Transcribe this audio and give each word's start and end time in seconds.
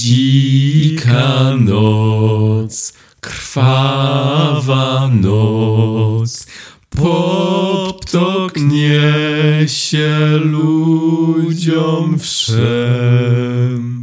Dzika 0.00 1.56
noc, 1.60 2.92
krwawa 3.20 5.08
noc, 5.08 6.46
poptok 6.90 8.56
niesie 8.56 10.18
ludziom 10.44 12.18
wszem. 12.18 14.00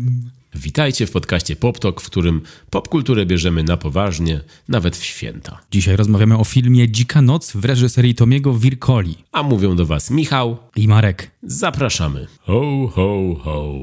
Witajcie 0.56 1.08
w 1.08 1.12
podcaście 1.12 1.56
PopTok, 1.56 2.02
w 2.02 2.06
którym 2.06 2.42
popkulturę 2.70 3.26
bierzemy 3.26 3.64
na 3.64 3.78
poważnie, 3.78 4.42
nawet 4.68 4.98
w 4.98 5.04
święta. 5.06 5.60
Dzisiaj 5.72 5.96
rozmawiamy 5.96 6.38
o 6.38 6.44
filmie 6.44 6.92
Dzika 6.92 7.22
Noc 7.22 7.52
w 7.52 7.66
reżyserii 7.66 8.16
Tomiego 8.16 8.54
Wirkoli 8.54 9.16
A 9.32 9.44
mówią 9.44 9.76
do 9.76 9.86
was 9.86 10.12
Michał, 10.12 10.58
i 10.76 10.88
Marek. 10.88 11.32
zapraszamy. 11.44 12.28
Ho, 12.42 12.88
ho, 12.96 13.36
ho. 13.44 13.74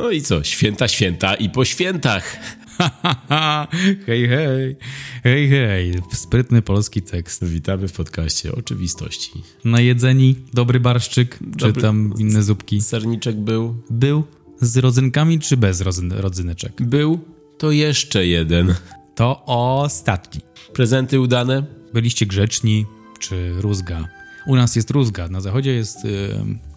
No 0.00 0.10
i 0.10 0.22
co, 0.22 0.44
święta, 0.44 0.88
święta 0.88 1.34
i 1.34 1.50
po 1.50 1.64
świętach. 1.64 2.36
hej, 4.06 4.28
hej, 4.28 4.76
hej, 5.22 5.48
hej. 5.48 5.94
Sprytny 6.12 6.62
polski 6.62 7.02
tekst. 7.02 7.44
Witamy 7.44 7.88
w 7.88 7.92
podcaście 7.92 8.52
Oczywistości. 8.52 9.30
Najedzeni, 9.64 10.36
dobry 10.54 10.80
barszczyk, 10.80 11.38
czy 11.38 11.66
Dobry- 11.66 11.80
tam 11.82 12.14
inne 12.18 12.42
zupki. 12.42 12.80
Serniczek 12.80 13.36
był, 13.36 13.82
Był 13.90 14.24
z 14.60 14.76
rodzynkami, 14.76 15.38
czy 15.38 15.56
bez 15.56 15.80
rodzyn, 15.80 16.12
rodzyneczek? 16.12 16.72
był, 16.82 17.20
to 17.58 17.70
jeszcze 17.70 18.26
jeden. 18.26 18.74
To 19.14 19.42
ostatni. 19.46 20.40
Prezenty 20.72 21.20
udane? 21.20 21.62
Byliście 21.94 22.26
grzeczni, 22.26 22.86
czy 23.18 23.52
rózga? 23.60 24.08
U 24.50 24.56
nas 24.56 24.76
jest 24.76 24.90
rózga, 24.90 25.28
na 25.28 25.40
zachodzie 25.40 25.72
jest 25.72 26.04
y, 26.04 26.28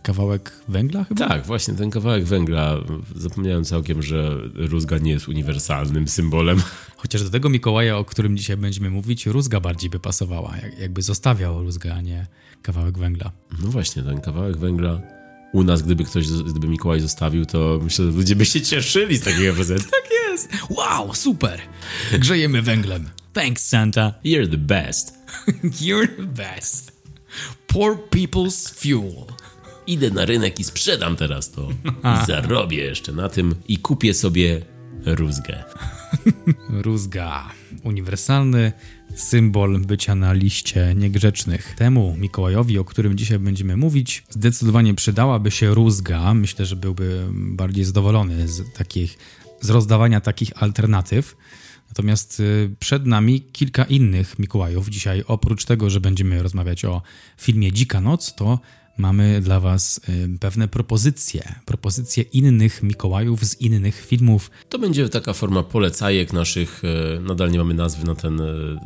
kawałek 0.04 0.52
węgla 0.68 1.04
chyba? 1.04 1.28
Tak, 1.28 1.46
właśnie 1.46 1.74
ten 1.74 1.90
kawałek 1.90 2.26
węgla. 2.26 2.78
Zapomniałem 3.16 3.64
całkiem, 3.64 4.02
że 4.02 4.38
rózga 4.56 4.98
nie 4.98 5.12
jest 5.12 5.28
uniwersalnym 5.28 6.08
symbolem. 6.08 6.62
Chociaż 6.98 7.24
do 7.24 7.30
tego 7.30 7.50
Mikołaja, 7.50 7.98
o 7.98 8.06
którym 8.06 8.38
dzisiaj 8.38 8.58
będziemy 8.58 8.90
mówić, 8.90 9.26
rózga 9.26 9.60
bardziej 9.60 9.90
by 9.90 10.00
pasowała. 10.00 10.58
Jak, 10.64 10.80
jakby 10.80 11.02
zostawiał 11.02 11.64
rózgę, 11.64 11.94
a 11.94 12.02
nie 12.02 12.28
kawałek 12.62 12.98
węgla. 12.98 13.32
No 13.64 13.68
właśnie, 13.70 14.04
ten 14.04 14.22
kawałek 14.22 14.58
węgla. 14.58 15.02
U 15.54 15.64
nas, 15.64 15.82
gdyby 15.82 16.04
ktoś, 16.04 16.28
gdyby 16.28 16.68
Mikołaj 16.68 17.00
zostawił, 17.00 17.46
to 17.46 17.80
myślę, 17.84 18.06
że 18.06 18.12
ludzie 18.12 18.36
by 18.36 18.46
się 18.46 18.62
cieszyli 18.62 19.18
z 19.18 19.22
takiego 19.22 19.54
prezentu. 19.54 19.90
Tak 20.02 20.10
jest! 20.30 20.50
Wow, 20.70 21.16
super! 21.16 21.60
Grzejemy 22.20 22.62
węglem. 22.62 23.10
Thanks, 23.34 23.68
Santa. 23.68 24.14
You're 24.26 24.50
the 24.52 24.58
best. 24.58 25.14
You're 25.86 26.08
the 26.08 26.24
best. 26.24 27.03
Poor 27.68 27.98
people's 28.10 28.74
fuel. 28.74 29.26
Idę 29.88 30.10
na 30.10 30.26
rynek 30.26 30.60
i 30.60 30.64
sprzedam 30.64 31.16
teraz 31.16 31.52
to. 31.52 31.70
I 32.24 32.26
zarobię 32.26 32.78
jeszcze 32.78 33.12
na 33.12 33.30
tym 33.30 33.56
i 33.68 33.78
kupię 33.78 34.14
sobie 34.14 34.62
rózgę. 35.06 35.64
Rózga. 36.86 37.50
Uniwersalny 37.84 38.72
symbol 39.16 39.80
bycia 39.80 40.16
na 40.16 40.34
liście 40.34 40.94
niegrzecznych. 40.96 41.76
Temu 41.78 42.16
Mikołajowi, 42.18 42.80
o 42.80 42.86
którym 42.86 43.18
dzisiaj 43.18 43.40
będziemy 43.40 43.78
mówić, 43.78 44.24
zdecydowanie 44.30 44.94
przydałaby 44.94 45.52
się 45.52 45.74
rózga. 45.74 46.34
Myślę, 46.34 46.66
że 46.66 46.76
byłby 46.76 47.26
bardziej 47.32 47.86
zadowolony 47.86 48.48
z 48.48 48.74
takich, 48.74 49.18
z 49.62 49.70
rozdawania 49.70 50.22
takich 50.22 50.64
alternatyw. 50.64 51.36
Natomiast 51.94 52.40
y, 52.40 52.76
przed 52.80 53.06
nami 53.06 53.42
kilka 53.42 53.84
innych 53.84 54.40
Mikołajów. 54.40 54.90
Dzisiaj 54.90 55.24
oprócz 55.28 55.66
tego, 55.66 55.90
że 55.90 56.02
będziemy 56.02 56.44
rozmawiać 56.44 56.86
o 56.86 57.02
filmie 57.38 57.72
Dzika 57.72 58.02
Noc, 58.02 58.36
to 58.36 58.60
mamy 58.98 59.42
dla 59.42 59.60
Was 59.60 60.02
y, 60.10 60.40
pewne 60.40 60.68
propozycje. 60.68 61.56
Propozycje 61.66 62.24
innych 62.24 62.84
Mikołajów 62.84 63.46
z 63.46 63.62
innych 63.62 64.06
filmów. 64.06 64.52
To 64.70 64.80
będzie 64.80 65.10
taka 65.10 65.34
forma 65.34 65.64
polecajek 65.64 66.34
naszych. 66.34 66.82
e, 67.18 67.20
Nadal 67.20 67.52
nie 67.52 67.58
mamy 67.58 67.74
nazwy 67.74 68.06
na, 68.06 68.16
ten, 68.16 68.36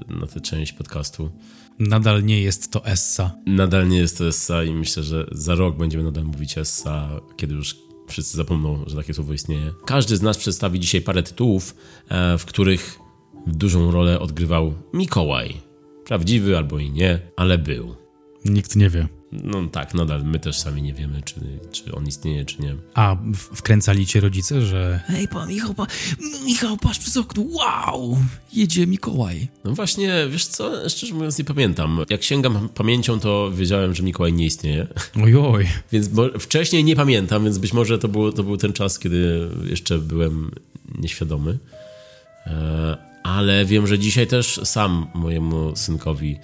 na 0.07 0.27
tę 0.27 0.41
część 0.41 0.73
podcastu. 0.73 1.31
Nadal 1.79 2.23
nie 2.23 2.41
jest 2.41 2.71
to 2.71 2.85
Essa. 2.85 3.35
Nadal 3.45 3.87
nie 3.87 3.97
jest 3.97 4.17
to 4.17 4.27
Essa 4.27 4.63
i 4.63 4.73
myślę, 4.73 5.03
że 5.03 5.27
za 5.31 5.55
rok 5.55 5.77
będziemy 5.77 6.03
nadal 6.03 6.23
mówić 6.23 6.57
Essa, 6.57 7.09
kiedy 7.37 7.53
już 7.53 7.75
wszyscy 8.07 8.37
zapomną, 8.37 8.83
że 8.87 8.95
takie 8.95 9.13
słowo 9.13 9.33
istnieje. 9.33 9.73
Każdy 9.85 10.17
z 10.17 10.21
nas 10.21 10.37
przedstawi 10.37 10.79
dzisiaj 10.79 11.01
parę 11.01 11.23
tytułów, 11.23 11.75
e, 12.09 12.37
w 12.37 12.45
których 12.45 12.99
dużą 13.47 13.91
rolę 13.91 14.19
odgrywał 14.19 14.73
Mikołaj. 14.93 15.61
Prawdziwy 16.05 16.57
albo 16.57 16.79
i 16.79 16.91
nie, 16.91 17.19
ale 17.35 17.57
był. 17.57 17.95
Nikt 18.45 18.75
nie 18.75 18.89
wie. 18.89 19.07
No 19.31 19.67
tak, 19.71 19.93
nadal 19.93 20.23
my 20.23 20.39
też 20.39 20.59
sami 20.59 20.81
nie 20.81 20.93
wiemy, 20.93 21.21
czy, 21.21 21.35
czy 21.71 21.95
on 21.95 22.07
istnieje, 22.07 22.45
czy 22.45 22.61
nie. 22.61 22.75
A 22.93 23.15
wkręcali 23.33 24.05
cię 24.05 24.19
rodzice, 24.19 24.61
że 24.61 25.01
hej 25.07 25.27
pan 25.27 25.49
Michał, 25.49 25.73
pa, 25.73 25.87
Michał, 26.45 26.77
patrz 26.77 26.99
przez 26.99 27.17
okno, 27.17 27.43
wow, 27.51 28.17
jedzie 28.53 28.87
Mikołaj. 28.87 29.47
No 29.63 29.73
właśnie, 29.73 30.27
wiesz 30.29 30.45
co, 30.45 30.89
szczerze 30.89 31.13
mówiąc 31.13 31.37
nie 31.37 31.45
pamiętam. 31.45 32.05
Jak 32.09 32.23
sięgam 32.23 32.69
pamięcią, 32.69 33.19
to 33.19 33.51
wiedziałem, 33.51 33.95
że 33.95 34.03
Mikołaj 34.03 34.33
nie 34.33 34.45
istnieje. 34.45 34.87
Ojoj. 35.23 35.67
Więc 35.91 36.09
wcześniej 36.39 36.83
nie 36.83 36.95
pamiętam, 36.95 37.43
więc 37.43 37.57
być 37.57 37.73
może 37.73 37.99
to, 37.99 38.07
było, 38.07 38.31
to 38.31 38.43
był 38.43 38.57
ten 38.57 38.73
czas, 38.73 38.99
kiedy 38.99 39.49
jeszcze 39.69 39.97
byłem 39.97 40.51
nieświadomy. 40.99 41.57
Ale 43.23 43.65
wiem, 43.65 43.87
że 43.87 43.99
dzisiaj 43.99 44.27
też 44.27 44.59
sam 44.63 45.07
mojemu 45.13 45.75
synkowi 45.75 46.39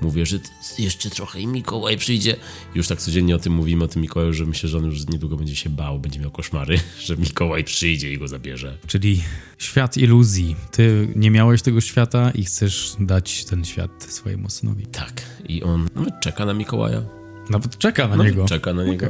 mówię, 0.00 0.26
że 0.26 0.38
jeszcze 0.78 1.10
trochę 1.10 1.40
i 1.40 1.46
Mikołaj 1.46 1.96
przyjdzie. 1.96 2.36
Już 2.74 2.88
tak 2.88 2.98
codziennie 2.98 3.36
o 3.36 3.38
tym 3.38 3.52
mówimy, 3.52 3.84
o 3.84 3.88
tym 3.88 4.02
Mikołaju, 4.02 4.32
że 4.32 4.46
myślę, 4.46 4.68
że 4.68 4.78
on 4.78 4.84
już 4.84 5.06
niedługo 5.06 5.36
będzie 5.36 5.56
się 5.56 5.70
bał, 5.70 5.98
będzie 5.98 6.20
miał 6.20 6.30
koszmary, 6.30 6.80
że 7.06 7.16
Mikołaj 7.16 7.64
przyjdzie 7.64 8.12
i 8.12 8.18
go 8.18 8.28
zabierze. 8.28 8.78
Czyli 8.86 9.22
świat 9.58 9.96
iluzji. 9.96 10.56
Ty 10.70 11.08
nie 11.16 11.30
miałeś 11.30 11.62
tego 11.62 11.80
świata 11.80 12.30
i 12.30 12.44
chcesz 12.44 12.96
dać 13.00 13.44
ten 13.44 13.64
świat 13.64 14.06
swojemu 14.08 14.50
synowi. 14.50 14.86
Tak, 14.86 15.22
i 15.48 15.62
on 15.62 15.88
nawet 15.94 16.20
czeka 16.20 16.46
na 16.46 16.54
Mikołaja. 16.54 17.02
Nawet 17.50 17.78
czeka 17.78 18.08
na 18.08 18.16
Nawet 18.16 18.32
niego. 18.32 18.48
czeka 18.48 18.74
na 18.74 18.84
niego. 18.84 19.06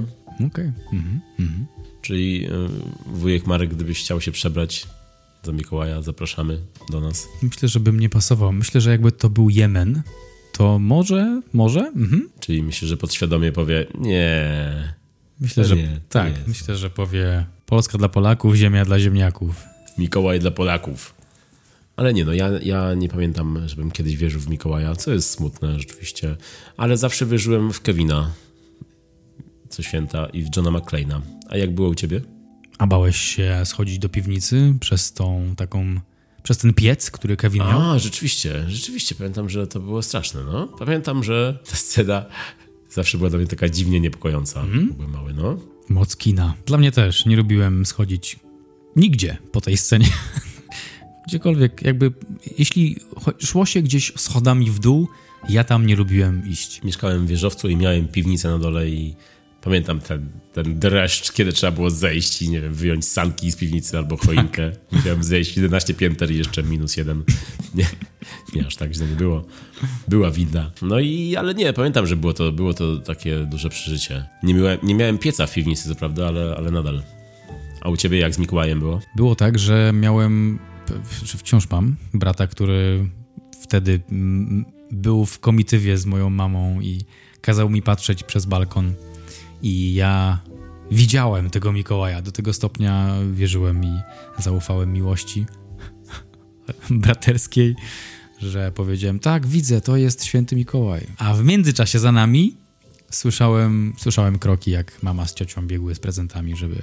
Okej. 0.46 0.72
Mhm. 0.92 1.20
Mhm. 1.38 1.66
Czyli 2.02 2.46
y, 2.46 2.50
wujek 3.06 3.46
Marek, 3.46 3.74
gdybyś 3.74 4.00
chciał 4.00 4.20
się 4.20 4.32
przebrać 4.32 4.86
za 5.42 5.52
Mikołaja, 5.52 6.02
zapraszamy 6.02 6.58
do 6.90 7.00
nas. 7.00 7.28
Myślę, 7.42 7.68
że 7.68 7.80
bym 7.80 8.00
nie 8.00 8.08
pasował. 8.08 8.52
Myślę, 8.52 8.80
że 8.80 8.90
jakby 8.90 9.12
to 9.12 9.30
był 9.30 9.50
Jemen, 9.50 10.02
to 10.52 10.78
może, 10.78 11.42
może? 11.52 11.80
Mhm. 11.80 12.28
Czyli 12.40 12.62
myślę, 12.62 12.88
że 12.88 12.96
podświadomie 12.96 13.52
powie, 13.52 13.86
nie, 13.98 14.98
Myślę, 15.40 15.64
że 15.64 15.76
nie, 15.76 16.00
tak. 16.08 16.32
nie. 16.32 16.38
Myślę, 16.46 16.76
że 16.76 16.90
powie 16.90 17.46
Polska 17.66 17.98
dla 17.98 18.08
Polaków, 18.08 18.54
ziemia 18.54 18.84
dla 18.84 19.00
ziemniaków. 19.00 19.64
Mikołaj 19.98 20.40
dla 20.40 20.50
Polaków. 20.50 21.14
Ale 21.96 22.14
nie, 22.14 22.24
no 22.24 22.32
ja, 22.32 22.50
ja 22.62 22.94
nie 22.94 23.08
pamiętam, 23.08 23.62
żebym 23.66 23.90
kiedyś 23.90 24.16
wierzył 24.16 24.40
w 24.40 24.48
Mikołaja, 24.48 24.96
co 24.96 25.12
jest 25.12 25.30
smutne 25.30 25.78
rzeczywiście, 25.78 26.36
ale 26.76 26.96
zawsze 26.96 27.26
wierzyłem 27.26 27.72
w 27.72 27.80
Kevina 27.80 28.30
co 29.68 29.82
święta 29.82 30.26
i 30.26 30.42
w 30.42 30.48
Johna 30.56 30.70
McClane'a. 30.70 31.20
A 31.48 31.56
jak 31.56 31.74
było 31.74 31.88
u 31.88 31.94
ciebie? 31.94 32.20
A 32.78 32.86
bałeś 32.86 33.16
się 33.16 33.60
schodzić 33.64 33.98
do 33.98 34.08
piwnicy 34.08 34.74
przez 34.80 35.12
tą 35.12 35.54
taką, 35.56 36.00
przez 36.42 36.58
ten 36.58 36.74
piec, 36.74 37.10
który 37.10 37.36
Kevin 37.36 37.62
miał? 37.62 37.80
A, 37.80 37.98
rzeczywiście, 37.98 38.64
rzeczywiście, 38.68 39.14
pamiętam, 39.14 39.50
że 39.50 39.66
to 39.66 39.80
było 39.80 40.02
straszne, 40.02 40.44
no. 40.44 40.66
Pamiętam, 40.66 41.24
że 41.24 41.58
ta 41.70 41.76
scena 41.76 42.26
zawsze 42.90 43.18
była 43.18 43.30
dla 43.30 43.38
mnie 43.38 43.48
taka 43.48 43.68
dziwnie 43.68 44.00
niepokojąca, 44.00 44.60
mm? 44.60 44.92
byłem 44.92 45.10
mały, 45.10 45.34
no. 45.34 45.58
Moc 45.88 46.16
kina. 46.16 46.54
Dla 46.66 46.78
mnie 46.78 46.92
też. 46.92 47.26
Nie 47.26 47.36
lubiłem 47.36 47.86
schodzić 47.86 48.38
nigdzie 48.96 49.36
po 49.52 49.60
tej 49.60 49.76
scenie. 49.76 50.08
Gdziekolwiek, 51.28 51.82
jakby, 51.82 52.12
jeśli 52.58 52.96
szło 53.38 53.66
się 53.66 53.82
gdzieś 53.82 54.12
schodami 54.16 54.70
w 54.70 54.78
dół, 54.78 55.08
ja 55.48 55.64
tam 55.64 55.86
nie 55.86 55.96
lubiłem 55.96 56.48
iść. 56.48 56.82
Mieszkałem 56.82 57.26
w 57.26 57.28
wieżowcu 57.28 57.68
i 57.68 57.76
miałem 57.76 58.08
piwnicę 58.08 58.48
na 58.48 58.58
dole 58.58 58.88
i 58.88 59.14
pamiętam 59.62 60.00
ten, 60.00 60.28
ten 60.52 60.78
dreszcz, 60.78 61.32
kiedy 61.32 61.52
trzeba 61.52 61.72
było 61.72 61.90
zejść 61.90 62.42
i 62.42 62.50
nie 62.50 62.60
wiem, 62.60 62.74
wyjąć 62.74 63.08
sanki 63.08 63.50
z 63.50 63.56
piwnicy 63.56 63.98
albo 63.98 64.16
choinkę. 64.16 64.72
Musiałem 64.92 65.24
zejść 65.24 65.56
11 65.56 65.94
pięter 65.94 66.30
i 66.30 66.38
jeszcze 66.38 66.62
minus 66.62 66.96
jeden. 66.96 67.24
Nie, 67.74 67.86
nie 68.54 68.66
aż 68.66 68.76
tak 68.76 68.94
źle 68.94 69.06
nie 69.06 69.16
było. 69.16 69.44
Była 70.08 70.30
winda. 70.30 70.70
No 70.82 71.00
i, 71.00 71.36
ale 71.36 71.54
nie, 71.54 71.72
pamiętam, 71.72 72.06
że 72.06 72.16
było 72.16 72.32
to, 72.32 72.52
było 72.52 72.74
to 72.74 72.96
takie 72.96 73.38
duże 73.38 73.68
przeżycie. 73.68 74.26
Nie 74.42 74.54
miałem, 74.54 74.78
nie 74.82 74.94
miałem 74.94 75.18
pieca 75.18 75.46
w 75.46 75.54
piwnicy, 75.54 75.88
co 75.88 75.94
prawda, 75.94 76.28
ale, 76.28 76.54
ale 76.56 76.70
nadal. 76.70 77.02
A 77.80 77.88
u 77.88 77.96
ciebie 77.96 78.18
jak 78.18 78.34
z 78.34 78.38
Mikołajem 78.38 78.80
było? 78.80 79.00
Było 79.16 79.34
tak, 79.34 79.58
że 79.58 79.90
miałem, 79.94 80.58
wciąż 81.24 81.70
mam, 81.70 81.96
brata, 82.14 82.46
który 82.46 83.08
wtedy 83.62 84.00
był 84.90 85.26
w 85.26 85.38
komitywie 85.38 85.98
z 85.98 86.06
moją 86.06 86.30
mamą 86.30 86.80
i 86.80 87.00
kazał 87.40 87.70
mi 87.70 87.82
patrzeć 87.82 88.22
przez 88.22 88.46
balkon. 88.46 88.94
I 89.62 89.94
ja 89.94 90.40
widziałem 90.90 91.50
tego 91.50 91.72
Mikołaja. 91.72 92.22
Do 92.22 92.32
tego 92.32 92.52
stopnia 92.52 93.14
wierzyłem 93.32 93.84
i 93.84 93.92
zaufałem 94.38 94.92
miłości 94.92 95.46
braterskiej, 96.90 97.74
że 98.38 98.72
powiedziałem, 98.72 99.18
tak, 99.18 99.46
widzę, 99.46 99.80
to 99.80 99.96
jest 99.96 100.24
święty 100.24 100.56
Mikołaj. 100.56 101.06
A 101.18 101.34
w 101.34 101.44
międzyczasie 101.44 101.98
za 101.98 102.12
nami 102.12 102.56
słyszałem, 103.10 103.92
słyszałem 103.98 104.38
kroki, 104.38 104.70
jak 104.70 105.02
mama 105.02 105.26
z 105.26 105.34
ciocią 105.34 105.66
biegły 105.66 105.94
z 105.94 105.98
prezentami, 105.98 106.56
żeby 106.56 106.82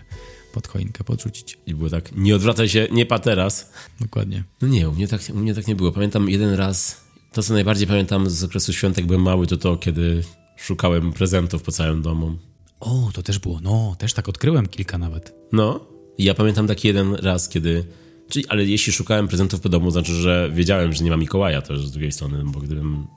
pod 0.54 0.68
choinkę 0.68 1.04
podrzucić. 1.04 1.58
I 1.68 1.76
było 1.76 1.90
tak, 1.90 2.16
nie 2.16 2.36
odwracaj 2.36 2.70
się, 2.70 2.88
nie 2.92 3.06
pa 3.06 3.20
teraz. 3.20 3.72
Dokładnie. 4.00 4.44
No 4.62 4.68
nie, 4.68 4.90
u 4.90 4.94
mnie, 4.94 5.08
tak, 5.08 5.22
u 5.34 5.38
mnie 5.38 5.54
tak 5.54 5.68
nie 5.68 5.76
było. 5.76 5.92
Pamiętam 5.92 6.30
jeden 6.30 6.54
raz, 6.54 7.02
to 7.32 7.44
co 7.44 7.54
najbardziej 7.54 7.88
pamiętam 7.88 8.30
z 8.30 8.44
okresu 8.44 8.74
świątek, 8.74 9.06
byłem 9.06 9.22
mały, 9.22 9.48
to 9.48 9.58
to, 9.58 9.78
kiedy 9.78 10.24
szukałem 10.58 11.14
prezentów 11.14 11.64
po 11.64 11.72
całym 11.72 12.02
domu. 12.02 12.38
O, 12.80 13.10
to 13.14 13.24
też 13.24 13.40
było, 13.40 13.60
no, 13.64 13.96
też 14.00 14.14
tak 14.14 14.30
odkryłem 14.30 14.68
kilka 14.68 14.98
nawet. 14.98 15.36
No, 15.52 15.80
ja 16.18 16.34
pamiętam 16.34 16.68
taki 16.68 16.88
jeden 16.88 17.16
raz, 17.16 17.50
kiedy... 17.50 17.86
Czyli, 18.30 18.48
ale 18.48 18.66
jeśli 18.66 18.94
szukałem 18.94 19.28
prezentów 19.28 19.62
po 19.62 19.70
domu, 19.70 19.92
znaczy, 19.92 20.14
że 20.14 20.52
wiedziałem, 20.54 20.94
że 20.94 21.04
nie 21.04 21.10
ma 21.10 21.18
Mikołaja 21.18 21.62
też 21.62 21.88
z 21.88 21.92
drugiej 21.92 22.12
strony, 22.12 22.44
bo 22.46 22.60
gdybym 22.60 23.08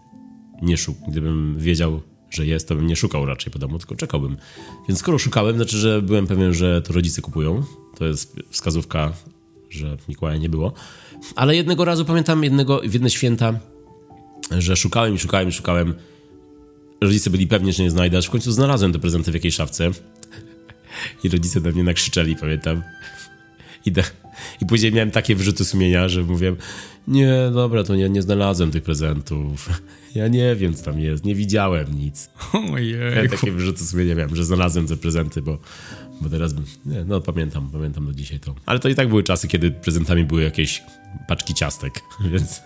nie 0.62 0.76
szukał, 0.76 1.08
gdybym 1.08 1.58
wiedział, 1.58 2.00
że 2.30 2.46
jest, 2.46 2.68
to 2.68 2.74
bym 2.74 2.86
nie 2.86 2.96
szukał 2.96 3.26
raczej 3.26 3.52
po 3.52 3.58
domu, 3.58 3.78
tylko 3.78 3.96
czekałbym. 3.96 4.36
Więc 4.88 5.00
skoro 5.00 5.18
szukałem, 5.18 5.56
znaczy, 5.56 5.76
że 5.76 6.02
byłem 6.02 6.26
pewien, 6.26 6.54
że 6.54 6.82
to 6.82 6.92
rodzice 6.92 7.22
kupują. 7.22 7.62
To 7.98 8.04
jest 8.04 8.36
wskazówka, 8.50 9.12
że 9.70 9.96
Mikołaja 10.08 10.38
nie 10.38 10.48
było. 10.48 10.72
Ale 11.36 11.56
jednego 11.56 11.84
razu 11.84 12.04
pamiętam, 12.04 12.44
jednego, 12.44 12.80
w 12.84 12.92
jedne 12.92 13.10
święta, 13.10 13.60
że 14.58 14.76
szukałem 14.76 15.14
i 15.14 15.18
szukałem 15.18 15.48
i 15.48 15.52
szukałem. 15.52 15.94
Rodzice 17.00 17.30
byli 17.30 17.46
pewni, 17.46 17.72
że 17.72 17.82
nie 17.82 17.90
znajdę, 17.90 18.18
aż 18.18 18.26
w 18.26 18.30
końcu 18.30 18.52
znalazłem 18.52 18.92
te 18.92 18.98
prezenty 18.98 19.30
w 19.30 19.34
jakiejś 19.34 19.54
szafce. 19.54 19.90
I 21.24 21.28
rodzice 21.28 21.60
na 21.60 21.70
mnie 21.70 21.84
nakrzyczeli, 21.84 22.36
pamiętam. 22.36 22.82
I, 23.86 23.92
da, 23.92 24.02
I 24.62 24.66
później 24.66 24.92
miałem 24.92 25.10
takie 25.10 25.34
wyrzuty 25.34 25.64
sumienia, 25.64 26.08
że 26.08 26.22
mówiłem, 26.22 26.56
nie, 27.08 27.50
dobra, 27.52 27.84
to 27.84 27.96
nie, 27.96 28.08
nie 28.08 28.22
znalazłem 28.22 28.70
tych 28.70 28.82
prezentów. 28.82 29.68
Ja 30.14 30.28
nie 30.28 30.56
wiem, 30.56 30.74
co 30.74 30.84
tam 30.84 31.00
jest, 31.00 31.24
nie 31.24 31.34
widziałem 31.34 31.98
nic. 31.98 32.30
Ojej. 32.74 32.96
Ja 33.16 33.28
takie 33.28 33.52
wyrzuty 33.52 33.84
sumienia 33.84 34.14
miałem, 34.14 34.36
że 34.36 34.44
znalazłem 34.44 34.86
te 34.86 34.96
prezenty, 34.96 35.42
bo, 35.42 35.58
bo 36.20 36.28
teraz, 36.28 36.54
nie, 36.86 37.04
no 37.04 37.20
pamiętam, 37.20 37.70
pamiętam 37.70 38.06
do 38.06 38.12
dzisiaj 38.12 38.40
to. 38.40 38.54
Ale 38.66 38.78
to 38.78 38.88
i 38.88 38.94
tak 38.94 39.08
były 39.08 39.22
czasy, 39.22 39.48
kiedy 39.48 39.70
prezentami 39.70 40.24
były 40.24 40.42
jakieś 40.42 40.82
paczki 41.28 41.54
ciastek, 41.54 42.00
więc 42.32 42.60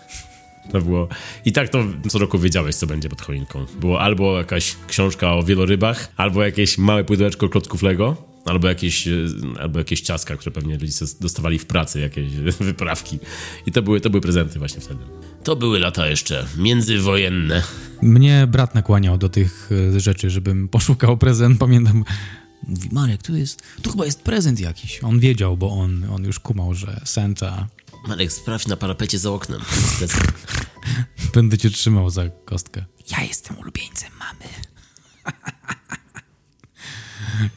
to 0.71 0.81
było... 0.81 1.07
I 1.45 1.51
tak 1.51 1.69
to 1.69 1.83
co 2.09 2.19
roku 2.19 2.39
wiedziałeś, 2.39 2.75
co 2.75 2.87
będzie 2.87 3.09
pod 3.09 3.21
choinką. 3.21 3.65
Było 3.79 4.01
albo 4.01 4.37
jakaś 4.37 4.75
książka 4.87 5.33
o 5.33 5.43
wielorybach, 5.43 6.11
albo 6.17 6.43
jakieś 6.43 6.77
małe 6.77 7.03
pudełeczko 7.03 7.49
klocków 7.49 7.83
Lego, 7.83 8.33
albo 8.45 8.67
jakieś, 8.67 9.07
e, 9.07 9.11
albo 9.59 9.79
jakieś 9.79 10.01
ciastka, 10.01 10.37
które 10.37 10.51
pewnie 10.51 10.77
rodzice 10.77 11.05
dostawali 11.21 11.59
w 11.59 11.65
pracy, 11.65 11.99
jakieś 11.99 12.31
wyprawki. 12.69 13.19
I 13.65 13.71
to 13.71 13.81
były, 13.81 14.01
to 14.01 14.09
były 14.09 14.21
prezenty 14.21 14.59
właśnie 14.59 14.81
wtedy. 14.81 14.99
To 15.43 15.55
były 15.55 15.79
lata 15.79 16.07
jeszcze 16.07 16.45
międzywojenne. 16.57 17.63
Mnie 18.01 18.47
brat 18.51 18.75
nakłaniał 18.75 19.17
do 19.17 19.29
tych 19.29 19.69
e, 19.95 19.99
rzeczy, 19.99 20.29
żebym 20.29 20.67
poszukał 20.67 21.17
prezent. 21.17 21.59
Pamiętam, 21.59 22.03
mówi, 22.67 22.89
Marek, 22.91 23.23
tu 23.23 23.35
jest, 23.35 23.61
tu 23.81 23.91
chyba 23.91 24.05
jest 24.05 24.21
prezent 24.21 24.59
jakiś. 24.59 25.03
On 25.03 25.19
wiedział, 25.19 25.57
bo 25.57 25.69
on, 25.69 26.03
on 26.03 26.23
już 26.23 26.39
kumał, 26.39 26.73
że 26.73 27.01
Santa... 27.03 27.67
Marek, 28.07 28.31
sprawdź 28.33 28.67
na 28.67 28.77
parapecie 28.77 29.19
za 29.19 29.31
oknem. 29.31 29.61
Będę 31.33 31.57
cię 31.57 31.69
trzymał 31.69 32.09
za 32.09 32.29
kostkę. 32.45 32.85
Ja 33.11 33.23
jestem 33.23 33.57
ulubieńcem 33.59 34.11
mamy. 34.19 34.45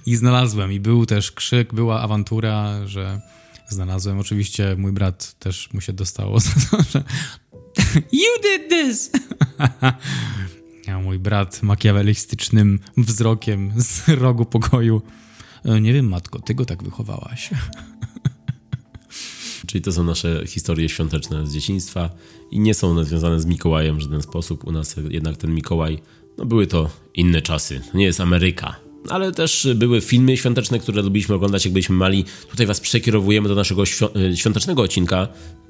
I 0.07 0.17
znalazłem. 0.17 0.73
I 0.73 0.81
był 0.81 1.07
też 1.07 1.33
krzyk, 1.33 1.75
była 1.75 2.03
awantura, 2.03 2.87
że 2.87 3.21
znalazłem. 3.69 4.19
Oczywiście 4.19 4.77
mój 4.79 4.93
brat 4.93 5.39
też 5.39 5.73
mu 5.73 5.81
się 5.81 5.93
dostało 5.93 6.41
za 6.41 6.51
to, 6.71 6.83
że 6.91 7.05
You 8.13 8.43
did 8.43 8.69
this! 8.71 9.11
A 10.95 10.99
mój 10.99 11.19
brat 11.19 11.63
makiawelistycznym 11.63 12.81
wzrokiem 12.97 13.73
z 13.77 14.09
rogu 14.09 14.45
pokoju. 14.45 15.03
"E, 15.65 15.81
Nie 15.81 15.93
wiem, 15.93 16.09
matko, 16.09 16.39
ty 16.41 16.55
go 16.55 16.65
tak 16.65 16.83
wychowałaś. 16.83 17.51
Czyli 19.67 19.83
to 19.83 19.93
są 19.93 20.05
nasze 20.05 20.43
historie 20.47 20.89
świąteczne 20.89 21.47
z 21.47 21.53
dzieciństwa 21.53 22.11
i 22.51 22.61
nie 22.61 22.75
są 22.75 22.91
one 22.91 23.05
związane 23.05 23.41
z 23.41 23.47
Mikołajem 23.47 23.97
w 23.97 24.01
żaden 24.01 24.23
sposób. 24.23 24.65
U 24.65 24.73
nas 24.73 24.97
jednak 25.11 25.37
ten 25.37 25.55
Mikołaj, 25.55 25.99
no 26.39 26.45
były 26.45 26.67
to 26.67 26.91
inne 27.15 27.43
czasy. 27.43 27.81
To 27.93 27.99
nie 27.99 28.05
jest 28.05 28.21
Ameryka. 28.21 28.77
Ale 29.09 29.33
też 29.33 29.69
były 29.75 30.01
filmy 30.01 30.37
świąteczne, 30.37 30.79
które 30.79 31.03
lubiliśmy 31.03 31.35
oglądać, 31.35 31.65
jak 31.65 31.73
byliśmy 31.73 31.97
mali. 31.97 32.25
Tutaj 32.51 32.67
was 32.67 32.81
przekierowujemy 32.81 33.49
do 33.49 33.55
naszego 33.55 33.83
świ- 33.83 34.37
świątecznego 34.37 34.83
odcinka 34.83 35.29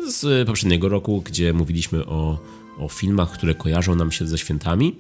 z 0.09 0.47
poprzedniego 0.47 0.89
roku, 0.89 1.23
gdzie 1.27 1.53
mówiliśmy 1.53 2.07
o, 2.07 2.39
o 2.79 2.89
filmach, 2.89 3.33
które 3.33 3.55
kojarzą 3.55 3.95
nam 3.95 4.13
się 4.13 4.27
ze 4.27 4.39
świętami. 4.39 4.95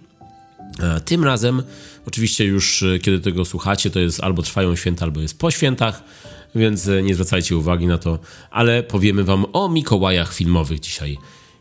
Tym 1.04 1.24
razem, 1.24 1.62
oczywiście 2.06 2.44
już 2.44 2.82
e, 2.82 2.98
kiedy 2.98 3.20
tego 3.20 3.44
słuchacie, 3.44 3.90
to 3.90 4.00
jest 4.00 4.20
albo 4.20 4.42
trwają 4.42 4.76
święta, 4.76 5.04
albo 5.04 5.20
jest 5.20 5.38
po 5.38 5.50
świętach, 5.50 6.04
więc 6.56 6.88
e, 6.88 7.02
nie 7.02 7.14
zwracajcie 7.14 7.56
uwagi 7.56 7.86
na 7.86 7.98
to, 7.98 8.18
ale 8.50 8.82
powiemy 8.82 9.24
wam 9.24 9.46
o 9.52 9.68
Mikołajach 9.68 10.34
filmowych 10.34 10.80
dzisiaj. 10.80 11.18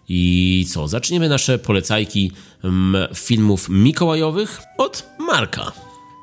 I 0.09 0.65
co, 0.69 0.87
zaczniemy 0.87 1.29
nasze 1.29 1.59
polecajki 1.59 2.31
mm, 2.63 3.07
filmów 3.15 3.69
mikołajowych 3.69 4.61
od 4.77 5.09
Marka. 5.19 5.71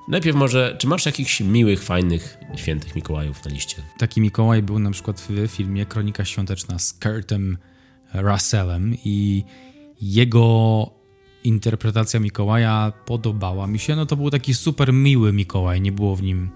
Najpierw 0.09 0.37
może, 0.37 0.77
czy 0.79 0.87
masz 0.87 1.07
jakichś 1.07 1.41
miłych, 1.41 1.83
fajnych, 1.83 2.39
świętych 2.57 2.97
Mikołajów 2.97 3.45
na 3.45 3.51
liście? 3.51 3.77
Taki 3.99 4.21
Mikołaj 4.21 4.63
był 4.63 4.79
na 4.79 4.91
przykład 4.91 5.21
w 5.21 5.49
filmie 5.49 5.87
Kronika 5.87 6.25
Świąteczna 6.25 6.79
z 6.79 6.93
Kurtem 6.93 7.59
Russellem 8.15 8.97
i 9.05 9.45
jego 10.03 10.91
interpretacja 11.45 12.21
Mikołaja 12.21 12.93
podobała 13.07 13.67
mi 13.67 13.79
się. 13.79 13.97
No 13.97 14.07
to 14.07 14.17
był 14.17 14.31
taki 14.31 14.55
super 14.55 14.93
miły 14.93 15.33
Mikołaj, 15.33 15.81
nie 15.81 15.93
było 15.93 16.17
w 16.17 16.23
nim 16.23 16.51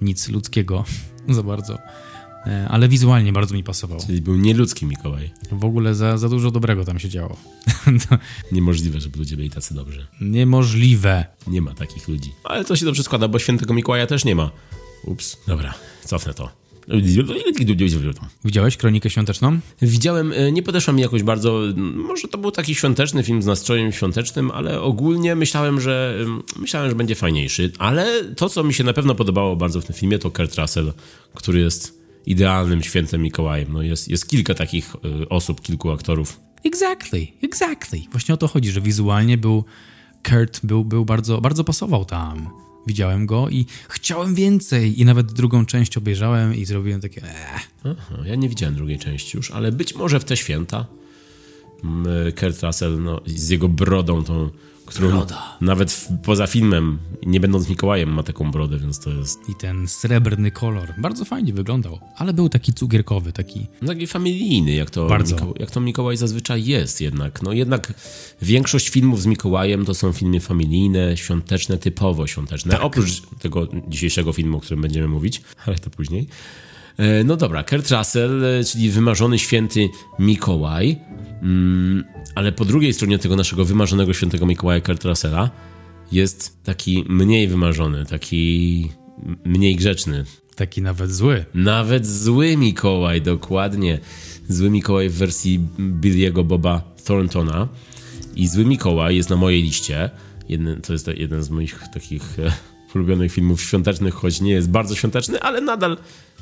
nic 0.00 0.28
ludzkiego 0.28 0.84
za 1.34 1.42
bardzo. 1.42 1.78
E, 2.46 2.68
Ale 2.68 2.88
wizualnie 2.88 3.32
bardzo 3.32 3.54
mi 3.54 3.64
pasował. 3.64 3.98
Czyli 4.06 4.20
był 4.22 4.36
nieludzki 4.36 4.86
Mikołaj. 4.86 5.30
W 5.52 5.64
ogóle 5.64 5.94
za, 5.94 6.18
za 6.18 6.28
dużo 6.28 6.50
dobrego 6.50 6.84
tam 6.84 6.98
się 6.98 7.08
działo. 7.08 7.36
To 8.08 8.18
Niemożliwe, 8.52 9.00
żeby 9.00 9.18
ludzie 9.18 9.36
byli 9.36 9.50
tacy 9.50 9.74
dobrzy. 9.74 10.06
niemożliwe. 10.20 11.24
Nie 11.46 11.60
ma 11.62 11.74
takich 11.74 12.08
ludzi. 12.08 12.32
Ale 12.44 12.64
to 12.64 12.76
się 12.76 12.84
dobrze 12.86 13.02
składa, 13.02 13.28
bo 13.28 13.38
świętego 13.38 13.74
Mikołaja 13.74 14.06
też 14.06 14.24
nie 14.24 14.34
ma. 14.34 14.50
Ups, 15.04 15.36
dobra, 15.46 15.74
cofnę 16.04 16.34
to. 16.34 16.50
Widziałeś 18.44 18.76
Kronikę 18.76 19.10
Świąteczną? 19.10 19.58
Widziałem, 19.82 20.32
e, 20.32 20.52
nie 20.52 20.62
podeszła 20.62 20.94
mi 20.94 21.02
jakoś 21.02 21.22
bardzo. 21.22 21.60
Może 21.76 22.28
to 22.28 22.38
był 22.38 22.50
taki 22.50 22.74
świąteczny 22.74 23.22
film 23.22 23.42
z 23.42 23.46
nastrojem 23.46 23.92
świątecznym, 23.92 24.50
ale 24.50 24.80
ogólnie 24.80 25.34
myślałem, 25.34 25.80
że 25.80 26.18
em, 26.22 26.42
myślałem, 26.56 26.90
że 26.90 26.96
będzie 26.96 27.14
fajniejszy. 27.14 27.72
Ale 27.78 28.24
to, 28.24 28.48
co 28.48 28.64
mi 28.64 28.74
się 28.74 28.84
na 28.84 28.92
pewno 28.92 29.14
podobało 29.14 29.56
bardzo 29.56 29.80
w 29.80 29.84
tym 29.84 29.96
filmie, 29.96 30.18
to 30.18 30.30
Kurt 30.30 30.58
Russell, 30.58 30.92
który 31.34 31.60
jest 31.60 31.98
idealnym 32.26 32.82
świętem 32.82 33.22
Mikołajem. 33.22 33.72
No 33.72 33.82
jest, 33.82 34.08
jest 34.08 34.28
kilka 34.28 34.54
takich 34.54 34.96
e, 35.22 35.28
osób, 35.28 35.60
kilku 35.60 35.90
aktorów. 35.90 36.40
Exactly, 36.64 37.26
exactly. 37.42 38.00
Właśnie 38.10 38.34
o 38.34 38.36
to 38.36 38.48
chodzi, 38.48 38.70
że 38.70 38.80
wizualnie 38.80 39.38
był 39.38 39.64
Kurt 40.28 40.66
był, 40.66 40.84
był 40.84 41.04
bardzo, 41.04 41.40
bardzo 41.40 41.64
pasował 41.64 42.04
tam. 42.04 42.67
Widziałem 42.88 43.26
go 43.26 43.48
i 43.48 43.66
chciałem 43.88 44.34
więcej 44.34 45.00
i 45.00 45.04
nawet 45.04 45.32
drugą 45.32 45.66
część 45.66 45.96
obejrzałem 45.96 46.54
i 46.54 46.64
zrobiłem 46.64 47.00
takie 47.00 47.22
eee. 47.22 47.60
Aha, 47.84 48.22
ja 48.24 48.34
nie 48.34 48.48
widziałem 48.48 48.74
drugiej 48.74 48.98
części 48.98 49.36
już, 49.36 49.50
ale 49.50 49.72
być 49.72 49.94
może 49.94 50.20
w 50.20 50.24
te 50.24 50.36
święta 50.36 50.86
mm, 51.84 52.06
Kurt 52.40 52.62
Russell 52.62 53.02
no, 53.02 53.20
z 53.26 53.48
jego 53.48 53.68
brodą 53.68 54.24
tą, 54.24 54.50
którą 54.88 55.08
Broda. 55.08 55.56
nawet 55.60 55.92
w, 55.92 56.08
poza 56.22 56.46
filmem, 56.46 56.98
nie 57.26 57.40
będąc 57.40 57.68
Mikołajem, 57.68 58.12
ma 58.12 58.22
taką 58.22 58.50
brodę, 58.50 58.78
więc 58.78 59.00
to 59.00 59.10
jest 59.10 59.48
I 59.48 59.54
ten 59.54 59.88
srebrny 59.88 60.50
kolor. 60.50 60.94
Bardzo 60.98 61.24
fajnie 61.24 61.52
wyglądał, 61.52 61.98
ale 62.16 62.32
był 62.32 62.48
taki 62.48 62.72
cukierkowy, 62.72 63.32
taki 63.32 63.66
taki 63.86 64.06
familijny, 64.06 64.72
jak 64.74 64.90
to, 64.90 65.06
Bardzo. 65.06 65.34
Miko, 65.34 65.54
jak 65.58 65.70
to 65.70 65.80
Mikołaj 65.80 66.16
zazwyczaj 66.16 66.64
jest 66.64 67.00
jednak. 67.00 67.42
No 67.42 67.52
jednak 67.52 67.94
większość 68.42 68.88
filmów 68.88 69.22
z 69.22 69.26
Mikołajem 69.26 69.84
to 69.84 69.94
są 69.94 70.12
filmy 70.12 70.40
familijne, 70.40 71.16
świąteczne, 71.16 71.78
typowo 71.78 72.26
świąteczne. 72.26 72.80
Oprócz 72.80 73.22
tego 73.38 73.68
dzisiejszego 73.88 74.32
filmu, 74.32 74.56
o 74.56 74.60
którym 74.60 74.82
będziemy 74.82 75.08
mówić, 75.08 75.42
ale 75.66 75.78
to 75.78 75.90
później. 75.90 76.28
E, 76.98 77.24
No 77.24 77.36
dobra, 77.36 77.64
Kurt 77.64 77.90
Russell, 77.90 78.44
e, 78.44 78.64
czyli 78.64 78.90
wymarzony 78.90 79.38
święty 79.38 79.88
Mikołaj, 80.18 80.98
mm, 81.42 82.04
ale 82.34 82.52
po 82.52 82.64
drugiej 82.64 82.94
stronie 82.94 83.18
tego 83.18 83.36
naszego 83.36 83.64
wymarzonego 83.64 84.12
świętego 84.14 84.46
Mikołaja 84.46 84.80
Kurt 84.80 85.04
Russella 85.04 85.50
jest 86.12 86.64
taki 86.64 87.04
mniej 87.08 87.48
wymarzony, 87.48 88.04
taki 88.04 88.88
mniej 89.44 89.76
grzeczny, 89.76 90.24
taki 90.56 90.82
nawet 90.82 91.12
zły. 91.12 91.44
nawet 91.54 92.06
zły 92.06 92.56
Mikołaj, 92.56 93.22
dokładnie. 93.22 93.98
Zły 94.48 94.70
Mikołaj 94.70 95.08
w 95.08 95.14
wersji 95.14 95.60
Billiego 95.80 96.44
Boba 96.44 96.82
Thorntona. 97.04 97.68
I 98.36 98.48
Zły 98.48 98.64
Mikołaj 98.64 99.16
jest 99.16 99.30
na 99.30 99.36
mojej 99.36 99.62
liście. 99.62 100.10
Jeden, 100.48 100.80
to 100.80 100.92
jest 100.92 101.10
jeden 101.16 101.42
z 101.42 101.50
moich 101.50 101.82
takich 101.94 102.38
e, 102.38 102.52
ulubionych 102.94 103.32
filmów 103.32 103.62
świątecznych, 103.62 104.14
choć 104.14 104.40
nie 104.40 104.52
jest 104.52 104.70
bardzo 104.70 104.94
świąteczny, 104.94 105.40
ale 105.40 105.60
nadal, 105.60 105.96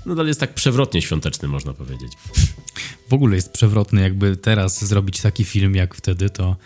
nadal 0.07 0.27
jest 0.27 0.41
tak 0.41 0.55
przewrotnie 0.55 1.03
świąteczny, 1.03 1.49
można 1.49 1.73
powiedzieć. 1.75 2.13
w 3.09 3.15
ogóle 3.15 3.37
jest 3.37 3.53
przewrotny. 3.53 4.01
Jakby 4.01 4.37
teraz 4.37 4.85
zrobić 4.85 5.21
taki 5.21 5.45
film 5.45 5.75
jak 5.75 5.95
wtedy, 5.95 6.31
to 6.31 6.57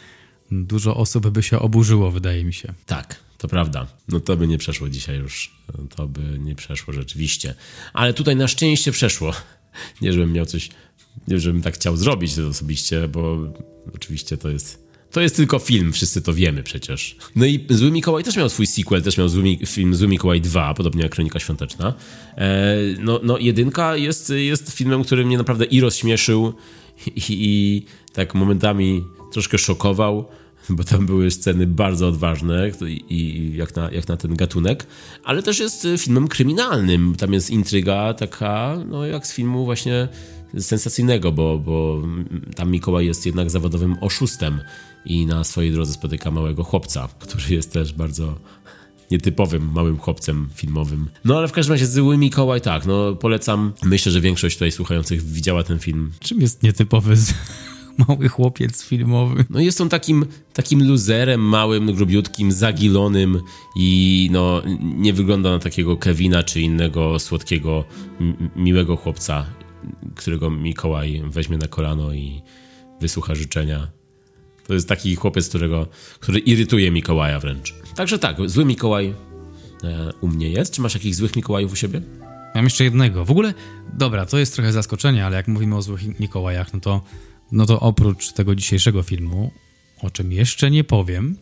dużo 0.51 0.97
osób 0.97 1.29
by 1.29 1.43
się 1.43 1.59
oburzyło, 1.59 2.11
wydaje 2.11 2.45
mi 2.45 2.55
się. 2.55 2.75
Tak, 2.87 3.21
to 3.39 3.49
prawda. 3.49 3.87
No 4.09 4.21
to 4.21 4.37
by 4.37 4.47
nie 4.49 4.59
przeszło 4.59 4.89
dzisiaj 4.89 5.19
już. 5.19 5.55
To 5.97 6.09
by 6.09 6.39
nie 6.39 6.55
przeszło 6.55 6.95
rzeczywiście. 6.95 7.55
Ale 7.93 8.15
tutaj 8.15 8.37
na 8.37 8.49
szczęście 8.49 8.93
przeszło. 8.93 9.33
Nie, 10.01 10.13
żebym 10.13 10.33
miał 10.33 10.47
coś, 10.47 10.69
nie, 11.29 11.39
żebym 11.39 11.63
tak 11.63 11.75
chciał 11.75 11.97
zrobić 11.97 12.39
osobiście, 12.39 13.09
bo 13.09 13.39
oczywiście 13.95 14.37
to 14.37 14.49
jest 14.49 14.80
to 15.11 15.21
jest 15.21 15.37
tylko 15.37 15.59
film, 15.59 15.93
wszyscy 15.93 16.23
to 16.23 16.35
wiemy 16.35 16.63
przecież. 16.63 17.17
No 17.37 17.47
i 17.47 17.67
Zły 17.71 17.91
Mikołaj 17.91 18.25
też 18.25 18.37
miał 18.37 18.49
swój 18.49 18.67
sequel, 18.67 19.03
też 19.03 19.19
miał 19.19 19.29
Zły, 19.29 19.59
film 19.67 19.95
Zły 19.95 20.09
Mikołaj 20.09 20.41
2, 20.41 20.75
podobnie 20.75 21.03
jak 21.03 21.13
Kronika 21.13 21.39
Świąteczna. 21.39 21.95
E, 22.37 22.77
no, 22.99 23.21
no 23.23 23.39
jedynka 23.39 23.97
jest, 23.97 24.33
jest 24.37 24.71
filmem, 24.71 25.05
który 25.05 25.25
mnie 25.25 25.39
naprawdę 25.39 25.65
i 25.65 25.81
rozśmieszył 25.81 26.55
i, 27.07 27.23
i 27.29 27.83
tak 28.13 28.35
momentami 28.35 29.05
troszkę 29.33 29.59
szokował, 29.59 30.29
bo 30.69 30.85
tam 30.85 31.07
były 31.07 31.31
sceny 31.31 31.67
bardzo 31.67 32.09
odważne 32.09 32.71
i, 33.09 33.53
jak, 33.57 33.77
na, 33.77 33.91
jak 33.91 34.09
na 34.09 34.17
ten 34.17 34.37
gatunek, 34.37 34.87
ale 35.25 35.43
też 35.43 35.59
jest 35.59 35.87
filmem 35.99 36.29
kryminalnym. 36.29 37.15
Tam 37.19 37.33
jest 37.33 37.51
intryga 37.51 38.15
taka, 38.15 38.77
no 38.89 39.07
jak 39.07 39.27
z 39.27 39.35
filmu 39.35 39.65
właśnie 39.65 40.09
sensacyjnego, 40.59 41.33
bo, 41.33 41.59
bo 41.59 42.03
tam 42.57 42.71
Mikołaj 42.71 43.07
jest 43.07 43.27
jednak 43.27 43.51
zawodowym 43.51 43.97
oszustem 44.01 44.61
i 45.05 45.27
na 45.27 45.45
swojej 45.45 45.73
drodze 45.73 45.93
spotyka 45.93 46.31
małego 46.31 46.65
chłopca, 46.65 47.09
który 47.19 47.55
jest 47.55 47.73
też 47.73 47.93
bardzo 47.93 48.35
nietypowym 49.11 49.73
małym 49.73 49.99
chłopcem 49.99 50.49
filmowym. 50.55 51.09
No 51.25 51.39
ale 51.39 51.49
w 51.49 51.53
każdym 51.53 51.73
razie 51.73 51.87
Zły 51.87 52.17
Mikołaj 52.17 52.61
tak, 52.61 52.87
no 52.87 53.15
polecam. 53.15 53.73
Myślę, 53.83 54.13
że 54.13 54.21
większość 54.21 54.57
tutaj 54.57 54.73
słuchających 54.73 55.23
widziała 55.23 55.63
ten 55.63 55.79
film. 55.79 56.13
Czym 56.21 56.41
jest 56.41 56.63
nietypowy 56.63 57.17
z... 57.17 57.35
mały 58.09 58.29
chłopiec 58.29 58.85
filmowy? 58.85 59.45
No 59.51 59.61
jest 59.61 59.81
on 59.81 59.89
takim, 59.89 60.27
takim 60.53 60.89
luzerem, 60.89 61.41
małym, 61.41 61.95
grubiutkim, 61.95 62.53
zagilonym 62.53 63.41
i 63.77 64.29
no 64.33 64.63
nie 64.81 65.13
wygląda 65.13 65.51
na 65.51 65.59
takiego 65.59 65.97
Kevina 65.97 66.43
czy 66.43 66.61
innego 66.61 67.19
słodkiego, 67.19 67.85
miłego 68.57 68.97
chłopca, 68.97 69.47
którego 70.17 70.51
Mikołaj 70.51 71.23
weźmie 71.27 71.59
na 71.59 71.67
kolano 71.67 72.13
i 72.13 72.43
wysłucha 73.01 73.35
życzenia. 73.35 74.00
To 74.71 74.75
jest 74.75 74.89
taki 74.89 75.17
chłopiec, 75.17 75.49
którego, 75.49 75.87
który 76.21 76.39
irytuje 76.39 76.91
Mikołaja 76.91 77.41
wręcz. 77.41 77.75
Także 77.97 78.19
tak, 78.19 78.37
zły 78.47 78.65
Mikołaj 78.65 79.15
e, 79.85 80.13
u 80.21 80.29
mnie 80.29 80.51
jest. 80.51 80.75
Czy 80.75 80.81
masz 80.81 80.95
jakichś 80.95 81.17
złych 81.17 81.37
Mikołajów 81.37 81.73
u 81.73 81.77
siebie? 81.77 82.01
Mam 82.55 82.65
jeszcze 82.65 82.85
jednego. 82.85 83.25
W 83.25 83.31
ogóle, 83.31 83.55
dobra, 83.93 84.27
to 84.27 84.39
jest 84.39 84.55
trochę 84.55 84.73
zaskoczenie, 84.73 85.27
ale 85.27 85.37
jak 85.37 85.49
mówimy 85.49 85.77
o 85.77 85.83
złych 85.83 86.21
Mikołajach, 86.21 86.73
no 86.73 86.81
to, 86.81 87.05
no 87.53 87.67
to 87.67 87.81
oprócz 87.81 88.33
tego 88.33 88.55
dzisiejszego 88.55 89.03
filmu, 89.03 89.51
o 90.03 90.11
czym 90.11 90.33
jeszcze 90.33 90.71
nie 90.71 90.85
powiem, 90.85 91.37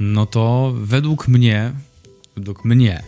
no 0.00 0.26
to 0.26 0.72
według 0.76 1.28
mnie, 1.28 1.72
według 2.36 2.64
mnie, 2.64 3.02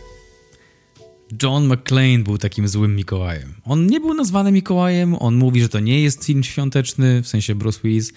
John 1.43 1.73
McClane 1.73 2.19
był 2.19 2.37
takim 2.37 2.67
złym 2.67 2.95
Mikołajem. 2.95 3.53
On 3.65 3.87
nie 3.87 3.99
był 3.99 4.13
nazwany 4.13 4.51
Mikołajem, 4.51 5.15
on 5.15 5.35
mówi, 5.35 5.61
że 5.61 5.69
to 5.69 5.79
nie 5.79 6.01
jest 6.01 6.25
film 6.25 6.43
świąteczny, 6.43 7.21
w 7.21 7.27
sensie 7.27 7.55
Bruce 7.55 7.79
Willis, 7.83 8.13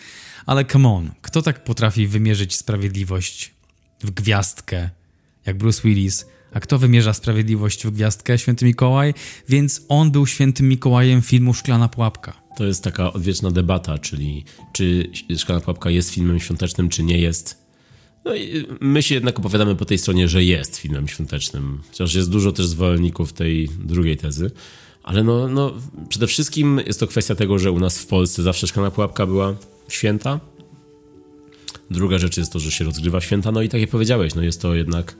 ale 0.46 0.64
come 0.64 0.88
on, 0.88 1.10
kto 1.22 1.42
tak 1.42 1.64
potrafi 1.64 2.06
wymierzyć 2.06 2.56
sprawiedliwość 2.56 3.54
w 4.00 4.10
gwiazdkę, 4.10 4.90
jak 5.46 5.58
Bruce 5.58 5.82
Willis, 5.84 6.26
a 6.52 6.60
kto 6.60 6.78
wymierza 6.78 7.12
sprawiedliwość 7.12 7.86
w 7.86 7.90
gwiazdkę? 7.90 8.38
Święty 8.38 8.64
Mikołaj, 8.64 9.14
więc 9.48 9.82
on 9.88 10.10
był 10.10 10.26
świętym 10.26 10.68
Mikołajem 10.68 11.22
filmu 11.22 11.54
Szklana 11.54 11.88
Pułapka. 11.88 12.32
To 12.56 12.64
jest 12.64 12.84
taka 12.84 13.12
odwieczna 13.12 13.50
debata, 13.50 13.98
czyli 13.98 14.44
czy 14.72 15.10
Szklana 15.36 15.60
Pułapka 15.60 15.90
jest 15.90 16.10
filmem 16.10 16.40
świątecznym, 16.40 16.88
czy 16.88 17.02
nie 17.02 17.18
jest. 17.18 17.66
No 18.24 18.34
i 18.34 18.66
my 18.80 19.02
się 19.02 19.14
jednak 19.14 19.38
opowiadamy 19.38 19.76
po 19.76 19.84
tej 19.84 19.98
stronie, 19.98 20.28
że 20.28 20.44
jest 20.44 20.76
filmem 20.76 21.08
świątecznym. 21.08 21.80
Chociaż 21.88 22.14
jest 22.14 22.30
dużo 22.30 22.52
też 22.52 22.66
zwolenników 22.66 23.32
tej 23.32 23.68
drugiej 23.68 24.16
tezy. 24.16 24.50
Ale 25.02 25.24
no, 25.24 25.48
no, 25.48 25.74
przede 26.08 26.26
wszystkim 26.26 26.80
jest 26.86 27.00
to 27.00 27.06
kwestia 27.06 27.34
tego, 27.34 27.58
że 27.58 27.72
u 27.72 27.78
nas 27.78 27.98
w 27.98 28.06
Polsce 28.06 28.42
zawsze 28.42 28.66
szklana 28.66 28.90
pułapka 28.90 29.26
była 29.26 29.54
święta. 29.88 30.40
Druga 31.90 32.18
rzecz 32.18 32.36
jest 32.36 32.52
to, 32.52 32.58
że 32.58 32.70
się 32.70 32.84
rozgrywa 32.84 33.20
święta. 33.20 33.52
No 33.52 33.62
i 33.62 33.68
tak 33.68 33.80
jak 33.80 33.90
powiedziałeś, 33.90 34.34
no 34.34 34.42
jest 34.42 34.62
to 34.62 34.74
jednak... 34.74 35.16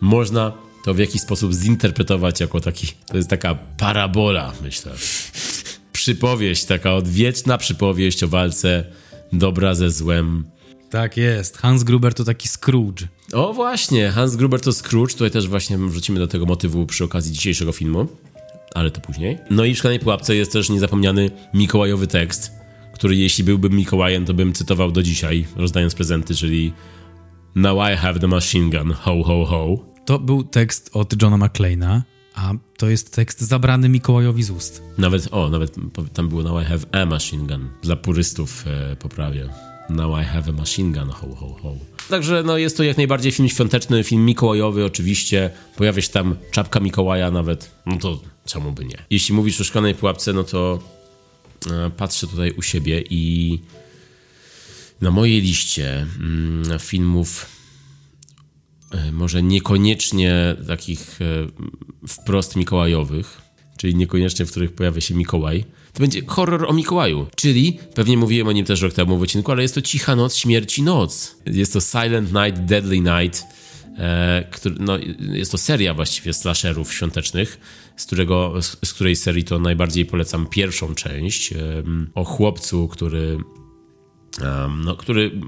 Można 0.00 0.52
to 0.84 0.94
w 0.94 0.98
jakiś 0.98 1.20
sposób 1.20 1.52
zinterpretować 1.52 2.40
jako 2.40 2.60
taki... 2.60 2.86
To 3.06 3.16
jest 3.16 3.28
taka 3.28 3.54
parabola, 3.54 4.52
myślę. 4.62 4.92
Przypowieść, 5.92 6.64
taka 6.64 6.94
odwieczna 6.94 7.58
przypowieść 7.58 8.22
o 8.22 8.28
walce 8.28 8.84
dobra 9.32 9.74
ze 9.74 9.90
złem 9.90 10.44
tak 10.90 11.16
jest. 11.16 11.58
Hans 11.58 11.82
Gruber 11.82 12.14
to 12.14 12.24
taki 12.24 12.48
Scrooge. 12.48 13.06
O 13.32 13.52
właśnie, 13.52 14.10
Hans 14.10 14.36
Gruber 14.36 14.60
to 14.60 14.72
Scrooge. 14.72 15.12
Tutaj 15.12 15.30
też 15.30 15.48
właśnie 15.48 15.78
wrócimy 15.78 16.18
do 16.18 16.26
tego 16.26 16.46
motywu 16.46 16.86
przy 16.86 17.04
okazji 17.04 17.32
dzisiejszego 17.32 17.72
filmu, 17.72 18.06
ale 18.74 18.90
to 18.90 19.00
później. 19.00 19.38
No 19.50 19.64
i 19.64 19.74
w 19.74 19.78
Szklanej 19.78 20.00
Pułapce 20.00 20.36
jest 20.36 20.52
też 20.52 20.70
niezapomniany 20.70 21.30
mikołajowy 21.54 22.06
tekst, 22.06 22.52
który 22.98 23.16
jeśli 23.16 23.44
byłbym 23.44 23.72
Mikołajem, 23.72 24.24
to 24.24 24.34
bym 24.34 24.52
cytował 24.52 24.92
do 24.92 25.02
dzisiaj, 25.02 25.46
rozdając 25.56 25.94
prezenty, 25.94 26.34
czyli 26.34 26.72
Now 27.54 27.78
I 27.92 27.96
have 27.96 28.18
the 28.18 28.26
machine 28.26 28.78
gun, 28.78 28.92
ho 28.92 29.22
ho 29.22 29.44
ho. 29.44 29.78
To 30.04 30.18
był 30.18 30.42
tekst 30.42 30.90
od 30.92 31.22
Johna 31.22 31.46
McClane'a, 31.46 32.00
a 32.34 32.52
to 32.76 32.88
jest 32.88 33.14
tekst 33.14 33.40
zabrany 33.40 33.88
Mikołajowi 33.88 34.42
z 34.42 34.50
ust. 34.50 34.82
Nawet, 34.98 35.28
o, 35.30 35.50
nawet 35.50 35.74
tam 36.12 36.28
było 36.28 36.42
Now 36.42 36.62
I 36.62 36.64
have 36.64 37.02
a 37.02 37.06
machine 37.06 37.46
gun. 37.46 37.68
Dla 37.82 37.96
purystów 37.96 38.64
e, 38.66 38.96
poprawię. 38.96 39.48
Now 39.90 40.20
I 40.22 40.24
have 40.24 40.48
a 40.48 40.52
machine 40.52 40.92
gun, 40.98 41.10
ho, 41.10 41.34
ho, 41.34 41.56
ho. 41.62 41.74
Także 42.10 42.42
no, 42.42 42.58
jest 42.58 42.76
to 42.76 42.82
jak 42.82 42.96
najbardziej 42.96 43.32
film 43.32 43.48
świąteczny, 43.48 44.04
film 44.04 44.24
mikołajowy 44.24 44.84
oczywiście. 44.84 45.50
Pojawia 45.76 46.02
się 46.02 46.08
tam 46.10 46.36
czapka 46.50 46.80
Mikołaja 46.80 47.30
nawet. 47.30 47.70
No 47.86 47.96
to 47.96 48.20
czemu 48.46 48.72
by 48.72 48.84
nie? 48.84 48.98
Jeśli 49.10 49.34
mówisz 49.34 49.60
o 49.60 49.64
szklanej 49.64 49.94
pułapce, 49.94 50.32
no 50.32 50.44
to 50.44 50.78
patrzę 51.96 52.26
tutaj 52.26 52.52
u 52.52 52.62
siebie 52.62 53.04
i 53.10 53.58
na 55.00 55.10
mojej 55.10 55.40
liście 55.40 56.06
mm, 56.20 56.78
filmów 56.78 57.46
e, 58.90 59.12
może 59.12 59.42
niekoniecznie 59.42 60.56
takich 60.66 61.18
e, 61.22 62.06
wprost 62.08 62.56
mikołajowych, 62.56 63.40
czyli 63.76 63.94
niekoniecznie 63.94 64.46
w 64.46 64.50
których 64.50 64.72
pojawia 64.72 65.00
się 65.00 65.14
Mikołaj, 65.14 65.64
to 65.92 66.00
będzie 66.00 66.26
horror 66.26 66.64
o 66.64 66.72
Mikołaju. 66.72 67.26
Czyli, 67.36 67.78
pewnie 67.94 68.16
mówiłem 68.16 68.48
o 68.48 68.52
nim 68.52 68.66
też 68.66 68.80
rok 68.80 68.92
temu 68.92 69.18
w 69.18 69.22
odcinku, 69.22 69.52
ale 69.52 69.62
jest 69.62 69.74
to 69.74 69.82
Cicha 69.82 70.16
Noc, 70.16 70.36
Śmierci 70.36 70.82
Noc. 70.82 71.36
Jest 71.46 71.72
to 71.72 71.80
Silent 71.80 72.32
Night, 72.32 72.64
Deadly 72.64 73.00
Night. 73.00 73.44
E, 73.98 74.44
który, 74.50 74.74
no, 74.78 74.98
jest 75.18 75.52
to 75.52 75.58
seria 75.58 75.94
właściwie 75.94 76.32
slasherów 76.32 76.92
świątecznych, 76.92 77.60
z, 77.98 78.06
którego, 78.06 78.62
z, 78.62 78.76
z 78.84 78.94
której 78.94 79.16
serii 79.16 79.44
to 79.44 79.58
najbardziej 79.58 80.06
polecam 80.06 80.46
pierwszą 80.46 80.94
część. 80.94 81.54
O 82.14 82.24
chłopcu, 82.24 82.88
który, 82.88 83.38
no, 84.84 84.96
który 84.96 85.40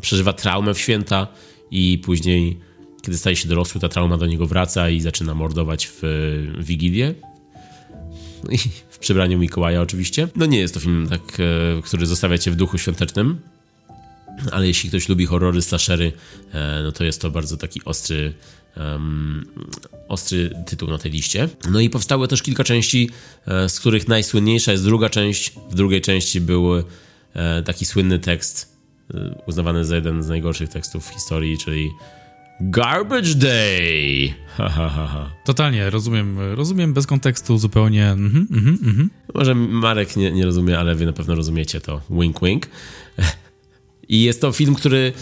przeżywa 0.00 0.32
traumę 0.32 0.74
w 0.74 0.78
święta 0.78 1.26
i 1.70 2.00
później, 2.04 2.58
kiedy 3.02 3.18
staje 3.18 3.36
się 3.36 3.48
dorosły, 3.48 3.80
ta 3.80 3.88
trauma 3.88 4.16
do 4.16 4.26
niego 4.26 4.46
wraca 4.46 4.90
i 4.90 5.00
zaczyna 5.00 5.34
mordować 5.34 5.86
w, 5.86 5.98
w 6.58 6.64
Wigilię. 6.64 7.14
I 8.50 8.58
przebraniu 9.00 9.38
Mikołaja 9.38 9.80
oczywiście. 9.80 10.28
No 10.36 10.46
nie 10.46 10.58
jest 10.58 10.74
to 10.74 10.80
film 10.80 11.06
tak, 11.10 11.20
e, 11.40 11.82
który 11.82 12.06
zostawia 12.06 12.38
cię 12.38 12.50
w 12.50 12.56
duchu 12.56 12.78
świątecznym, 12.78 13.40
ale 14.52 14.66
jeśli 14.66 14.88
ktoś 14.88 15.08
lubi 15.08 15.26
horrory, 15.26 15.62
slashery, 15.62 16.12
e, 16.52 16.80
no 16.82 16.92
to 16.92 17.04
jest 17.04 17.20
to 17.20 17.30
bardzo 17.30 17.56
taki 17.56 17.84
ostry, 17.84 18.34
um, 18.76 19.46
ostry 20.08 20.54
tytuł 20.66 20.90
na 20.90 20.98
tej 20.98 21.12
liście. 21.12 21.48
No 21.70 21.80
i 21.80 21.90
powstało 21.90 22.26
też 22.26 22.42
kilka 22.42 22.64
części, 22.64 23.10
e, 23.46 23.68
z 23.68 23.80
których 23.80 24.08
najsłynniejsza 24.08 24.72
jest 24.72 24.84
druga 24.84 25.08
część. 25.08 25.52
W 25.70 25.74
drugiej 25.74 26.00
części 26.00 26.40
był 26.40 26.82
taki 27.64 27.84
słynny 27.84 28.18
tekst, 28.18 28.76
uznawany 29.46 29.84
za 29.84 29.94
jeden 29.94 30.22
z 30.22 30.28
najgorszych 30.28 30.68
tekstów 30.68 31.08
w 31.08 31.14
historii, 31.14 31.58
czyli 31.58 31.90
Garbage 32.60 33.34
Day! 33.34 34.34
Ha, 34.56 34.68
ha, 34.68 34.88
ha, 34.88 35.06
ha. 35.06 35.30
Totalnie, 35.44 35.90
rozumiem, 35.90 36.38
rozumiem 36.54 36.92
bez 36.92 37.06
kontekstu 37.06 37.58
zupełnie. 37.58 38.10
Mhm, 38.10 38.46
mhm, 38.50 38.78
mhm. 38.84 39.10
Może 39.34 39.54
Marek 39.54 40.16
nie, 40.16 40.32
nie 40.32 40.44
rozumie, 40.44 40.78
ale 40.78 40.94
wy 40.94 41.06
na 41.06 41.12
pewno 41.12 41.34
rozumiecie 41.34 41.80
to. 41.80 42.00
Wink, 42.10 42.40
wink. 42.42 42.66
I 44.10 44.22
jest 44.22 44.40
to 44.40 44.52
film, 44.52 44.74
który 44.74 45.12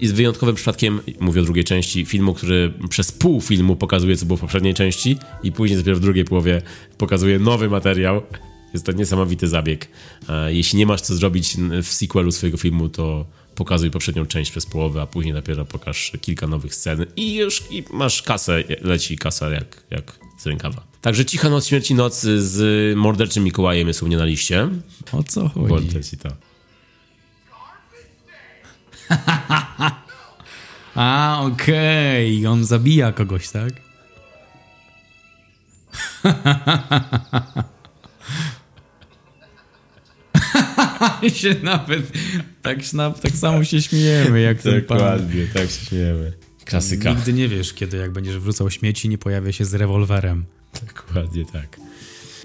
jest 0.00 0.14
wyjątkowym 0.14 0.54
przypadkiem, 0.54 1.00
mówię 1.20 1.40
o 1.40 1.44
drugiej 1.44 1.64
części, 1.64 2.04
filmu, 2.04 2.34
który 2.34 2.72
przez 2.88 3.12
pół 3.12 3.40
filmu 3.40 3.76
pokazuje, 3.76 4.16
co 4.16 4.26
było 4.26 4.36
w 4.36 4.40
poprzedniej 4.40 4.74
części 4.74 5.16
i 5.42 5.52
później 5.52 5.78
dopiero 5.78 5.96
w 5.96 6.00
drugiej 6.00 6.24
połowie 6.24 6.62
pokazuje 6.98 7.38
nowy 7.38 7.70
materiał. 7.70 8.22
Jest 8.72 8.86
to 8.86 8.92
niesamowity 8.92 9.48
zabieg. 9.48 9.88
Jeśli 10.48 10.78
nie 10.78 10.86
masz 10.86 11.00
co 11.00 11.14
zrobić 11.14 11.56
w 11.82 11.86
sequelu 11.86 12.32
swojego 12.32 12.58
filmu, 12.58 12.88
to 12.88 13.26
pokazuj 13.54 13.90
poprzednią 13.90 14.26
część 14.26 14.50
przez 14.50 14.66
połowę, 14.66 15.02
a 15.02 15.06
później 15.06 15.34
dopiero 15.34 15.64
pokaż 15.64 16.12
kilka 16.20 16.46
nowych 16.46 16.74
scen 16.74 17.06
i 17.16 17.34
już 17.34 17.62
i 17.70 17.84
masz 17.92 18.22
kasę, 18.22 18.64
leci 18.80 19.18
kasa 19.18 19.50
jak, 19.50 19.84
jak 19.90 20.18
z 20.38 20.46
rękawa. 20.46 20.86
Także 21.00 21.24
Cicha 21.24 21.50
Noc 21.50 21.66
Śmierci 21.66 21.94
Noc 21.94 22.20
z 22.38 22.96
Morderczym 22.96 23.44
Mikołajem 23.44 23.88
jest 23.88 24.02
u 24.02 24.06
mnie 24.06 24.16
na 24.16 24.24
liście. 24.24 24.68
O 25.12 25.22
co 25.22 25.48
chodzi? 25.48 25.68
Morderczy 25.68 26.16
to. 26.16 26.28
A, 30.94 31.40
okej, 31.42 32.38
okay. 32.38 32.50
on 32.50 32.64
zabija 32.64 33.12
kogoś, 33.12 33.48
tak? 33.48 33.72
się 41.34 41.54
nawet 41.62 42.12
tak, 42.62 42.78
tak 43.22 43.32
samo 43.32 43.64
się 43.64 43.82
śmiejemy, 43.82 44.40
jak 44.40 44.62
ten 44.62 44.82
pan. 44.82 44.98
Dokładnie, 44.98 45.46
tak 45.54 45.70
się 45.70 45.86
śmiejemy. 45.86 46.32
Klasyka. 46.64 47.10
Nigdy 47.10 47.32
nie 47.32 47.48
wiesz, 47.48 47.74
kiedy 47.74 47.96
jak 47.96 48.12
będziesz 48.12 48.38
wrzucał 48.38 48.70
śmieci, 48.70 49.08
nie 49.08 49.18
pojawia 49.18 49.52
się 49.52 49.64
z 49.64 49.74
rewolwerem. 49.74 50.44
Dokładnie 50.86 51.44
tak. 51.52 51.80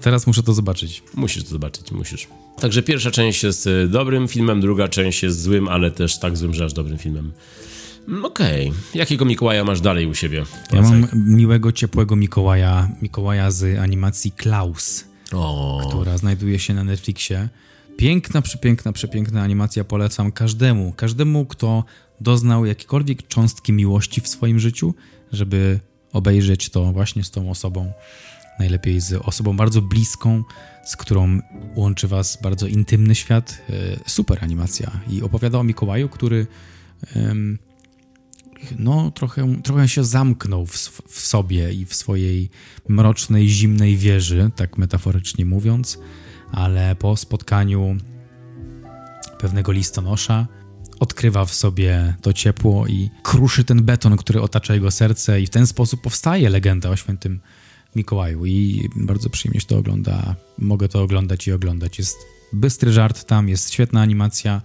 Teraz 0.01 0.27
muszę 0.27 0.43
to 0.43 0.53
zobaczyć. 0.53 1.03
Musisz 1.15 1.43
to 1.43 1.49
zobaczyć, 1.49 1.91
musisz. 1.91 2.27
Także 2.61 2.83
pierwsza 2.83 3.11
część 3.11 3.43
jest 3.43 3.67
y, 3.67 3.87
dobrym 3.87 4.27
filmem, 4.27 4.61
druga 4.61 4.87
część 4.87 5.23
jest 5.23 5.41
złym, 5.41 5.67
ale 5.67 5.91
też 5.91 6.19
tak 6.19 6.37
złym, 6.37 6.53
że 6.53 6.65
aż 6.65 6.73
dobrym 6.73 6.97
filmem. 6.97 7.31
Mm, 8.07 8.25
okej. 8.25 8.69
Okay. 8.69 8.81
Jakiego 8.93 9.25
Mikołaja 9.25 9.63
masz 9.63 9.81
dalej 9.81 10.05
u 10.05 10.15
siebie? 10.15 10.43
Ja 10.73 10.81
mam 10.81 11.07
miłego, 11.13 11.71
ciepłego 11.71 12.15
Mikołaja. 12.15 12.89
Mikołaja 13.01 13.51
z 13.51 13.79
animacji 13.79 14.31
Klaus, 14.31 15.05
o. 15.33 15.81
która 15.87 16.17
znajduje 16.17 16.59
się 16.59 16.73
na 16.73 16.83
Netflixie. 16.83 17.49
Piękna, 17.97 18.41
przepiękna, 18.41 18.93
przepiękna 18.93 19.41
animacja. 19.41 19.83
Polecam 19.83 20.31
każdemu, 20.31 20.93
każdemu, 20.93 21.45
kto 21.45 21.83
doznał 22.21 22.65
jakiejkolwiek 22.65 23.27
cząstki 23.27 23.73
miłości 23.73 24.21
w 24.21 24.27
swoim 24.27 24.59
życiu, 24.59 24.93
żeby 25.31 25.79
obejrzeć 26.13 26.69
to 26.69 26.83
właśnie 26.83 27.23
z 27.23 27.31
tą 27.31 27.51
osobą. 27.51 27.91
Najlepiej 28.59 29.01
z 29.01 29.13
osobą 29.13 29.57
bardzo 29.57 29.81
bliską, 29.81 30.43
z 30.85 30.95
którą 30.95 31.39
łączy 31.75 32.07
was 32.07 32.37
bardzo 32.41 32.67
intymny 32.67 33.15
świat. 33.15 33.61
E, 33.69 33.73
super 34.09 34.43
animacja. 34.43 34.91
I 35.09 35.21
opowiada 35.21 35.57
o 35.57 35.63
Mikołaju, 35.63 36.09
który 36.09 36.47
no, 38.79 39.11
trochę, 39.11 39.61
trochę 39.63 39.87
się 39.87 40.03
zamknął 40.03 40.65
w, 40.65 40.73
w 41.07 41.19
sobie 41.19 41.73
i 41.73 41.85
w 41.85 41.95
swojej 41.95 42.49
mrocznej, 42.87 43.49
zimnej 43.49 43.97
wieży, 43.97 44.51
tak 44.55 44.77
metaforycznie 44.77 45.45
mówiąc, 45.45 45.99
ale 46.51 46.95
po 46.95 47.17
spotkaniu 47.17 47.97
pewnego 49.39 49.71
listonosza 49.71 50.47
odkrywa 50.99 51.45
w 51.45 51.53
sobie 51.53 52.15
to 52.21 52.33
ciepło 52.33 52.87
i 52.87 53.09
kruszy 53.23 53.63
ten 53.63 53.83
beton, 53.83 54.17
który 54.17 54.41
otacza 54.41 54.73
jego 54.73 54.91
serce 54.91 55.41
i 55.41 55.47
w 55.47 55.49
ten 55.49 55.67
sposób 55.67 56.01
powstaje 56.01 56.49
legenda 56.49 56.89
o 56.89 56.95
świętym 56.95 57.39
Mikołaju 57.97 58.45
i 58.45 58.89
bardzo 58.95 59.29
przyjemnie 59.29 59.59
się 59.59 59.67
to 59.67 59.77
ogląda. 59.77 60.35
Mogę 60.57 60.89
to 60.89 61.01
oglądać 61.01 61.47
i 61.47 61.51
oglądać. 61.51 61.97
Jest 61.97 62.17
bystry 62.53 62.93
żart 62.93 63.23
tam, 63.23 63.49
jest 63.49 63.73
świetna 63.73 64.01
animacja 64.01 64.61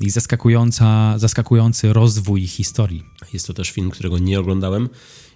i 0.00 0.10
zaskakująca, 0.10 1.18
zaskakujący 1.18 1.92
rozwój 1.92 2.46
historii. 2.46 3.02
Jest 3.32 3.46
to 3.46 3.54
też 3.54 3.70
film, 3.70 3.90
którego 3.90 4.18
nie 4.18 4.40
oglądałem 4.40 4.88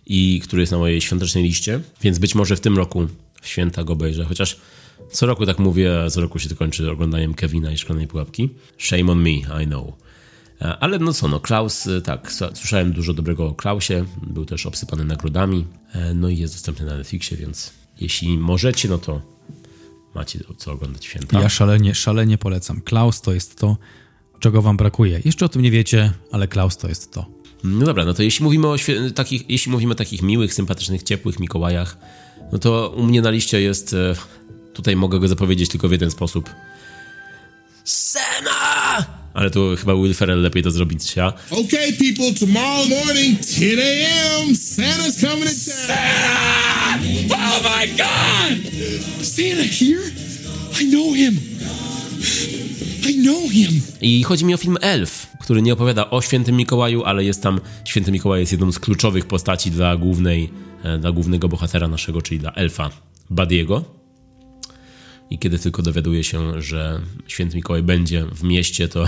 i 0.07 0.41
który 0.45 0.63
jest 0.63 0.73
na 0.73 0.79
mojej 0.79 1.01
świątecznej 1.01 1.45
liście, 1.45 1.81
więc 2.03 2.19
być 2.19 2.35
może 2.35 2.57
w 2.57 2.61
tym 2.61 2.77
roku 2.77 3.07
w 3.43 3.49
święta 3.49 3.85
go 3.85 3.93
obejrzę, 3.93 4.25
chociaż 4.25 4.61
co 5.13 5.27
roku 5.27 5.47
tak 5.47 5.59
mówię, 5.59 6.03
a 6.03 6.11
co 6.11 6.21
roku 6.21 6.39
się 6.39 6.49
to 6.49 6.57
kończy 6.57 6.91
oglądaniem 6.91 7.35
Kevina 7.35 7.73
i 7.73 7.79
Szklanej 7.79 8.07
Pułapki. 8.07 8.49
Shame 8.79 9.13
on 9.13 9.23
me, 9.23 9.63
I 9.63 9.67
know. 9.67 9.93
E, 10.61 10.79
ale 10.79 10.99
no 10.99 11.13
co, 11.13 11.29
no 11.29 11.41
Klaus, 11.41 11.87
e, 11.87 12.01
tak, 12.01 12.33
słyszałem 12.55 12.93
dużo 12.93 13.15
dobrego 13.15 13.47
o 13.47 13.55
Klausie, 13.55 14.05
był 14.23 14.45
też 14.45 14.67
obsypany 14.67 15.05
nagrodami, 15.05 15.67
e, 15.93 16.15
no 16.15 16.29
i 16.29 16.37
jest 16.37 16.55
dostępny 16.55 16.87
na 16.87 16.97
Netflixie, 16.97 17.37
więc 17.37 17.73
jeśli 18.01 18.39
możecie, 18.39 18.89
no 18.89 18.99
to 18.99 19.21
macie 20.15 20.39
co 20.57 20.73
oglądać 20.73 21.05
święta. 21.05 21.41
Ja 21.41 21.49
szalenie, 21.49 21.95
szalenie 21.95 22.39
polecam. 22.39 22.81
Klaus 22.81 23.21
to 23.21 23.33
jest 23.33 23.59
to, 23.59 23.77
czego 24.41 24.63
wam 24.63 24.77
brakuje. 24.77 25.21
Jeszcze 25.25 25.45
o 25.45 25.49
tym 25.49 25.63
nie 25.63 25.71
wiecie, 25.71 26.13
ale 26.33 26.49
Klaus 26.49 26.77
to 26.77 26.89
jest 26.89 27.13
to. 27.13 27.27
No 27.65 27.87
dobra, 27.87 28.05
no 28.05 28.15
to 28.15 28.23
jeśli 28.23 28.45
mówimy 28.45 28.69
o 28.69 28.77
takich, 29.15 29.51
jeśli 29.51 29.73
mówimy 29.73 29.93
o 29.93 29.95
takich 29.95 30.23
miłych, 30.23 30.55
sympatycznych, 30.55 31.03
ciepłych 31.03 31.41
Mikołajach, 31.41 31.97
no 32.53 32.59
to 32.59 32.95
u 32.97 33.03
mnie 33.03 33.23
na 33.23 33.31
liście 33.31 33.61
jest, 33.61 33.97
tutaj 34.75 34.97
mogę 34.97 35.21
go 35.21 35.29
zapowiedzieć 35.29 35.71
tylko 35.71 35.89
w 35.89 35.93
jeden 35.93 36.11
sposób. 36.11 36.51
Sena! 37.85 38.60
Ale 39.35 39.51
tu 39.51 39.77
chyba 39.77 39.95
Will 39.95 40.15
Ferrell 40.15 40.43
lepiej 40.43 40.63
to 40.63 40.71
zrobić, 40.71 41.17
ja. 41.17 41.33
Okay, 41.51 41.93
people, 41.93 42.35
tomorrow 42.41 42.89
morning, 42.89 43.41
10 43.41 43.79
a.m., 43.79 44.57
Santa's 44.57 45.21
coming 45.21 45.45
to 45.45 45.71
town. 45.71 45.87
Santa! 45.87 46.99
Oh 47.35 47.63
my 47.63 47.87
God! 47.87 48.73
Santa 49.23 49.63
here? 49.63 50.03
I 50.81 50.91
know 50.91 51.15
him. 51.15 51.37
I 53.09 53.23
know 53.23 53.51
him. 53.51 53.81
I 54.01 54.23
chodzi 54.23 54.45
mi 54.45 54.55
o 54.55 54.57
film 54.57 54.77
Elf, 54.81 55.27
który 55.41 55.63
nie 55.63 55.73
opowiada 55.73 56.11
o 56.11 56.23
świętym 56.23 56.57
Mikołaju, 56.57 57.05
ale 57.05 57.25
jest 57.25 57.43
tam, 57.43 57.61
święty 57.85 58.13
Mikołaj 58.13 58.41
jest 58.41 58.53
jedną 58.53 58.73
z 58.73 58.79
kluczowych 58.79 59.27
postaci 59.27 59.71
dla 59.71 59.97
głównej, 59.97 60.51
e, 60.85 60.99
dla 60.99 61.13
głównego 61.13 61.49
bohatera 61.49 61.89
naszego, 61.89 62.23
czyli 62.23 62.41
dla 62.41 62.53
elfa 62.53 62.91
Badiego 63.31 64.00
i 65.31 65.39
kiedy 65.39 65.59
tylko 65.59 65.83
dowiaduje 65.83 66.25
się, 66.25 66.63
że 66.63 67.01
święty 67.27 67.57
Mikołaj 67.57 67.83
będzie 67.83 68.27
w 68.27 68.43
mieście, 68.43 68.89
to 68.89 69.05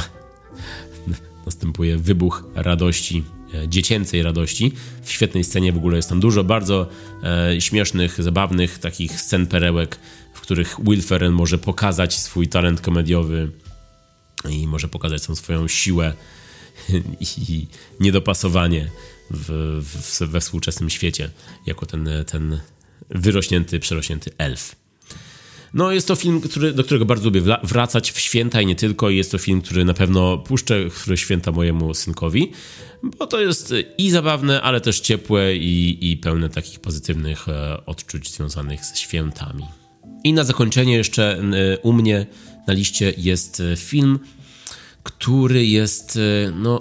następuje 1.46 1.98
wybuch 1.98 2.44
radości, 2.54 3.24
e, 3.54 3.68
dziecięcej 3.68 4.22
radości. 4.22 4.72
W 5.02 5.12
świetnej 5.12 5.44
scenie 5.44 5.72
w 5.72 5.76
ogóle 5.76 5.96
jest 5.96 6.08
tam 6.08 6.20
dużo 6.20 6.44
bardzo 6.44 6.88
e, 7.22 7.60
śmiesznych, 7.60 8.22
zabawnych 8.22 8.78
takich 8.78 9.20
scen 9.20 9.46
perełek, 9.46 9.98
w 10.34 10.40
których 10.40 10.76
Will 10.84 11.02
może 11.30 11.58
pokazać 11.58 12.18
swój 12.18 12.48
talent 12.48 12.80
komediowy 12.80 13.50
i 14.50 14.66
może 14.66 14.88
pokazać 14.88 15.26
tą 15.26 15.34
swoją 15.34 15.68
siłę 15.68 16.14
i 17.48 17.66
niedopasowanie 18.00 18.90
w, 19.30 19.80
w, 19.82 20.20
we 20.20 20.40
współczesnym 20.40 20.90
świecie, 20.90 21.30
jako 21.66 21.86
ten, 21.86 22.08
ten 22.26 22.60
wyrośnięty, 23.10 23.80
przerośnięty 23.80 24.30
elf. 24.38 24.81
No 25.74 25.92
jest 25.92 26.08
to 26.08 26.14
film, 26.14 26.40
który, 26.40 26.72
do 26.72 26.84
którego 26.84 27.04
bardzo 27.04 27.24
lubię 27.24 27.42
wracać 27.62 28.12
w 28.12 28.20
święta 28.20 28.60
i 28.60 28.66
nie 28.66 28.76
tylko. 28.76 29.10
Jest 29.10 29.32
to 29.32 29.38
film, 29.38 29.62
który 29.62 29.84
na 29.84 29.94
pewno 29.94 30.38
puszczę 30.38 30.90
w 30.90 31.16
święta 31.16 31.52
mojemu 31.52 31.94
synkowi, 31.94 32.52
bo 33.18 33.26
to 33.26 33.40
jest 33.40 33.74
i 33.98 34.10
zabawne, 34.10 34.62
ale 34.62 34.80
też 34.80 35.00
ciepłe 35.00 35.56
i, 35.56 36.10
i 36.10 36.16
pełne 36.16 36.48
takich 36.48 36.80
pozytywnych 36.80 37.48
e, 37.48 37.86
odczuć 37.86 38.30
związanych 38.34 38.84
ze 38.84 38.96
świętami. 38.96 39.64
I 40.24 40.32
na 40.32 40.44
zakończenie 40.44 40.96
jeszcze 40.96 41.38
e, 41.38 41.78
u 41.78 41.92
mnie 41.92 42.26
na 42.66 42.74
liście 42.74 43.14
jest 43.16 43.60
e, 43.60 43.76
film, 43.76 44.18
który 45.02 45.66
jest, 45.66 46.18
no, 46.54 46.80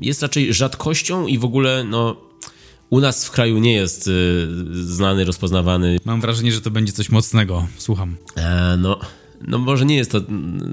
jest 0.00 0.22
raczej 0.22 0.54
rzadkością 0.54 1.26
i 1.26 1.38
w 1.38 1.44
ogóle, 1.44 1.84
no, 1.84 2.27
u 2.90 3.00
nas 3.00 3.24
w 3.24 3.30
kraju 3.30 3.58
nie 3.58 3.72
jest 3.72 4.08
y, 4.08 4.46
znany, 4.72 5.24
rozpoznawany. 5.24 5.98
Mam 6.04 6.20
wrażenie, 6.20 6.52
że 6.52 6.60
to 6.60 6.70
będzie 6.70 6.92
coś 6.92 7.10
mocnego. 7.10 7.66
Słucham. 7.78 8.16
E, 8.36 8.76
no, 8.78 8.98
no 9.46 9.58
może 9.58 9.84
nie 9.84 9.96
jest 9.96 10.10
to 10.10 10.20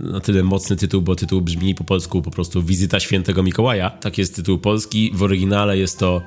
na 0.01 0.19
tyle 0.19 0.43
mocny 0.43 0.75
tytuł, 0.75 1.01
bo 1.01 1.15
tytuł 1.15 1.41
brzmi 1.41 1.75
po 1.75 1.83
polsku 1.83 2.21
po 2.21 2.31
prostu 2.31 2.63
Wizyta 2.63 2.99
Świętego 2.99 3.43
Mikołaja. 3.43 3.89
Tak 3.89 4.17
jest 4.17 4.35
tytuł 4.35 4.57
polski. 4.57 5.11
W 5.13 5.23
oryginale 5.23 5.77
jest 5.77 5.99
to... 5.99 6.21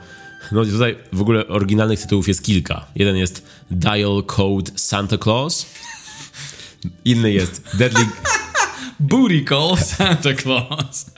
No 0.52 0.64
tutaj 0.64 0.96
w 1.12 1.20
ogóle 1.20 1.46
oryginalnych 1.48 2.00
tytułów 2.00 2.28
jest 2.28 2.42
kilka. 2.42 2.86
Jeden 2.94 3.16
jest 3.16 3.46
Dial 3.70 4.22
Code 4.26 4.72
Santa 4.76 5.18
Claus. 5.18 5.66
Inny 7.04 7.32
jest 7.32 7.62
Deadly... 7.74 8.06
Booty 9.00 9.44
Call 9.44 9.76
Santa 9.76 10.34
Claus. 10.34 11.10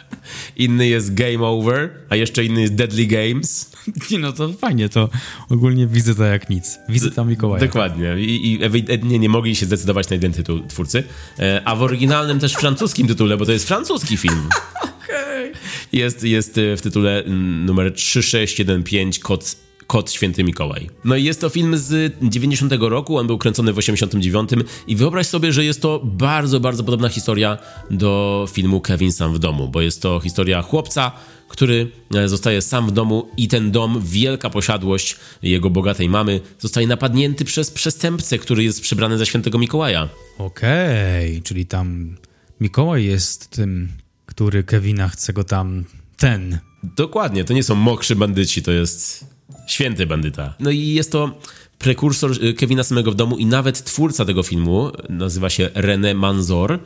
Inny 0.56 0.88
jest 0.88 1.14
Game 1.14 1.46
Over, 1.46 1.90
a 2.08 2.16
jeszcze 2.16 2.44
inny 2.44 2.60
jest 2.60 2.74
Deadly 2.74 3.06
Games. 3.06 3.70
Nie 4.10 4.18
no, 4.18 4.32
to 4.32 4.52
fajnie, 4.52 4.88
to 4.88 5.08
ogólnie 5.48 5.86
wizyta 5.86 6.26
jak 6.26 6.50
nic. 6.50 6.78
Wizyta 6.88 7.24
Mikołaja. 7.24 7.66
Dokładnie. 7.66 8.16
I, 8.18 8.52
i 8.52 8.64
ewidentnie 8.64 9.18
nie 9.18 9.28
mogli 9.28 9.56
się 9.56 9.66
zdecydować 9.66 10.10
na 10.10 10.14
jeden 10.14 10.32
tytuł 10.32 10.60
twórcy. 10.68 11.04
E, 11.38 11.62
a 11.64 11.76
w 11.76 11.82
oryginalnym 11.82 12.40
też 12.40 12.52
francuskim 12.52 13.08
tytule, 13.08 13.36
bo 13.36 13.46
to 13.46 13.52
jest 13.52 13.68
francuski 13.68 14.16
film. 14.16 14.48
okay. 15.04 15.52
Jest, 15.92 16.24
jest 16.24 16.58
e, 16.58 16.76
w 16.76 16.82
tytule 16.82 17.24
numer 17.66 17.94
3615 17.94 19.22
kod 19.22 19.56
Kot 19.90 20.12
Święty 20.12 20.44
Mikołaj. 20.44 20.90
No 21.04 21.16
i 21.16 21.24
jest 21.24 21.40
to 21.40 21.48
film 21.48 21.76
z 21.78 22.14
90 22.22 22.72
roku, 22.80 23.18
on 23.18 23.26
był 23.26 23.38
kręcony 23.38 23.72
w 23.72 23.78
89 23.78 24.50
i 24.86 24.96
wyobraź 24.96 25.26
sobie, 25.26 25.52
że 25.52 25.64
jest 25.64 25.82
to 25.82 26.00
bardzo, 26.04 26.60
bardzo 26.60 26.84
podobna 26.84 27.08
historia 27.08 27.58
do 27.90 28.46
filmu 28.52 28.80
Kevin 28.80 29.12
sam 29.12 29.34
w 29.34 29.38
domu, 29.38 29.68
bo 29.68 29.80
jest 29.80 30.02
to 30.02 30.20
historia 30.20 30.62
chłopca, 30.62 31.12
który 31.48 31.90
e, 32.14 32.28
zostaje 32.28 32.62
sam 32.62 32.86
w 32.86 32.92
domu 32.92 33.28
i 33.36 33.48
ten 33.48 33.70
dom, 33.70 34.02
wielka 34.04 34.50
posiadłość 34.50 35.16
jego 35.42 35.70
bogatej 35.70 36.08
mamy, 36.08 36.40
zostaje 36.58 36.86
napadnięty 36.86 37.44
przez 37.44 37.70
przestępcę, 37.70 38.38
który 38.38 38.64
jest 38.64 38.80
przebrany 38.80 39.18
za 39.18 39.24
świętego 39.24 39.58
Mikołaja. 39.58 40.08
Okej, 40.38 41.30
okay, 41.30 41.42
czyli 41.42 41.66
tam 41.66 42.16
Mikołaj 42.60 43.04
jest 43.04 43.50
tym, 43.50 43.88
który 44.26 44.64
Kevina 44.64 45.08
chce 45.08 45.32
go 45.32 45.44
tam 45.44 45.84
ten. 46.16 46.58
Dokładnie, 46.82 47.44
to 47.44 47.54
nie 47.54 47.62
są 47.62 47.74
mokrzy 47.74 48.16
bandyci, 48.16 48.62
to 48.62 48.72
jest 48.72 49.30
święty 49.66 50.06
bandyta. 50.06 50.54
No 50.60 50.70
i 50.70 50.78
jest 50.88 51.12
to 51.12 51.38
prekursor 51.78 52.44
y, 52.44 52.54
Kevina 52.54 52.82
samego 52.84 53.12
w 53.12 53.14
domu 53.14 53.36
i 53.38 53.46
nawet 53.46 53.84
twórca 53.84 54.24
tego 54.24 54.42
filmu, 54.42 54.90
nazywa 55.08 55.50
się 55.50 55.66
René 55.74 56.14
Manzor, 56.14 56.78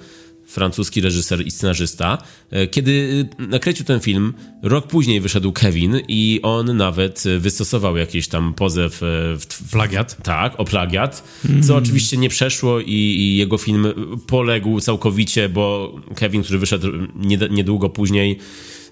francuski 0.47 1.01
reżyser 1.01 1.47
i 1.47 1.51
scenarzysta. 1.51 2.19
E, 2.51 2.67
Kiedy 2.67 3.29
nakręcił 3.39 3.85
ten 3.85 4.01
film, 4.01 4.35
rok 4.63 4.87
później 4.87 5.21
wyszedł 5.21 5.53
Kevin 5.53 6.01
i 6.09 6.41
on 6.43 6.77
nawet 6.77 7.25
wystosował 7.39 7.97
jakiś 7.97 8.29
tam 8.29 8.55
pozew 8.55 9.03
e, 9.03 9.07
w, 9.39 9.47
Plagiat. 9.73 10.17
tak, 10.23 10.61
o 10.61 10.65
plagiat, 10.65 11.25
co 11.67 11.77
oczywiście 11.77 12.17
nie 12.17 12.29
przeszło 12.29 12.81
i, 12.81 12.93
i 12.93 13.37
jego 13.37 13.59
film 13.59 13.87
poległ 14.27 14.81
całkowicie, 14.81 15.49
bo 15.49 15.95
Kevin, 16.17 16.43
który 16.43 16.59
wyszedł 16.59 16.89
nied- 17.21 17.51
niedługo 17.51 17.89
później, 17.89 18.39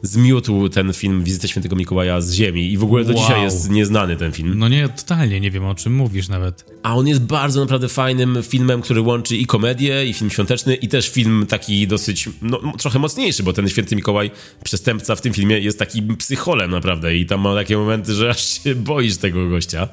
zmiótł 0.02 0.68
ten 0.68 0.92
film 0.92 1.24
Wizytę 1.24 1.48
Świętego 1.48 1.76
Mikołaja 1.76 2.20
z 2.20 2.32
ziemi 2.32 2.72
i 2.72 2.78
w 2.78 2.84
ogóle 2.84 3.04
do 3.04 3.14
Wow. 3.14 3.22
dzisiaj 3.22 3.42
jest 3.42 3.70
nieznany 3.70 4.16
ten 4.16 4.32
film. 4.32 4.52
No 4.56 4.68
nie, 4.68 4.88
totalnie 4.88 5.40
nie 5.40 5.50
wiem 5.50 5.64
o 5.64 5.74
czym 5.74 5.94
mówisz 5.94 6.28
nawet. 6.28 6.64
A 6.82 6.96
on 6.96 7.08
jest 7.08 7.20
bardzo 7.22 7.60
naprawdę 7.60 7.88
fajnym 7.88 8.38
filmem, 8.42 8.82
który 8.82 9.00
łączy 9.00 9.36
i 9.36 9.46
komedię, 9.46 10.06
i 10.06 10.12
film 10.12 10.30
świąteczny, 10.30 10.74
i 10.74 10.88
też 10.88 11.10
film 11.10 11.46
taki 11.48 11.86
dosyć, 11.86 12.28
no, 12.42 12.60
trochę 12.78 12.98
mocniejszy, 12.98 13.42
bo 13.42 13.52
ten 13.52 13.68
Święty 13.68 13.96
Mikołaj, 13.96 14.30
przestępca 14.64 15.16
w 15.16 15.20
tym 15.20 15.32
filmie 15.32 15.58
jest 15.58 15.78
takim 15.78 16.16
psycholem 16.16 16.70
naprawdę 16.70 17.16
i 17.16 17.26
tam 17.26 17.40
ma 17.40 17.54
takie 17.54 17.76
momenty, 17.76 18.14
że 18.14 18.30
aż 18.30 18.62
się 18.62 18.74
boisz 18.74 19.16
tego 19.16 19.48
gościa. 19.48 19.88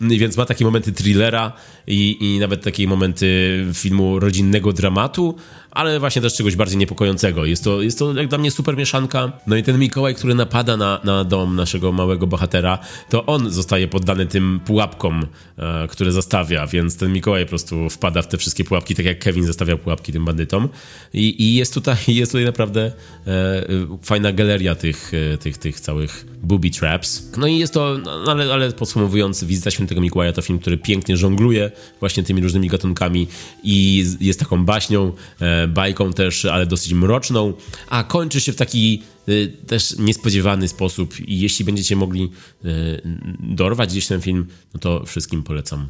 I 0.00 0.18
Więc 0.18 0.36
ma 0.36 0.44
takie 0.44 0.64
momenty 0.64 0.92
thrillera 0.92 1.52
i, 1.86 2.16
i 2.20 2.38
nawet 2.38 2.62
takie 2.62 2.88
momenty 2.88 3.64
filmu 3.74 4.18
rodzinnego 4.18 4.72
dramatu, 4.72 5.36
ale 5.70 6.00
właśnie 6.00 6.22
też 6.22 6.34
czegoś 6.34 6.56
bardziej 6.56 6.78
niepokojącego. 6.78 7.44
Jest 7.44 7.64
to, 7.64 7.82
jest 7.82 7.98
to 7.98 8.14
jak 8.14 8.28
dla 8.28 8.38
mnie 8.38 8.50
super 8.50 8.76
mieszanka. 8.76 9.32
No 9.46 9.56
i 9.56 9.62
ten 9.62 9.78
Mikołaj, 9.78 10.14
który 10.14 10.34
napada 10.34 10.76
na, 10.76 11.00
na 11.04 11.24
dom 11.24 11.56
naszego 11.56 11.92
małego 11.92 12.26
bohatera, 12.26 12.78
to 13.08 13.26
on 13.26 13.50
zostaje 13.50 13.88
poddany 13.88 14.26
tym 14.26 14.60
pułapkom, 14.64 15.26
e, 15.58 15.88
które 15.88 16.12
zostawia, 16.12 16.66
więc 16.66 16.96
ten 16.96 17.12
Mikołaj 17.12 17.44
po 17.44 17.48
prostu 17.48 17.90
wpada 17.90 18.22
w 18.22 18.28
te 18.28 18.38
wszystkie 18.38 18.64
pułapki, 18.64 18.94
tak 18.94 19.06
jak 19.06 19.18
Kevin 19.18 19.44
zostawiał 19.44 19.78
pułapki 19.78 20.12
tym 20.12 20.24
bandytom. 20.24 20.68
I, 21.12 21.42
i 21.42 21.54
jest, 21.54 21.74
tutaj, 21.74 21.96
jest 22.18 22.32
tutaj 22.32 22.44
naprawdę 22.44 22.92
e, 23.26 23.30
e, 23.30 23.64
fajna 24.02 24.32
galeria 24.32 24.74
tych, 24.74 25.12
e, 25.34 25.38
tych, 25.38 25.58
tych 25.58 25.80
całych 25.80 26.26
booby 26.42 26.70
traps. 26.70 27.30
No 27.36 27.46
i 27.46 27.58
jest 27.58 27.74
to, 27.74 27.98
no, 27.98 28.24
ale, 28.26 28.52
ale 28.54 28.72
podsumowując, 28.72 29.44
Wizyta 29.44 29.70
Świętego 29.70 30.00
Mikołaja 30.00 30.32
to 30.32 30.42
film, 30.42 30.58
który 30.58 30.78
pięknie 30.78 31.16
żongluje 31.16 31.70
właśnie 32.00 32.22
tymi 32.22 32.42
różnymi 32.42 32.68
gatunkami 32.68 33.26
i 33.62 34.04
jest 34.20 34.40
taką 34.40 34.64
baśnią, 34.64 35.12
e, 35.40 35.68
bajką 35.68 36.12
też, 36.12 36.44
ale 36.44 36.66
dosyć 36.66 36.92
mroczną, 36.92 37.52
a 37.88 38.04
kończy 38.04 38.40
się 38.40 38.52
w 38.52 38.56
taki 38.56 39.02
y, 39.28 39.52
też 39.66 39.98
niespodziewany 39.98 40.68
sposób 40.68 41.20
i 41.20 41.40
jeśli 41.40 41.64
będziecie 41.64 41.96
mogli 41.96 42.30
y, 42.64 43.02
dorwać 43.40 43.90
gdzieś 43.90 44.06
ten 44.06 44.20
film, 44.20 44.46
no 44.74 44.80
to 44.80 45.06
wszystkim 45.06 45.42
polecam 45.42 45.88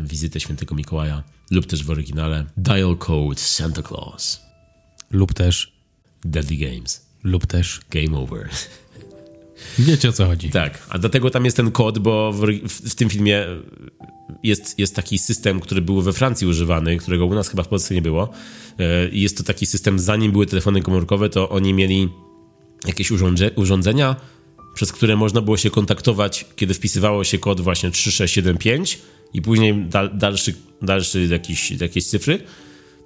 Wizytę 0.00 0.40
Świętego 0.40 0.74
Mikołaja 0.74 1.22
lub 1.50 1.66
też 1.66 1.84
w 1.84 1.90
oryginale 1.90 2.46
Dial 2.56 2.96
Code 2.96 3.40
Santa 3.40 3.82
Claus 3.82 4.40
Lub 5.10 5.34
też, 5.34 5.72
Deadly 6.24 6.56
Games 6.56 7.08
lub 7.24 7.46
też. 7.46 7.80
Game 7.90 8.18
Over 8.18 8.48
Wiecie 9.78 10.08
o 10.08 10.12
co 10.12 10.26
chodzi. 10.26 10.50
Tak, 10.50 10.86
a 10.88 10.98
dlatego 10.98 11.30
tam 11.30 11.44
jest 11.44 11.56
ten 11.56 11.70
kod, 11.70 11.98
bo 11.98 12.32
w, 12.32 12.46
w, 12.68 12.90
w 12.90 12.94
tym 12.94 13.10
filmie 13.10 13.46
jest, 14.42 14.78
jest 14.78 14.96
taki 14.96 15.18
system, 15.18 15.60
który 15.60 15.80
był 15.80 16.02
we 16.02 16.12
Francji 16.12 16.46
używany, 16.46 16.96
którego 16.96 17.26
u 17.26 17.34
nas 17.34 17.48
chyba 17.48 17.62
w 17.62 17.68
Polsce 17.68 17.94
nie 17.94 18.02
było. 18.02 18.30
E, 18.78 19.08
I 19.08 19.20
jest 19.20 19.38
to 19.38 19.44
taki 19.44 19.66
system, 19.66 19.98
zanim 19.98 20.32
były 20.32 20.46
telefony 20.46 20.82
komórkowe, 20.82 21.30
to 21.30 21.48
oni 21.48 21.74
mieli 21.74 22.08
jakieś 22.86 23.10
urządze, 23.10 23.50
urządzenia, 23.50 24.16
przez 24.74 24.92
które 24.92 25.16
można 25.16 25.40
było 25.40 25.56
się 25.56 25.70
kontaktować, 25.70 26.46
kiedy 26.56 26.74
wpisywało 26.74 27.24
się 27.24 27.38
kod 27.38 27.60
właśnie 27.60 27.90
3675 27.90 28.98
i 29.34 29.42
później 29.42 29.84
dal, 29.84 30.18
dalszy, 30.18 30.54
dalszy 30.82 31.26
jakiś, 31.26 31.70
jakieś 31.70 32.04
cyfry. 32.04 32.38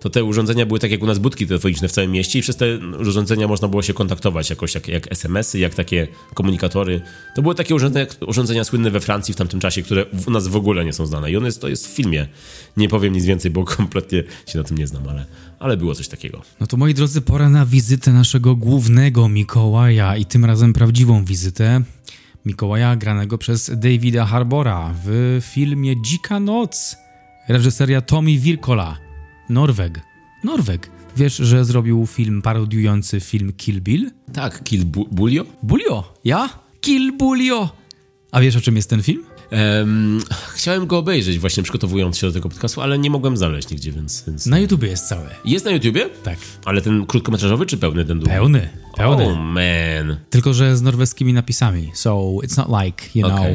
To 0.02 0.10
te 0.10 0.24
urządzenia 0.24 0.66
były 0.66 0.80
tak 0.80 0.90
jak 0.90 1.02
u 1.02 1.06
nas 1.06 1.18
budki 1.18 1.46
telefoniczne 1.46 1.88
w 1.88 1.92
całym 1.92 2.10
mieście 2.10 2.38
i 2.38 2.42
przez 2.42 2.56
te 2.56 2.78
urządzenia 3.00 3.48
można 3.48 3.68
było 3.68 3.82
się 3.82 3.94
kontaktować 3.94 4.50
jakoś 4.50 4.74
jak, 4.74 4.88
jak 4.88 5.12
SMS-y, 5.12 5.58
jak 5.58 5.74
takie 5.74 6.08
komunikatory. 6.34 7.00
To 7.34 7.42
były 7.42 7.54
takie 7.54 7.74
urządzenia, 7.74 8.06
urządzenia 8.26 8.64
słynne 8.64 8.90
we 8.90 9.00
Francji 9.00 9.34
w 9.34 9.36
tamtym 9.36 9.60
czasie, 9.60 9.82
które 9.82 10.06
u 10.26 10.30
nas 10.30 10.48
w 10.48 10.56
ogóle 10.56 10.84
nie 10.84 10.92
są 10.92 11.06
znane. 11.06 11.30
I 11.30 11.36
on 11.36 11.44
jest, 11.44 11.60
to 11.60 11.68
jest 11.68 11.86
w 11.86 11.90
filmie. 11.90 12.28
Nie 12.76 12.88
powiem 12.88 13.12
nic 13.12 13.24
więcej, 13.24 13.50
bo 13.50 13.64
kompletnie 13.76 14.22
się 14.46 14.58
na 14.58 14.64
tym 14.64 14.78
nie 14.78 14.86
znam, 14.86 15.08
ale, 15.08 15.26
ale 15.58 15.76
było 15.76 15.94
coś 15.94 16.08
takiego. 16.08 16.42
No 16.60 16.66
to 16.66 16.76
moi 16.76 16.94
drodzy, 16.94 17.20
pora 17.20 17.48
na 17.48 17.66
wizytę 17.66 18.12
naszego 18.12 18.56
głównego 18.56 19.28
Mikołaja 19.28 20.16
i 20.16 20.24
tym 20.24 20.44
razem 20.44 20.72
prawdziwą 20.72 21.24
wizytę. 21.24 21.82
Mikołaja 22.46 22.96
granego 22.96 23.38
przez 23.38 23.70
Davida 23.78 24.26
Harbora 24.26 24.94
w 25.04 25.40
filmie 25.42 26.02
Dzika 26.02 26.40
Noc. 26.40 26.96
Reżyseria 27.48 28.00
Tommy 28.00 28.38
Wirkola. 28.38 29.11
Norweg. 29.52 30.00
Norweg. 30.44 30.90
Wiesz, 31.16 31.36
że 31.36 31.64
zrobił 31.64 32.06
film 32.06 32.42
parodiujący 32.42 33.20
film 33.20 33.52
Kill 33.56 33.80
Bill? 33.80 34.10
Tak, 34.32 34.64
Kill 34.64 34.84
Bu- 34.84 35.08
Bulio? 35.10 35.44
Bulio. 35.62 36.14
Ja? 36.24 36.48
Kill 36.80 37.16
Bulio. 37.16 37.68
A 38.30 38.40
wiesz, 38.40 38.56
o 38.56 38.60
czym 38.60 38.76
jest 38.76 38.90
ten 38.90 39.02
film? 39.02 39.24
Em, 39.50 40.20
chciałem 40.54 40.86
go 40.86 40.98
obejrzeć 40.98 41.38
właśnie 41.38 41.62
przygotowując 41.62 42.18
się 42.18 42.26
do 42.26 42.32
tego 42.32 42.48
podcastu, 42.48 42.80
ale 42.80 42.98
nie 42.98 43.10
mogłem 43.10 43.36
znaleźć 43.36 43.70
nigdzie, 43.70 43.92
więc... 43.92 44.24
więc... 44.26 44.46
Na 44.46 44.58
YouTubie 44.58 44.88
jest 44.88 45.08
cały. 45.08 45.26
Jest 45.44 45.64
na 45.64 45.70
YouTubie? 45.70 46.08
Tak. 46.22 46.38
Ale 46.64 46.80
ten 46.82 47.06
krótkometrażowy 47.06 47.66
czy 47.66 47.78
pełny 47.78 48.04
ten 48.04 48.18
długi? 48.18 48.34
Pełny. 48.34 48.68
Pełny. 48.96 49.24
Oh 49.24 49.40
man. 49.42 50.16
Tylko, 50.30 50.54
że 50.54 50.76
z 50.76 50.82
norweskimi 50.82 51.32
napisami. 51.32 51.90
So 51.94 52.36
it's 52.42 52.56
not 52.56 52.82
like, 52.84 53.04
you 53.14 53.26
know. 53.26 53.46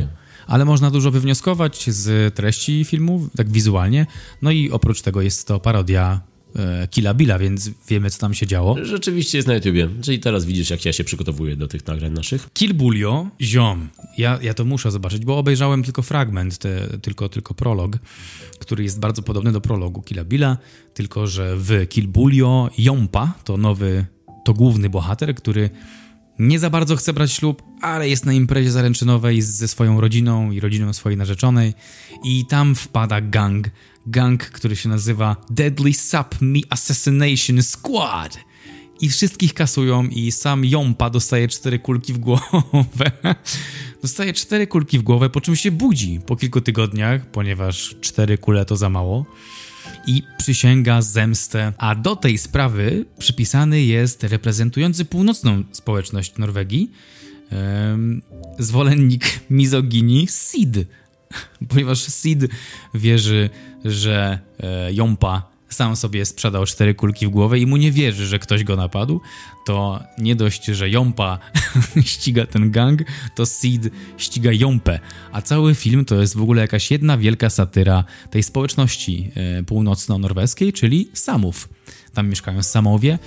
Ale 0.48 0.66
można 0.66 0.92
dużo 0.92 1.12
wywnioskować 1.12 1.90
z 1.90 2.36
treści 2.36 2.86
filmu, 2.86 3.28
tak 3.38 3.52
wizualnie. 3.52 4.06
No 4.42 4.52
i 4.52 4.72
oprócz 4.72 5.02
tego 5.02 5.22
jest 5.22 5.48
to 5.48 5.60
parodia 5.60 6.22
e, 6.56 6.88
Killa 6.88 7.14
Billa, 7.14 7.40
więc 7.40 7.72
wiemy, 7.90 8.10
co 8.10 8.20
tam 8.20 8.34
się 8.34 8.48
działo. 8.48 8.76
Rzeczywiście 8.82 9.38
jest 9.38 9.48
na 9.48 9.56
YouTubie. 9.56 9.90
Czyli 10.02 10.20
teraz 10.20 10.46
widzisz, 10.46 10.70
jak 10.70 10.86
ja 10.86 10.94
się 10.94 11.04
przygotowuję 11.04 11.56
do 11.56 11.68
tych 11.68 11.88
nagrań 11.88 12.12
naszych. 12.12 12.48
Kill 12.54 12.74
Bulio, 12.74 13.28
ziom. 13.42 13.90
Ja, 14.18 14.40
ja 14.42 14.54
to 14.54 14.66
muszę 14.66 14.92
zobaczyć, 14.92 15.26
bo 15.26 15.38
obejrzałem 15.38 15.84
tylko 15.84 16.02
fragment, 16.02 16.58
te, 16.58 16.88
tylko, 17.02 17.30
tylko 17.30 17.54
prolog, 17.54 17.98
który 18.60 18.84
jest 18.84 19.00
bardzo 19.00 19.22
podobny 19.22 19.52
do 19.52 19.62
prologu 19.62 20.02
Killa 20.02 20.26
Billa, 20.26 20.58
tylko 20.94 21.28
że 21.28 21.56
w 21.58 21.88
Kill 21.90 22.08
Bulio 22.08 22.70
Jompa 22.78 23.34
to 23.44 23.58
nowy, 23.58 24.06
to 24.46 24.54
główny 24.54 24.90
bohater, 24.90 25.36
który 25.36 25.70
nie 26.40 26.60
za 26.60 26.70
bardzo 26.70 26.96
chce 26.96 27.14
brać 27.14 27.32
ślub, 27.32 27.64
ale 27.82 28.10
jest 28.10 28.26
na 28.26 28.34
imprezie 28.34 28.72
zaręczynowej 28.72 29.42
ze 29.42 29.68
swoją 29.68 30.02
rodziną 30.02 30.52
i 30.52 30.60
rodziną 30.60 30.94
swojej 30.94 31.18
narzeczonej 31.18 31.74
i 32.24 32.46
tam 32.46 32.76
wpada 32.76 33.22
gang. 33.22 33.70
Gang, 34.08 34.46
który 34.46 34.76
się 34.76 34.90
nazywa 34.90 35.36
Deadly 35.50 35.94
Sap 35.94 36.36
Me 36.42 36.60
Assassination 36.70 37.64
Squad. 37.64 38.38
I 39.02 39.10
wszystkich 39.10 39.54
kasują 39.54 40.04
i 40.04 40.32
sam 40.32 40.66
Jompa 40.66 41.10
dostaje 41.10 41.48
cztery 41.48 41.80
kulki 41.80 42.14
w 42.14 42.18
głowę. 42.18 43.12
dostaje 44.02 44.34
cztery 44.34 44.68
kulki 44.68 45.00
w 45.00 45.02
głowę, 45.02 45.30
po 45.30 45.42
czym 45.42 45.56
się 45.56 45.72
budzi 45.72 46.20
po 46.26 46.36
kilku 46.36 46.62
tygodniach, 46.62 47.32
ponieważ 47.32 47.96
cztery 48.02 48.38
kule 48.38 48.66
to 48.66 48.76
za 48.76 48.90
mało 48.90 49.26
i 50.08 50.24
przysięga 50.38 51.02
zemstę. 51.02 51.74
A 51.78 51.96
do 51.96 52.16
tej 52.16 52.38
sprawy 52.38 53.06
przypisany 53.20 53.82
jest 53.82 54.24
reprezentujący 54.24 55.06
północną 55.06 55.64
społeczność 55.72 56.38
Norwegii 56.38 56.92
zwolennik 58.60 59.40
mizoginii 59.50 60.28
Sid. 60.28 60.78
Ponieważ 61.70 62.00
Sid 62.00 62.48
wierzy, 62.94 63.50
że 63.86 64.40
e, 64.60 64.94
Jompa 64.94 65.57
sam 65.70 65.96
sobie 65.96 66.26
sprzedał 66.26 66.66
cztery 66.66 66.96
kulki 66.96 67.28
w 67.28 67.30
głowę 67.30 67.60
i 67.60 67.66
mu 67.66 67.78
nie 67.78 67.92
wierzy, 67.92 68.28
że 68.28 68.40
ktoś 68.40 68.64
go 68.64 68.76
napadł, 68.76 69.22
to 69.66 70.04
nie 70.18 70.36
dość, 70.36 70.66
że 70.66 70.90
Jompa 70.90 71.40
ściga 72.06 72.46
ten 72.46 72.72
gang, 72.72 73.02
to 73.36 73.46
Sid 73.46 73.90
ściga 74.18 74.52
Jompę. 74.54 75.00
A 75.32 75.42
cały 75.42 75.76
film 75.76 76.06
to 76.06 76.16
jest 76.16 76.38
w 76.38 76.42
ogóle 76.42 76.62
jakaś 76.62 76.92
jedna 76.92 77.18
wielka 77.18 77.50
satyra 77.50 78.04
tej 78.32 78.44
społeczności 78.44 79.32
e, 79.36 79.64
północno-norweskiej, 79.64 80.74
czyli 80.74 81.10
Samów. 81.14 81.70
Tam 82.14 82.30
mieszkają 82.30 82.64
Samowie. 82.64 83.20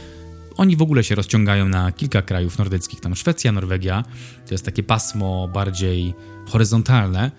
Oni 0.57 0.77
w 0.77 0.83
ogóle 0.83 1.05
się 1.05 1.15
rozciągają 1.15 1.69
na 1.69 1.93
kilka 1.93 2.23
krajów 2.23 2.59
nordyckich, 2.59 3.01
tam 3.01 3.17
Szwecja, 3.17 3.53
Norwegia. 3.53 4.05
To 4.47 4.55
jest 4.55 4.65
takie 4.65 4.83
pasmo 4.83 5.49
bardziej 5.49 6.15
horyzontalne 6.47 7.31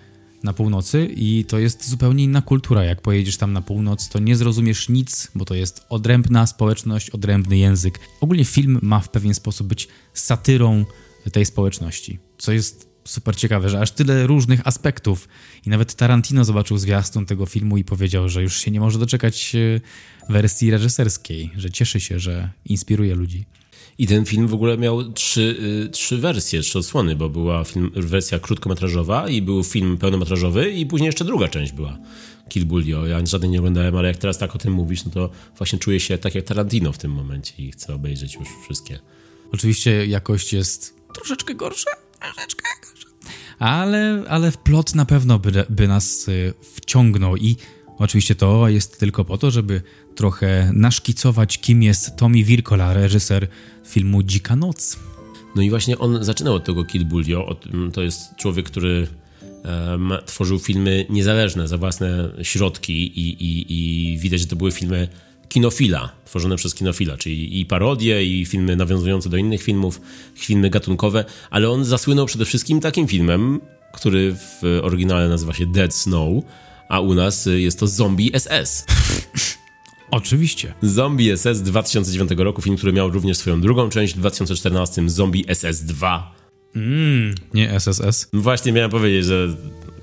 na 0.44 0.52
północy 0.52 1.08
i 1.16 1.44
to 1.44 1.58
jest 1.58 1.88
zupełnie 1.88 2.24
inna 2.24 2.42
kultura. 2.42 2.84
Jak 2.84 3.00
pojedziesz 3.00 3.36
tam 3.36 3.52
na 3.52 3.62
północ, 3.62 4.08
to 4.08 4.18
nie 4.18 4.36
zrozumiesz 4.36 4.88
nic, 4.88 5.30
bo 5.34 5.44
to 5.44 5.54
jest 5.54 5.86
odrębna 5.88 6.46
społeczność, 6.46 7.10
odrębny 7.10 7.58
język. 7.58 8.00
Ogólnie 8.20 8.44
film 8.44 8.78
ma 8.82 9.00
w 9.00 9.08
pewien 9.08 9.34
sposób 9.34 9.66
być 9.66 9.88
satyrą 10.14 10.84
tej 11.32 11.46
społeczności, 11.46 12.18
co 12.38 12.52
jest 12.52 12.92
super 13.04 13.36
ciekawe, 13.36 13.68
że 13.68 13.80
aż 13.80 13.90
tyle 13.90 14.26
różnych 14.26 14.66
aspektów. 14.66 15.28
I 15.66 15.70
nawet 15.70 15.94
Tarantino 15.94 16.44
zobaczył 16.44 16.78
zwiastun 16.78 17.26
tego 17.26 17.46
filmu 17.46 17.76
i 17.76 17.84
powiedział, 17.84 18.28
że 18.28 18.42
już 18.42 18.56
się 18.56 18.70
nie 18.70 18.80
może 18.80 18.98
doczekać 18.98 19.54
e, 19.54 19.80
wersji 20.32 20.70
reżyserskiej, 20.70 21.50
że 21.56 21.70
cieszy 21.70 22.00
się, 22.00 22.18
że 22.18 22.50
inspiruje 22.64 23.14
ludzi. 23.14 23.46
I 24.02 24.06
ten 24.06 24.24
film 24.24 24.48
w 24.48 24.54
ogóle 24.54 24.78
miał 24.78 25.12
trzy, 25.12 25.56
y, 25.86 25.88
trzy 25.88 26.18
wersje, 26.18 26.60
trzy 26.60 26.78
odsłony, 26.78 27.16
bo 27.16 27.28
była 27.28 27.64
film, 27.64 27.90
wersja 27.94 28.38
krótkometrażowa 28.38 29.28
i 29.28 29.42
był 29.42 29.64
film 29.64 29.98
pełnometrażowy 29.98 30.70
i 30.70 30.86
później 30.86 31.06
jeszcze 31.06 31.24
druga 31.24 31.48
część 31.48 31.72
była. 31.72 31.98
Kill 32.48 32.66
Bullio. 32.66 33.06
Ja 33.06 33.26
żadnej 33.26 33.50
nie 33.50 33.58
oglądałem, 33.58 33.96
ale 33.96 34.08
jak 34.08 34.16
teraz 34.16 34.38
tak 34.38 34.54
o 34.54 34.58
tym 34.58 34.72
mówisz, 34.72 35.04
no 35.04 35.10
to 35.10 35.30
właśnie 35.56 35.78
czuję 35.78 36.00
się 36.00 36.18
tak 36.18 36.34
jak 36.34 36.44
Tarantino 36.44 36.92
w 36.92 36.98
tym 36.98 37.12
momencie 37.12 37.54
i 37.58 37.72
chcę 37.72 37.94
obejrzeć 37.94 38.34
już 38.34 38.48
wszystkie. 38.64 38.98
Oczywiście 39.52 40.06
jakość 40.06 40.52
jest 40.52 40.94
troszeczkę 41.14 41.54
gorsza, 41.54 41.90
troszeczkę 42.20 42.62
gorsza. 42.86 43.08
Ale, 43.58 44.24
ale 44.28 44.50
w 44.50 44.58
plot 44.58 44.94
na 44.94 45.04
pewno 45.04 45.38
by, 45.38 45.66
by 45.70 45.88
nas 45.88 46.28
y, 46.28 46.54
wciągnął 46.74 47.36
i 47.36 47.56
oczywiście 47.98 48.34
to 48.34 48.68
jest 48.68 49.00
tylko 49.00 49.24
po 49.24 49.38
to, 49.38 49.50
żeby 49.50 49.82
trochę 50.14 50.70
naszkicować, 50.74 51.58
kim 51.58 51.82
jest 51.82 52.16
Tommy 52.16 52.44
Wirkola, 52.44 52.94
reżyser 52.94 53.48
filmu 53.86 54.22
Dzika 54.22 54.56
Noc. 54.56 54.98
No 55.56 55.62
i 55.62 55.70
właśnie 55.70 55.98
on 55.98 56.24
zaczynał 56.24 56.54
od 56.54 56.64
tego 56.64 56.84
Kill 56.84 57.04
Bullio. 57.04 57.56
To 57.92 58.02
jest 58.02 58.36
człowiek, 58.36 58.66
który 58.66 59.06
um, 59.64 60.12
tworzył 60.26 60.58
filmy 60.58 61.06
niezależne 61.10 61.68
za 61.68 61.78
własne 61.78 62.30
środki 62.42 62.92
i, 62.92 63.44
i, 63.44 63.66
i 63.68 64.18
widać, 64.18 64.40
że 64.40 64.46
to 64.46 64.56
były 64.56 64.72
filmy 64.72 65.08
kinofila, 65.48 66.12
tworzone 66.24 66.56
przez 66.56 66.74
kinofila, 66.74 67.16
czyli 67.16 67.60
i 67.60 67.66
parodie, 67.66 68.24
i 68.24 68.46
filmy 68.46 68.76
nawiązujące 68.76 69.28
do 69.28 69.36
innych 69.36 69.62
filmów, 69.62 70.00
filmy 70.34 70.70
gatunkowe, 70.70 71.24
ale 71.50 71.70
on 71.70 71.84
zasłynął 71.84 72.26
przede 72.26 72.44
wszystkim 72.44 72.80
takim 72.80 73.08
filmem, 73.08 73.60
który 73.92 74.34
w 74.34 74.80
oryginale 74.82 75.28
nazywa 75.28 75.54
się 75.54 75.66
Dead 75.66 75.94
Snow, 75.94 76.44
a 76.88 77.00
u 77.00 77.14
nas 77.14 77.48
jest 77.56 77.78
to 77.78 77.86
Zombie 77.86 78.32
SS. 78.38 78.84
Oczywiście. 80.12 80.74
Zombie 80.82 81.36
SS 81.36 81.62
2009 81.62 82.30
roku, 82.36 82.62
film, 82.62 82.76
który 82.76 82.92
miał 82.92 83.10
również 83.10 83.36
swoją 83.36 83.60
drugą 83.60 83.88
część 83.88 84.14
w 84.14 84.18
2014, 84.18 85.08
Zombie 85.08 85.44
SS 85.54 85.84
2. 85.84 86.34
Mm, 86.76 87.34
nie 87.54 87.70
SSS. 87.70 88.28
Właśnie 88.32 88.72
miałem 88.72 88.90
powiedzieć, 88.90 89.24
że 89.24 89.48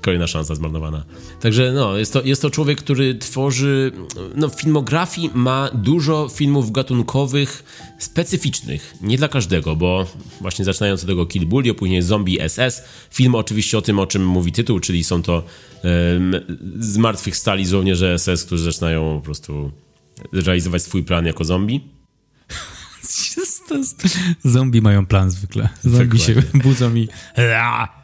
kolejna 0.00 0.26
szansa 0.26 0.54
zmarnowana. 0.54 1.04
Także 1.40 1.72
no, 1.72 1.98
jest 1.98 2.12
to, 2.12 2.22
jest 2.22 2.42
to 2.42 2.50
człowiek, 2.50 2.78
który 2.78 3.14
tworzy, 3.14 3.92
no 4.34 4.48
w 4.48 4.60
filmografii 4.60 5.30
ma 5.34 5.70
dużo 5.74 6.28
filmów 6.28 6.72
gatunkowych 6.72 7.64
specyficznych, 7.98 8.94
nie 9.02 9.18
dla 9.18 9.28
każdego, 9.28 9.76
bo 9.76 10.06
właśnie 10.40 10.64
zaczynając 10.64 11.00
od 11.00 11.06
tego 11.06 11.26
Kill 11.26 11.46
Bully, 11.46 11.74
później 11.74 12.02
Zombie 12.02 12.38
SS, 12.48 12.82
film 13.10 13.34
oczywiście 13.34 13.78
o 13.78 13.82
tym, 13.82 13.98
o 13.98 14.06
czym 14.06 14.26
mówi 14.26 14.52
tytuł, 14.52 14.80
czyli 14.80 15.04
są 15.04 15.22
to 15.22 15.42
um, 15.84 16.34
zmartwychwstali 16.78 17.66
żołnierze 17.66 18.18
SS, 18.18 18.44
którzy 18.44 18.64
zaczynają 18.64 19.18
po 19.18 19.24
prostu 19.24 19.70
realizować 20.32 20.82
swój 20.82 21.04
plan 21.04 21.26
jako 21.26 21.44
zombie. 21.44 21.80
Zombie 24.44 24.82
mają 24.82 25.06
plan 25.06 25.30
zwykle. 25.30 25.68
Zombie 25.84 26.18
się 26.18 26.34
budzą 26.54 26.94
i... 26.94 27.08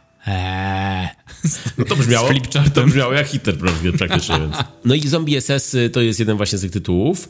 No 1.79 1.85
to 1.85 1.97
brzmiało, 1.97 2.29
to 2.75 2.85
brzmiało 2.85 3.13
jak 3.13 3.27
Hitler 3.27 3.57
praktycznie. 3.99 4.41
Więc. 4.41 4.57
No 4.85 4.95
i 4.95 5.09
Zombie 5.09 5.41
SS 5.41 5.77
to 5.93 6.01
jest 6.01 6.21
jeden 6.21 6.37
właśnie 6.37 6.59
z 6.59 6.61
tych 6.61 6.71
tytułów, 6.71 7.29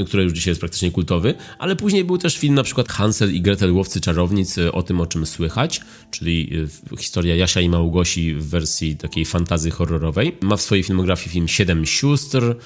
y, 0.00 0.04
który 0.04 0.22
już 0.22 0.32
dzisiaj 0.32 0.50
jest 0.50 0.60
praktycznie 0.60 0.90
kultowy, 0.90 1.34
ale 1.58 1.76
później 1.76 2.04
był 2.04 2.18
też 2.18 2.38
film 2.38 2.54
na 2.54 2.62
przykład 2.62 2.88
Hansel 2.88 3.34
i 3.34 3.40
Gretel 3.40 3.72
Łowcy 3.72 4.00
Czarownic 4.00 4.58
y, 4.58 4.72
o 4.72 4.82
tym, 4.82 5.00
o 5.00 5.06
czym 5.06 5.26
słychać, 5.26 5.80
czyli 6.10 6.50
historia 6.98 7.36
Jasia 7.36 7.60
i 7.60 7.68
Małgosi 7.68 8.34
w 8.34 8.48
wersji 8.48 8.96
takiej 8.96 9.24
fantazy 9.24 9.70
horrorowej. 9.70 10.36
Ma 10.40 10.56
w 10.56 10.62
swojej 10.62 10.84
filmografii 10.84 11.30
film 11.30 11.48
Siedem 11.48 11.86
Sióstr, 11.86 12.56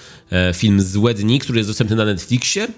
film 0.54 0.80
Złe 0.80 1.14
Dni, 1.14 1.38
który 1.38 1.58
jest 1.58 1.70
dostępny 1.70 1.96
na 1.96 2.04
Netflixie, 2.04 2.68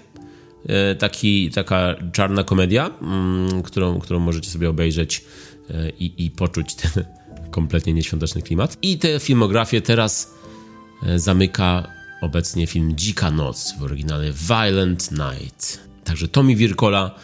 taki, 0.99 1.49
taka 1.49 1.95
czarna 2.13 2.43
komedia, 2.43 2.89
mm, 3.01 3.63
którą, 3.63 3.99
którą 3.99 4.19
możecie 4.19 4.49
sobie 4.49 4.69
obejrzeć 4.69 5.23
i, 5.99 6.25
i 6.25 6.31
poczuć 6.31 6.75
ten 6.75 7.05
kompletnie 7.51 7.93
nieświąteczny 7.93 8.41
klimat. 8.41 8.77
I 8.81 8.97
tę 8.97 9.19
filmografię 9.19 9.81
teraz 9.81 10.33
e, 11.03 11.19
zamyka 11.19 11.87
obecnie 12.21 12.67
film 12.67 12.95
Dzika 12.95 13.31
Noc 13.31 13.73
w 13.79 13.83
oryginale 13.83 14.31
Violent 14.31 15.11
Night. 15.11 15.79
Także 16.03 16.27
Tommy 16.27 16.55
Wirkola 16.55 17.15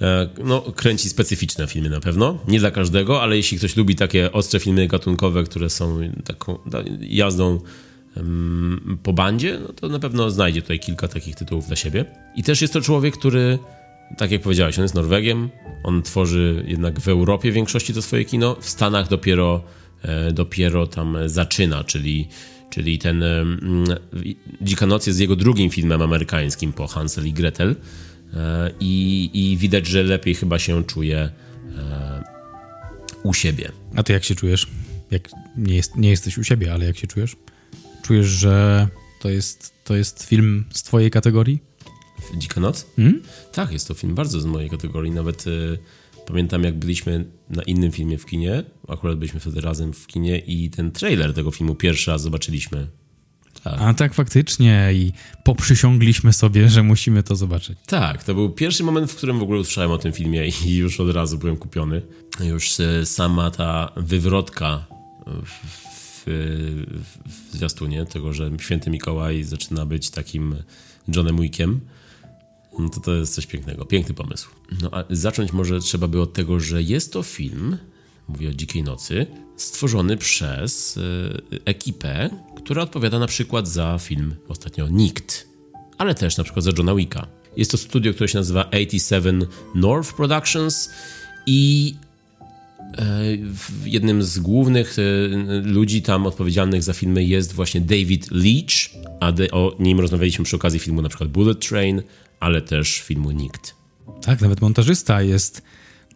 e, 0.00 0.28
no, 0.44 0.60
kręci 0.60 1.08
specyficzne 1.08 1.66
filmy 1.66 1.90
na 1.90 2.00
pewno. 2.00 2.38
Nie 2.48 2.60
dla 2.60 2.70
każdego, 2.70 3.22
ale 3.22 3.36
jeśli 3.36 3.58
ktoś 3.58 3.76
lubi 3.76 3.96
takie 3.96 4.32
ostre 4.32 4.60
filmy 4.60 4.86
gatunkowe, 4.88 5.44
które 5.44 5.70
są 5.70 5.98
taką 6.24 6.58
jazdą 7.00 7.60
po 9.02 9.12
bandzie, 9.12 9.58
no 9.68 9.72
to 9.72 9.88
na 9.88 9.98
pewno 9.98 10.30
znajdzie 10.30 10.62
tutaj 10.62 10.80
kilka 10.80 11.08
takich 11.08 11.36
tytułów 11.36 11.66
dla 11.66 11.76
siebie. 11.76 12.04
I 12.36 12.42
też 12.42 12.62
jest 12.62 12.72
to 12.72 12.80
człowiek, 12.80 13.16
który 13.18 13.58
tak 14.16 14.30
jak 14.30 14.42
powiedziałeś, 14.42 14.78
on 14.78 14.84
jest 14.84 14.94
Norwegiem, 14.94 15.50
on 15.82 16.02
tworzy 16.02 16.64
jednak 16.66 17.00
w 17.00 17.08
Europie 17.08 17.52
większości 17.52 17.94
to 17.94 18.02
swoje 18.02 18.24
kino, 18.24 18.56
w 18.60 18.68
Stanach 18.68 19.08
dopiero, 19.08 19.64
e, 20.02 20.32
dopiero 20.32 20.86
tam 20.86 21.16
zaczyna, 21.26 21.84
czyli, 21.84 22.28
czyli 22.70 22.98
ten 22.98 23.24
Dzika 24.62 24.86
Noc 24.86 25.06
jest 25.06 25.20
jego 25.20 25.36
drugim 25.36 25.70
filmem 25.70 26.02
amerykańskim 26.02 26.72
po 26.72 26.86
Hansel 26.86 27.26
i 27.26 27.32
Gretel 27.32 27.76
e, 28.34 28.70
i, 28.80 29.30
i 29.34 29.56
widać, 29.56 29.86
że 29.86 30.02
lepiej 30.02 30.34
chyba 30.34 30.58
się 30.58 30.84
czuje 30.84 31.18
e, 31.18 32.24
u 33.22 33.34
siebie. 33.34 33.72
A 33.96 34.02
ty 34.02 34.12
jak 34.12 34.24
się 34.24 34.34
czujesz? 34.34 34.66
Jak 35.10 35.28
nie, 35.56 35.76
jest, 35.76 35.96
nie 35.96 36.10
jesteś 36.10 36.38
u 36.38 36.44
siebie, 36.44 36.72
ale 36.72 36.84
jak 36.86 36.96
się 36.96 37.06
czujesz? 37.06 37.36
Czujesz, 38.02 38.26
że 38.26 38.88
to 39.20 39.30
jest, 39.30 39.72
to 39.84 39.96
jest 39.96 40.22
film 40.22 40.64
z 40.72 40.82
twojej 40.82 41.10
kategorii? 41.10 41.73
Dzika 42.36 42.60
Noc? 42.60 42.86
Hmm? 42.96 43.22
Tak, 43.52 43.72
jest 43.72 43.88
to 43.88 43.94
film 43.94 44.14
bardzo 44.14 44.40
z 44.40 44.44
mojej 44.44 44.70
kategorii. 44.70 45.12
Nawet 45.12 45.46
y, 45.46 45.78
pamiętam, 46.26 46.64
jak 46.64 46.78
byliśmy 46.78 47.24
na 47.50 47.62
innym 47.62 47.92
filmie 47.92 48.18
w 48.18 48.26
kinie. 48.26 48.64
Akurat 48.88 49.18
byliśmy 49.18 49.40
wtedy 49.40 49.60
razem 49.60 49.92
w 49.92 50.06
kinie 50.06 50.38
i 50.38 50.70
ten 50.70 50.90
trailer 50.90 51.34
tego 51.34 51.50
filmu 51.50 51.74
pierwszy 51.74 52.10
raz 52.10 52.22
zobaczyliśmy. 52.22 52.86
Tak. 53.62 53.74
A 53.78 53.94
tak, 53.94 54.14
faktycznie. 54.14 54.90
I 54.94 55.12
poprzysiągliśmy 55.44 56.32
sobie, 56.32 56.68
że 56.68 56.82
musimy 56.82 57.22
to 57.22 57.36
zobaczyć. 57.36 57.78
Tak, 57.86 58.24
to 58.24 58.34
był 58.34 58.50
pierwszy 58.50 58.84
moment, 58.84 59.12
w 59.12 59.16
którym 59.16 59.38
w 59.38 59.42
ogóle 59.42 59.60
usłyszałem 59.60 59.90
o 59.90 59.98
tym 59.98 60.12
filmie 60.12 60.48
i 60.48 60.76
już 60.76 61.00
od 61.00 61.10
razu 61.10 61.38
byłem 61.38 61.56
kupiony. 61.56 62.02
Już 62.40 62.80
y, 62.80 63.06
sama 63.06 63.50
ta 63.50 63.92
wywrotka 63.96 64.86
w, 65.26 65.64
w, 65.86 66.22
w 67.26 67.56
zwiastunie 67.56 68.06
tego, 68.06 68.32
że 68.32 68.50
święty 68.60 68.90
Mikołaj 68.90 69.44
zaczyna 69.44 69.86
być 69.86 70.10
takim 70.10 70.56
Johnem 71.08 71.40
Wickiem 71.40 71.80
to 72.94 73.00
to 73.00 73.14
jest 73.14 73.34
coś 73.34 73.46
pięknego, 73.46 73.84
piękny 73.84 74.14
pomysł. 74.14 74.48
No 74.82 74.90
a 74.92 75.04
zacząć 75.10 75.52
może 75.52 75.80
trzeba 75.80 76.08
by 76.08 76.20
od 76.20 76.32
tego, 76.32 76.60
że 76.60 76.82
jest 76.82 77.12
to 77.12 77.22
film, 77.22 77.76
mówię 78.28 78.48
o 78.48 78.52
Dzikiej 78.52 78.82
Nocy, 78.82 79.26
stworzony 79.56 80.16
przez 80.16 80.96
y, 80.96 81.00
ekipę, 81.64 82.30
która 82.56 82.82
odpowiada 82.82 83.18
na 83.18 83.26
przykład 83.26 83.68
za 83.68 83.98
film 83.98 84.34
ostatnio 84.48 84.88
Nikt, 84.88 85.48
ale 85.98 86.14
też 86.14 86.36
na 86.36 86.44
przykład 86.44 86.64
za 86.64 86.70
Johna 86.78 86.94
Wicka. 86.94 87.26
Jest 87.56 87.70
to 87.70 87.76
studio, 87.76 88.14
które 88.14 88.28
się 88.28 88.38
nazywa 88.38 88.70
87 88.70 89.46
North 89.74 90.12
Productions 90.12 90.90
i 91.46 91.94
e, 92.98 93.22
jednym 93.84 94.22
z 94.22 94.38
głównych 94.38 94.96
e, 94.98 95.02
ludzi 95.60 96.02
tam 96.02 96.26
odpowiedzialnych 96.26 96.82
za 96.82 96.92
filmy 96.92 97.24
jest 97.24 97.52
właśnie 97.52 97.80
David 97.80 98.30
Leach, 98.30 99.04
a 99.20 99.32
o 99.52 99.76
nim 99.78 100.00
rozmawialiśmy 100.00 100.44
przy 100.44 100.56
okazji 100.56 100.80
filmu 100.80 101.02
na 101.02 101.08
przykład 101.08 101.30
Bullet 101.30 101.68
Train 101.68 102.02
ale 102.40 102.62
też 102.62 103.00
filmu 103.00 103.30
Nikt. 103.30 103.74
Tak, 104.22 104.40
nawet 104.40 104.60
montażysta 104.60 105.22
jest 105.22 105.62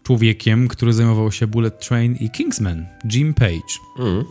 człowiekiem, 0.02 0.68
który 0.68 0.92
zajmował 0.92 1.32
się 1.32 1.46
Bullet 1.46 1.88
Train 1.88 2.16
i 2.16 2.30
Kingsman, 2.30 2.86
Jim 3.12 3.34
Page. 3.34 3.74
Mm. 3.98 4.24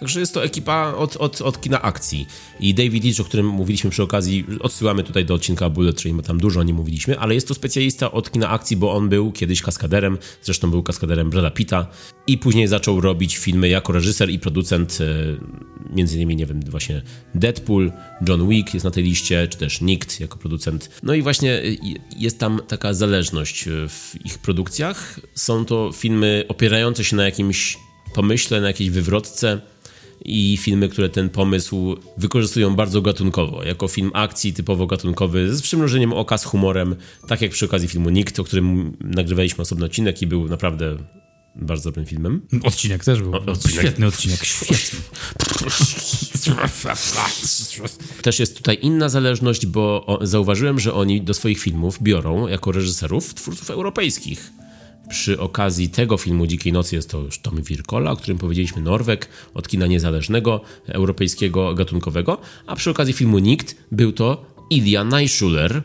Także 0.00 0.20
jest 0.20 0.34
to 0.34 0.44
ekipa 0.44 0.94
od, 0.96 1.16
od, 1.16 1.42
od 1.42 1.60
kina 1.60 1.82
akcji. 1.82 2.26
I 2.60 2.74
David 2.74 3.04
Leach, 3.04 3.20
o 3.20 3.24
którym 3.24 3.46
mówiliśmy 3.46 3.90
przy 3.90 4.02
okazji, 4.02 4.44
odsyłamy 4.60 5.04
tutaj 5.04 5.24
do 5.24 5.34
odcinka 5.34 5.70
Bullet 5.70 6.02
Train, 6.02 6.16
bo 6.16 6.22
tam 6.22 6.38
dużo 6.38 6.60
o 6.60 6.62
nim 6.62 6.76
mówiliśmy, 6.76 7.18
ale 7.18 7.34
jest 7.34 7.48
to 7.48 7.54
specjalista 7.54 8.12
od 8.12 8.30
kina 8.30 8.48
akcji, 8.48 8.76
bo 8.76 8.92
on 8.92 9.08
był 9.08 9.32
kiedyś 9.32 9.62
kaskaderem, 9.62 10.18
zresztą 10.42 10.70
był 10.70 10.82
kaskaderem 10.82 11.30
Brada 11.30 11.50
Pitta 11.50 11.86
i 12.26 12.38
później 12.38 12.68
zaczął 12.68 13.00
robić 13.00 13.36
filmy 13.36 13.68
jako 13.68 13.92
reżyser 13.92 14.30
i 14.30 14.38
producent, 14.38 14.98
e, 15.00 15.94
między 15.94 16.16
innymi, 16.16 16.36
nie 16.36 16.46
wiem, 16.46 16.60
właśnie 16.60 17.02
Deadpool, 17.34 17.92
John 18.28 18.48
Wick 18.48 18.74
jest 18.74 18.84
na 18.84 18.90
tej 18.90 19.04
liście, 19.04 19.48
czy 19.48 19.58
też 19.58 19.80
Nikt 19.80 20.20
jako 20.20 20.38
producent. 20.38 20.90
No 21.02 21.14
i 21.14 21.22
właśnie 21.22 21.52
e, 21.52 21.62
jest 22.16 22.38
tam 22.38 22.60
taka 22.68 22.94
zależność 22.94 23.68
e, 23.68 23.70
w 23.88 24.14
ich 24.24 24.38
produkcjach. 24.38 25.20
Są 25.34 25.64
to 25.64 25.90
filmy 25.92 26.44
opierające 26.48 27.04
się 27.04 27.16
na 27.16 27.24
jakimś 27.24 27.78
pomyśle, 28.14 28.60
na 28.60 28.66
jakiejś 28.66 28.90
wywrotce, 28.90 29.60
i 30.24 30.56
filmy, 30.56 30.88
które 30.88 31.08
ten 31.08 31.30
pomysł 31.30 31.96
wykorzystują 32.16 32.74
bardzo 32.74 33.02
gatunkowo, 33.02 33.62
jako 33.62 33.88
film 33.88 34.10
akcji 34.14 34.52
typowo 34.52 34.86
gatunkowy 34.86 35.56
z 35.56 35.62
przymrużeniem 35.62 36.12
oka, 36.12 36.38
z 36.38 36.44
humorem, 36.44 36.96
tak 37.28 37.42
jak 37.42 37.50
przy 37.50 37.64
okazji 37.64 37.88
filmu 37.88 38.10
Nikt, 38.10 38.40
o 38.40 38.44
którym 38.44 38.96
nagrywaliśmy 39.00 39.62
osobny 39.62 39.84
odcinek 39.84 40.22
i 40.22 40.26
był 40.26 40.48
naprawdę 40.48 40.96
bardzo 41.56 41.90
dobrym 41.90 42.06
filmem. 42.06 42.40
Odcinek 42.62 43.04
też 43.04 43.22
był. 43.22 43.34
odcinek. 43.34 43.80
Świetny 43.80 44.06
odcinek, 44.06 44.44
świetny. 44.44 45.00
Też 48.22 48.38
jest 48.38 48.56
tutaj 48.56 48.78
inna 48.82 49.08
zależność, 49.08 49.66
bo 49.66 50.06
o, 50.06 50.26
zauważyłem, 50.26 50.80
że 50.80 50.94
oni 50.94 51.22
do 51.22 51.34
swoich 51.34 51.58
filmów 51.58 52.02
biorą 52.02 52.46
jako 52.46 52.72
reżyserów 52.72 53.34
twórców 53.34 53.70
europejskich. 53.70 54.52
Przy 55.08 55.40
okazji 55.40 55.88
tego 55.88 56.16
filmu 56.16 56.46
Dzikiej 56.46 56.72
Nocy 56.72 56.96
jest 56.96 57.10
to 57.10 57.18
już 57.18 57.38
Tommy 57.38 57.62
Wirkola, 57.62 58.10
o 58.10 58.16
którym 58.16 58.38
powiedzieliśmy, 58.38 58.82
Norweg, 58.82 59.28
od 59.54 59.68
kina 59.68 59.86
niezależnego, 59.86 60.60
europejskiego, 60.86 61.74
gatunkowego, 61.74 62.38
a 62.66 62.76
przy 62.76 62.90
okazji 62.90 63.14
filmu 63.14 63.38
Nikt 63.38 63.76
był 63.92 64.12
to 64.12 64.44
Ilja 64.70 65.04
Najszuler, 65.04 65.82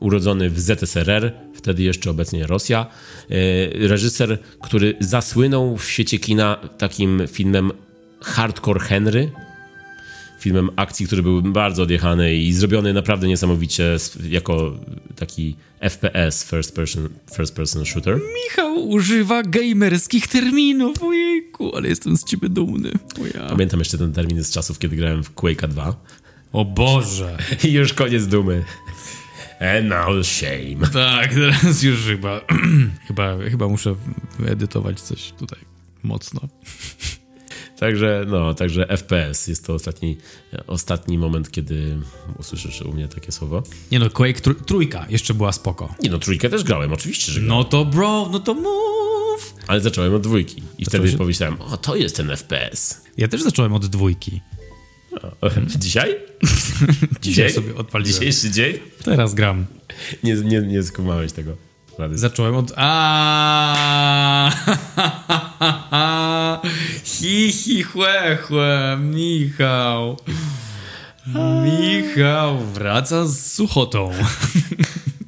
urodzony 0.00 0.50
w 0.50 0.60
ZSRR, 0.60 1.32
wtedy 1.54 1.82
jeszcze 1.82 2.10
obecnie 2.10 2.46
Rosja. 2.46 2.86
E, 3.30 3.88
Reżyser, 3.88 4.38
który 4.62 4.96
zasłynął 5.00 5.76
w 5.76 5.84
świecie 5.84 6.18
kina 6.18 6.56
takim 6.78 7.22
filmem 7.28 7.72
Hardcore 8.20 8.80
Henry, 8.80 9.30
filmem 10.42 10.70
akcji, 10.76 11.06
który 11.06 11.22
był 11.22 11.42
bardzo 11.42 11.82
odjechany 11.82 12.34
i 12.34 12.52
zrobiony 12.52 12.92
naprawdę 12.92 13.28
niesamowicie 13.28 13.96
jako 14.28 14.72
taki 15.16 15.56
FPS, 15.80 16.44
first 16.44 16.76
person, 16.76 17.08
first 17.36 17.56
person 17.56 17.84
shooter. 17.84 18.20
Michał 18.44 18.88
używa 18.88 19.42
gamerskich 19.42 20.28
terminów, 20.28 21.02
ojejku, 21.02 21.76
ale 21.76 21.88
jestem 21.88 22.16
z 22.16 22.24
ciebie 22.24 22.48
dumny. 22.48 22.92
Pamiętam 23.48 23.80
jeszcze 23.80 23.98
ten 23.98 24.12
termin 24.12 24.44
z 24.44 24.50
czasów, 24.50 24.78
kiedy 24.78 24.96
grałem 24.96 25.24
w 25.24 25.34
Quake'a 25.34 25.68
2. 25.68 25.96
o 26.52 26.64
Boże. 26.64 27.38
I 27.68 27.72
już 27.72 27.92
koniec 27.92 28.26
dumy. 28.26 28.64
And 29.60 29.88
now 29.88 30.26
shame. 30.26 30.88
Tak, 30.92 31.34
teraz 31.34 31.82
już 31.82 32.06
chyba, 32.06 32.40
chyba, 33.08 33.38
chyba 33.50 33.68
muszę 33.68 33.94
wyedytować 34.38 35.00
coś 35.00 35.32
tutaj 35.32 35.58
mocno. 36.02 36.40
Także, 37.78 38.24
no, 38.28 38.54
także 38.54 38.86
FPS 38.86 39.48
jest 39.48 39.66
to 39.66 39.74
ostatni, 39.74 40.16
ostatni 40.66 41.18
moment, 41.18 41.50
kiedy 41.50 41.96
usłyszysz 42.38 42.82
u 42.82 42.92
mnie 42.92 43.08
takie 43.08 43.32
słowo. 43.32 43.62
Nie 43.90 43.98
no, 43.98 44.10
Quake 44.10 44.40
trój, 44.40 44.54
trójka 44.66 45.06
jeszcze 45.10 45.34
była 45.34 45.52
spoko. 45.52 45.94
Nie 46.02 46.10
no, 46.10 46.18
trójkę 46.18 46.48
też 46.48 46.64
grałem, 46.64 46.92
oczywiście, 46.92 47.32
że 47.32 47.40
grałem. 47.40 47.58
No 47.58 47.64
to 47.64 47.84
bro, 47.84 48.28
no 48.32 48.38
to 48.38 48.54
move. 48.54 49.54
Ale 49.66 49.80
zacząłem 49.80 50.14
od 50.14 50.22
dwójki. 50.22 50.62
I 50.78 50.84
wtedy 50.84 51.10
się- 51.10 51.18
pomyślałem, 51.18 51.60
o, 51.60 51.76
to 51.76 51.96
jest 51.96 52.16
ten 52.16 52.36
FPS. 52.36 53.02
Ja 53.16 53.28
też 53.28 53.42
zacząłem 53.42 53.72
od 53.72 53.86
dwójki. 53.86 54.40
Dzisiaj? 55.78 56.16
Dzisiaj 57.22 57.50
sobie 57.52 57.74
odpaliłem. 57.74 58.12
Dzisiejszy 58.12 58.50
dzień? 58.50 58.78
Teraz 59.04 59.34
gram. 59.34 59.66
Nie, 60.24 60.34
nie, 60.34 60.60
nie 60.60 60.82
skumałeś 60.82 61.32
tego. 61.32 61.56
Rady. 61.98 62.18
Zacząłem 62.18 62.56
od. 62.56 62.72
A. 62.76 64.50
Hi, 67.04 67.52
hi, 67.52 67.82
chłe, 67.82 68.38
Michał. 69.00 70.16
Michał 71.64 72.58
wraca 72.58 73.26
z 73.26 73.52
suchotą. 73.52 74.10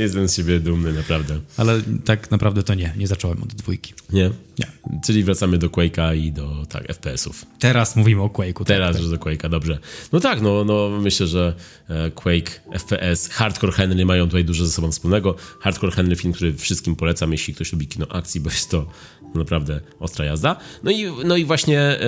Jestem 0.00 0.28
z 0.28 0.36
siebie 0.36 0.60
dumny, 0.60 0.92
naprawdę. 0.92 1.40
Ale 1.56 1.82
tak 2.04 2.30
naprawdę 2.30 2.62
to 2.62 2.74
nie, 2.74 2.94
nie 2.96 3.06
zacząłem 3.06 3.42
od 3.42 3.54
dwójki. 3.54 3.94
Nie? 4.12 4.30
Nie. 4.58 4.66
Czyli 5.04 5.24
wracamy 5.24 5.58
do 5.58 5.68
Quake'a 5.68 6.16
i 6.16 6.32
do 6.32 6.66
tak, 6.68 6.86
FPS-ów. 6.86 7.46
Teraz 7.58 7.96
mówimy 7.96 8.22
o 8.22 8.26
Quake'u. 8.26 8.64
Teraz 8.64 8.92
tak, 8.92 9.02
już 9.02 9.10
do 9.10 9.16
Quake'a, 9.16 9.48
dobrze. 9.48 9.78
No 10.12 10.20
tak, 10.20 10.40
no, 10.40 10.64
no 10.64 10.90
myślę, 11.00 11.26
że 11.26 11.54
e, 11.88 12.10
Quake, 12.10 12.60
FPS, 12.78 13.28
Hardcore 13.28 13.72
Henry 13.72 14.04
mają 14.04 14.26
tutaj 14.26 14.44
dużo 14.44 14.64
ze 14.66 14.72
sobą 14.72 14.92
wspólnego. 14.92 15.36
Hardcore 15.60 15.92
Henry 15.92 16.16
film, 16.16 16.32
który 16.32 16.52
wszystkim 16.52 16.96
polecam, 16.96 17.32
jeśli 17.32 17.54
ktoś 17.54 17.72
lubi 17.72 17.86
kino 17.86 18.06
akcji, 18.08 18.40
bo 18.40 18.50
jest 18.50 18.70
to 18.70 18.86
naprawdę 19.34 19.80
ostra 19.98 20.24
jazda. 20.24 20.56
No 20.82 20.90
i, 20.90 21.06
no 21.24 21.36
i 21.36 21.44
właśnie 21.44 21.80
e, 21.80 21.98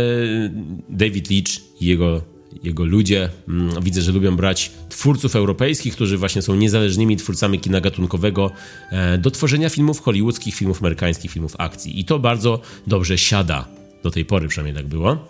David 0.88 1.31
Leach 1.31 1.81
i 1.81 1.87
jego, 1.87 2.22
jego 2.62 2.84
ludzie, 2.84 3.28
mm, 3.48 3.82
widzę, 3.82 4.02
że 4.02 4.12
lubią 4.12 4.36
brać 4.36 4.70
twórców 4.88 5.36
europejskich, 5.36 5.94
którzy 5.94 6.18
właśnie 6.18 6.42
są 6.42 6.54
niezależnymi 6.54 7.16
twórcami 7.16 7.60
kina 7.60 7.80
gatunkowego 7.80 8.50
e, 8.90 9.18
do 9.18 9.30
tworzenia 9.30 9.68
filmów 9.68 10.00
hollywoodzkich, 10.00 10.54
filmów 10.54 10.80
amerykańskich, 10.80 11.30
filmów 11.30 11.54
akcji. 11.58 12.00
I 12.00 12.04
to 12.04 12.18
bardzo 12.18 12.60
dobrze 12.86 13.18
siada. 13.18 13.68
Do 14.02 14.10
tej 14.10 14.24
pory 14.24 14.48
przynajmniej 14.48 14.76
tak 14.76 14.86
było. 14.86 15.28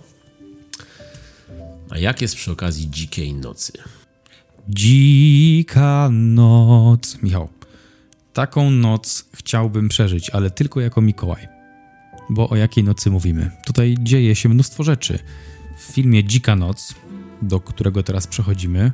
A 1.90 1.98
jak 1.98 2.22
jest 2.22 2.37
przy 2.37 2.52
okazji 2.52 2.90
dzikiej 2.90 3.35
nocy? 3.35 3.72
Dzika 4.68 6.08
noc. 6.12 7.22
Michał, 7.22 7.48
taką 8.32 8.70
noc 8.70 9.24
chciałbym 9.35 9.88
przeżyć, 9.88 10.30
ale 10.30 10.50
tylko 10.50 10.80
jako 10.80 11.00
Mikołaj. 11.00 11.48
Bo 12.30 12.48
o 12.48 12.56
jakiej 12.56 12.85
nocy 12.85 13.11
mówimy? 13.11 13.50
Tutaj 13.66 13.96
dzieje 14.00 14.35
się 14.35 14.48
mnóstwo 14.48 14.82
rzeczy. 14.82 15.18
W 15.78 15.82
filmie 15.94 16.24
Dzika 16.24 16.56
Noc, 16.56 16.94
do 17.42 17.61
którego 17.61 18.02
teraz 18.02 18.26
przechodzimy, 18.26 18.92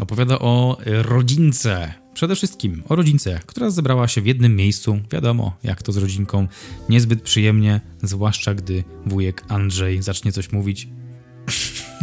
opowiada 0.00 0.38
o 0.38 0.78
y, 0.86 1.02
rodzince. 1.02 1.94
Przede 2.14 2.34
wszystkim 2.34 2.82
o 2.88 2.96
rodzince, 2.96 3.40
która 3.46 3.70
zebrała 3.70 4.08
się 4.08 4.20
w 4.20 4.26
jednym 4.26 4.56
miejscu. 4.56 4.98
Wiadomo, 5.12 5.56
jak 5.62 5.82
to 5.82 5.92
z 5.92 5.96
rodzinką. 5.96 6.48
Niezbyt 6.88 7.22
przyjemnie, 7.22 7.80
zwłaszcza 8.02 8.54
gdy 8.54 8.84
wujek 9.06 9.44
Andrzej 9.48 10.02
zacznie 10.02 10.32
coś 10.32 10.52
mówić. 10.52 10.88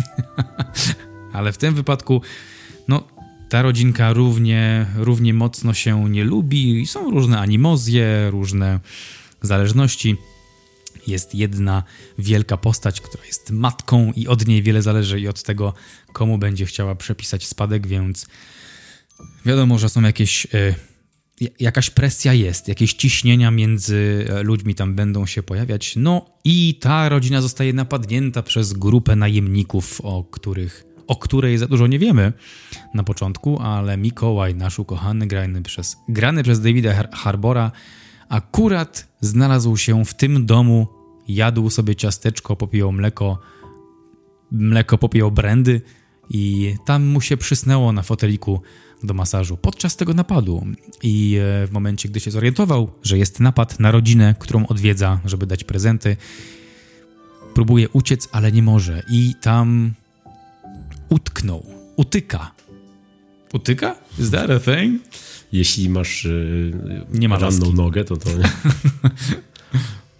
Ale 1.34 1.52
w 1.52 1.58
tym 1.58 1.74
wypadku, 1.74 2.22
no, 2.88 3.08
ta 3.50 3.62
rodzinka 3.62 4.14
równie, 4.14 4.86
równie 4.96 5.34
mocno 5.34 5.74
się 5.74 6.10
nie 6.10 6.24
lubi 6.24 6.82
i 6.82 6.88
są 6.88 7.12
różne 7.12 7.40
animozje, 7.40 8.30
różne 8.30 8.80
zależności. 9.42 10.18
Jest 11.08 11.36
jedna 11.36 11.84
wielka 12.18 12.58
postać, 12.58 13.02
która 13.02 13.26
jest 13.26 13.52
matką 13.52 14.12
i 14.16 14.28
od 14.28 14.48
niej 14.48 14.64
wiele 14.64 14.82
zależy 14.82 15.20
i 15.20 15.28
od 15.28 15.44
tego, 15.44 15.74
komu 16.14 16.38
będzie 16.38 16.66
chciała 16.66 16.96
przepisać 16.96 17.48
spadek, 17.48 17.88
więc 17.88 18.28
wiadomo, 19.46 19.80
że 19.80 19.90
są 19.90 20.02
jakieś... 20.02 20.46
Y, 20.54 20.76
jakaś 21.60 21.90
presja 21.90 22.34
jest, 22.34 22.68
jakieś 22.68 22.94
ciśnienia 22.94 23.52
między 23.52 24.26
e, 24.30 24.44
ludźmi 24.44 24.76
tam 24.76 24.96
będą 24.96 25.26
się 25.26 25.44
pojawiać. 25.44 25.96
No 25.96 26.26
i 26.44 26.78
ta 26.82 27.10
rodzina 27.10 27.42
zostaje 27.42 27.74
napadnięta 27.74 28.44
przez 28.44 28.74
grupę 28.74 29.16
najemników, 29.16 30.02
o 30.02 30.24
których 30.24 30.84
o 31.08 31.16
której 31.16 31.58
za 31.58 31.68
dużo 31.68 31.88
nie 31.88 32.00
wiemy 32.00 32.34
na 32.94 33.04
początku, 33.04 33.60
ale 33.62 33.98
Mikołaj, 33.98 34.56
nasz 34.56 34.80
ukochany, 34.80 35.28
grany 35.28 35.62
przez, 35.62 35.98
grany 36.10 36.44
przez 36.44 36.62
Davida 36.62 36.94
Har- 36.94 37.14
Harbora, 37.14 37.72
akurat 38.34 39.08
znalazł 39.22 39.78
się 39.78 40.06
w 40.06 40.14
tym 40.14 40.46
domu, 40.46 40.88
jadł 41.28 41.70
sobie 41.70 41.96
ciasteczko, 41.96 42.56
popijał 42.56 42.92
mleko, 42.92 43.40
mleko 44.52 44.98
popijał 44.98 45.32
brandy 45.32 45.82
i 46.30 46.76
tam 46.86 47.06
mu 47.06 47.22
się 47.22 47.38
przysnęło 47.38 47.92
na 47.92 48.02
foteliku 48.02 48.62
do 49.04 49.14
masażu 49.14 49.58
podczas 49.58 49.96
tego 49.96 50.14
napadu. 50.14 50.66
I 51.04 51.38
e, 51.42 51.68
w 51.68 51.72
momencie, 51.72 52.10
gdy 52.10 52.20
się 52.20 52.32
zorientował, 52.32 52.92
że 53.04 53.18
jest 53.18 53.40
napad 53.40 53.80
na 53.80 53.92
rodzinę, 53.92 54.36
którą 54.40 54.68
odwiedza, 54.68 55.20
żeby 55.26 55.46
dać 55.46 55.64
prezenty, 55.64 56.18
próbuje 57.54 57.90
uciec, 57.90 58.30
ale 58.32 58.52
nie 58.52 58.64
może. 58.64 59.04
I 59.10 59.34
tam 59.42 59.94
utknął, 61.10 61.66
utyka. 61.96 62.52
Utyka? 63.54 63.96
Is 64.20 64.32
that 64.32 64.50
a 64.50 64.60
thing? 64.60 65.02
Jeśli 65.54 65.90
masz 65.90 66.24
yy, 66.26 67.06
Nie 67.14 67.30
ma 67.30 67.38
ranną 67.40 67.60
laski. 67.60 67.74
nogę, 67.74 68.04
to 68.04 68.18
to 68.18 68.30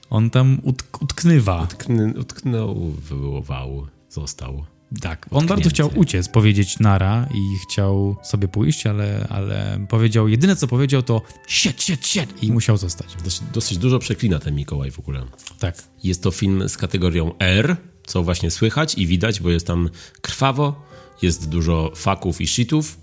On 0.10 0.30
tam 0.30 0.58
utk- 0.64 1.04
utknywa. 1.04 1.64
utknę, 1.64 2.14
utknął, 2.20 2.92
wyłował, 2.92 3.88
został. 4.10 4.66
Tak, 5.02 5.28
on 5.32 5.46
bardzo 5.48 5.70
chciał 5.70 5.90
uciec, 5.96 6.30
powiedzieć 6.30 6.80
nara 6.80 7.28
i 7.34 7.40
chciał 7.64 8.18
sobie 8.24 8.48
pójść, 8.48 8.88
ale, 8.88 9.28
ale 9.30 9.86
powiedział, 9.90 10.28
jedyne 10.28 10.56
co 10.56 10.68
powiedział 10.68 11.04
to 11.04 11.22
shit, 11.48 11.82
shit, 11.84 12.06
shit 12.08 12.44
i 12.44 12.52
musiał 12.52 12.78
zostać. 12.78 13.16
Dosyć, 13.24 13.42
dosyć 13.54 13.78
dużo 13.78 14.00
przeklina 14.00 14.40
ten 14.40 14.56
Mikołaj 14.56 14.92
w 14.92 15.00
ogóle. 15.00 15.26
Tak. 15.60 15.84
Jest 16.04 16.24
to 16.24 16.32
film 16.32 16.70
z 16.70 16.78
kategorią 16.78 17.32
R, 17.40 17.78
co 18.06 18.24
właśnie 18.24 18.52
słychać 18.52 18.96
i 18.98 19.08
widać, 19.08 19.40
bo 19.42 19.50
jest 19.50 19.68
tam 19.68 19.90
krwawo, 20.22 20.82
jest 21.22 21.50
dużo 21.50 21.92
faków 21.96 22.42
i 22.42 22.48
shitów. 22.48 22.98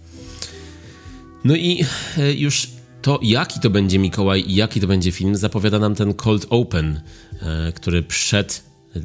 No 1.45 1.57
i 1.57 1.85
e, 2.19 2.35
już 2.35 2.69
to, 3.03 3.19
jaki 3.23 3.61
to 3.61 3.71
będzie 3.71 3.99
Mikołaj 3.99 4.45
i 4.47 4.55
jaki 4.55 4.81
to 4.81 4.87
będzie 4.87 5.13
film, 5.13 5.37
zapowiada 5.37 5.79
nam 5.79 5.95
ten 5.95 6.15
Cold 6.15 6.47
Open, 6.51 7.01
e, 7.43 7.73
który 7.73 8.03
przed 8.03 8.65
e, 8.97 9.01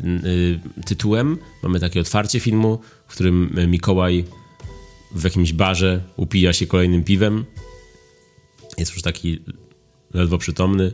tytułem 0.85 1.37
mamy 1.63 1.79
takie 1.79 1.99
otwarcie 1.99 2.39
filmu, 2.39 2.79
w 3.07 3.13
którym 3.13 3.55
Mikołaj 3.67 4.25
w 5.11 5.23
jakimś 5.23 5.53
barze 5.53 6.01
upija 6.15 6.53
się 6.53 6.67
kolejnym 6.67 7.03
piwem. 7.03 7.45
Jest 8.77 8.93
już 8.93 9.01
taki 9.01 9.39
ledwo 10.13 10.37
przytomny. 10.37 10.91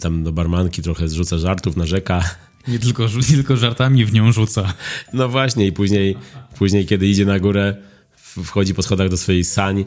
Tam 0.00 0.24
do 0.24 0.32
barmanki 0.32 0.82
trochę 0.82 1.08
zrzuca 1.08 1.38
żartów, 1.38 1.76
narzeka. 1.76 2.36
Nie 2.68 2.78
tylko, 2.78 3.06
nie 3.30 3.36
tylko 3.36 3.56
żartami 3.56 4.04
w 4.04 4.12
nią 4.12 4.32
rzuca. 4.32 4.74
No 5.12 5.28
właśnie, 5.28 5.66
i 5.66 5.72
później, 5.72 6.16
później 6.58 6.86
kiedy 6.86 7.06
idzie 7.06 7.24
na 7.24 7.38
górę, 7.38 7.76
wchodzi 8.44 8.74
po 8.74 8.82
schodach 8.82 9.08
do 9.08 9.16
swojej 9.16 9.44
sań 9.44 9.84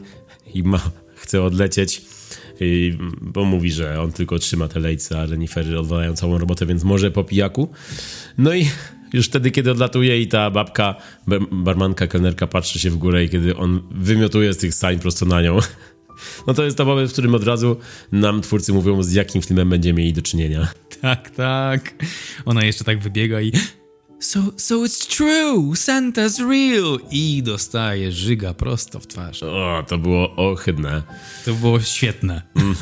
i 0.54 0.62
ma, 0.62 0.90
chce 1.14 1.42
odlecieć. 1.42 2.02
I, 2.60 2.98
bo 3.20 3.44
mówi, 3.44 3.72
że 3.72 4.00
on 4.00 4.12
tylko 4.12 4.38
trzyma 4.38 4.68
te 4.68 4.80
lejce, 4.80 5.20
a 5.20 5.26
Renifery 5.26 5.78
odwalają 5.78 6.16
całą 6.16 6.38
robotę, 6.38 6.66
więc 6.66 6.84
może 6.84 7.10
po 7.10 7.24
pijaku. 7.24 7.68
No 8.38 8.54
i 8.54 8.66
już 9.12 9.26
wtedy, 9.26 9.50
kiedy 9.50 9.70
odlatuje 9.70 10.20
i 10.20 10.28
ta 10.28 10.50
babka, 10.50 10.94
barmanka, 11.52 12.06
kelnerka 12.06 12.46
patrzy 12.46 12.78
się 12.78 12.90
w 12.90 12.96
górę 12.96 13.24
i 13.24 13.28
kiedy 13.28 13.56
on 13.56 13.82
wymiotuje 13.90 14.54
z 14.54 14.56
tych 14.56 14.74
sań 14.74 14.98
prosto 14.98 15.26
na 15.26 15.42
nią. 15.42 15.58
No 16.46 16.54
to 16.54 16.64
jest 16.64 16.76
to 16.76 16.84
moment, 16.84 17.10
w 17.10 17.12
którym 17.12 17.34
od 17.34 17.44
razu 17.44 17.76
nam 18.12 18.40
twórcy 18.40 18.72
mówią, 18.72 19.02
z 19.02 19.12
jakim 19.12 19.42
filmem 19.42 19.70
będziemy 19.70 19.98
mieli 19.98 20.12
do 20.12 20.22
czynienia. 20.22 20.68
Tak, 21.00 21.30
tak. 21.30 21.94
Ona 22.44 22.64
jeszcze 22.64 22.84
tak 22.84 22.98
wybiega 22.98 23.40
i 23.40 23.52
So, 24.20 24.40
so 24.56 24.84
it's 24.84 25.06
true, 25.06 25.74
Santa's 25.74 26.38
real! 26.38 26.98
I 27.10 27.42
dostaje 27.42 28.12
żyga 28.12 28.54
prosto 28.54 29.00
w 29.00 29.06
twarz. 29.06 29.42
O, 29.42 29.84
to 29.88 29.98
było 29.98 30.36
ohydne. 30.36 31.02
To 31.44 31.54
było 31.54 31.80
świetne. 31.80 32.42
Mm, 32.56 32.74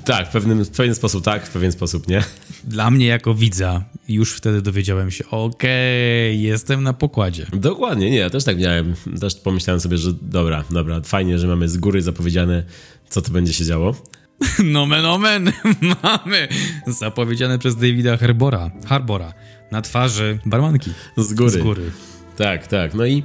tak, 0.04 0.28
w 0.28 0.32
pewnym, 0.32 0.64
w 0.64 0.70
pewien 0.70 0.94
sposób 0.94 1.24
tak, 1.24 1.46
w 1.46 1.50
pewien 1.50 1.72
sposób 1.72 2.08
nie. 2.08 2.22
Dla 2.64 2.90
mnie 2.90 3.06
jako 3.06 3.34
widza 3.34 3.84
już 4.08 4.32
wtedy 4.32 4.62
dowiedziałem 4.62 5.10
się, 5.10 5.24
okej, 5.26 6.30
okay, 6.30 6.42
jestem 6.42 6.82
na 6.82 6.92
pokładzie. 6.92 7.46
Dokładnie, 7.52 8.10
nie, 8.10 8.18
ja 8.18 8.30
też 8.30 8.44
tak 8.44 8.58
miałem. 8.58 8.94
Też 9.20 9.34
pomyślałem 9.34 9.80
sobie, 9.80 9.98
że 9.98 10.12
dobra, 10.22 10.64
dobra, 10.70 11.00
fajnie, 11.00 11.38
że 11.38 11.46
mamy 11.46 11.68
z 11.68 11.76
góry 11.76 12.02
zapowiedziane, 12.02 12.64
co 13.08 13.22
to 13.22 13.30
będzie 13.30 13.52
się 13.52 13.64
działo. 13.64 13.94
Nomen 14.64 15.06
omen, 15.06 15.52
mamy 16.02 16.48
zapowiedziane 16.86 17.58
przez 17.58 17.76
Davida 17.76 18.16
Harbora. 18.16 18.70
Harbora 18.86 19.34
na 19.70 19.82
twarzy 19.82 20.38
barmanki. 20.46 20.90
Z 21.16 21.34
góry. 21.34 21.50
Z 21.50 21.56
góry. 21.56 21.90
Tak, 22.36 22.66
tak. 22.66 22.94
No 22.94 23.06
i, 23.06 23.22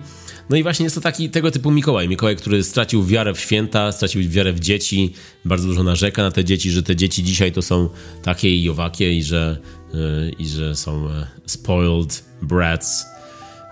no 0.50 0.58
i 0.58 0.64
właśnie 0.64 0.84
jest 0.84 0.96
to 0.96 1.02
taki 1.02 1.30
tego 1.30 1.52
typu 1.52 1.72
Mikołaj. 1.72 2.10
Mikołaj, 2.10 2.36
który 2.36 2.64
stracił 2.64 3.06
wiarę 3.06 3.34
w 3.34 3.40
święta, 3.40 3.92
stracił 3.92 4.30
wiarę 4.30 4.54
w 4.54 4.60
dzieci, 4.60 5.14
bardzo 5.46 5.68
dużo 5.68 5.84
narzeka 5.84 6.22
na 6.22 6.32
te 6.32 6.46
dzieci, 6.46 6.72
że 6.72 6.84
te 6.84 6.96
dzieci 6.96 7.24
dzisiaj 7.24 7.52
to 7.52 7.62
są 7.62 7.90
takie 8.24 8.58
i 8.58 8.70
owakie 8.70 9.14
i 9.14 9.24
że, 9.24 9.58
yy, 9.94 10.32
i 10.40 10.48
że 10.48 10.76
są 10.76 11.10
e, 11.10 11.28
spoiled 11.46 12.24
brats. 12.42 13.06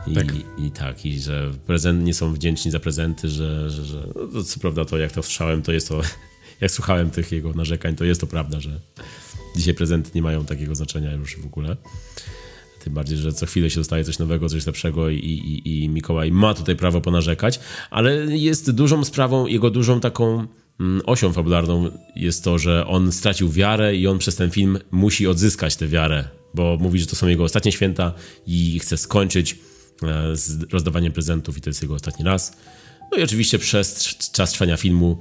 I 0.08 0.14
tak. 0.14 0.36
I, 0.36 0.66
I, 0.66 0.72
tak, 0.72 1.06
i 1.06 1.22
że 1.22 1.52
prezent, 1.66 2.04
nie 2.04 2.14
są 2.14 2.34
wdzięczni 2.34 2.72
za 2.72 2.80
prezenty, 2.80 3.30
że, 3.30 3.70
że, 3.70 3.86
że 3.86 4.08
no, 4.34 4.44
co 4.44 4.60
prawda 4.60 4.86
to 4.86 4.98
jak 4.98 5.12
to 5.12 5.24
słyszałem, 5.24 5.62
to 5.62 5.72
jest 5.72 5.90
to, 5.90 6.02
jak 6.62 6.72
słuchałem 6.72 7.12
tych 7.12 7.32
jego 7.32 7.54
narzekań, 7.54 7.96
to 7.96 8.06
jest 8.06 8.22
to 8.22 8.28
prawda, 8.28 8.60
że 8.60 8.80
dzisiaj 9.56 9.74
prezenty 9.74 10.12
nie 10.16 10.22
mają 10.22 10.46
takiego 10.46 10.76
znaczenia 10.76 11.12
już 11.14 11.38
w 11.38 11.46
ogóle. 11.46 11.78
Tym 12.88 12.94
bardziej, 12.94 13.18
że 13.18 13.34
co 13.34 13.46
chwilę 13.46 13.70
się 13.70 13.80
dostaje 13.80 14.04
coś 14.04 14.20
nowego, 14.20 14.50
coś 14.50 14.66
lepszego 14.66 15.10
i, 15.10 15.16
i, 15.16 15.84
i 15.84 15.90
Mikołaj 15.90 16.32
ma 16.32 16.54
tutaj 16.54 16.76
prawo 16.76 17.02
ponarzekać, 17.02 17.60
ale 17.90 18.16
jest 18.38 18.72
dużą 18.72 19.04
sprawą, 19.04 19.48
jego 19.48 19.70
dużą 19.70 20.00
taką 20.00 20.48
mm, 20.80 21.02
osią 21.06 21.34
fabularną 21.34 21.92
jest 22.16 22.44
to, 22.44 22.58
że 22.58 22.88
on 22.88 23.12
stracił 23.12 23.50
wiarę 23.50 23.96
i 23.96 24.08
on 24.08 24.18
przez 24.18 24.36
ten 24.36 24.52
film 24.52 24.80
musi 24.92 25.28
odzyskać 25.28 25.76
tę 25.76 25.88
wiarę, 25.88 26.24
bo 26.54 26.78
mówi, 26.80 27.00
że 27.00 27.06
to 27.06 27.16
są 27.16 27.28
jego 27.28 27.44
ostatnie 27.44 27.72
święta 27.72 28.14
i 28.46 28.80
chce 28.80 28.98
skończyć 28.98 29.60
e, 30.04 30.36
z 30.36 30.74
rozdawaniem 30.74 31.14
prezentów 31.14 31.58
i 31.58 31.62
to 31.62 31.70
jest 31.70 31.82
jego 31.82 31.94
ostatni 31.94 32.26
raz. 32.26 32.58
No 33.12 33.18
i 33.18 33.24
oczywiście 33.24 33.60
przez 33.60 34.16
czas 34.32 34.52
trwania 34.52 34.78
filmu 34.78 35.18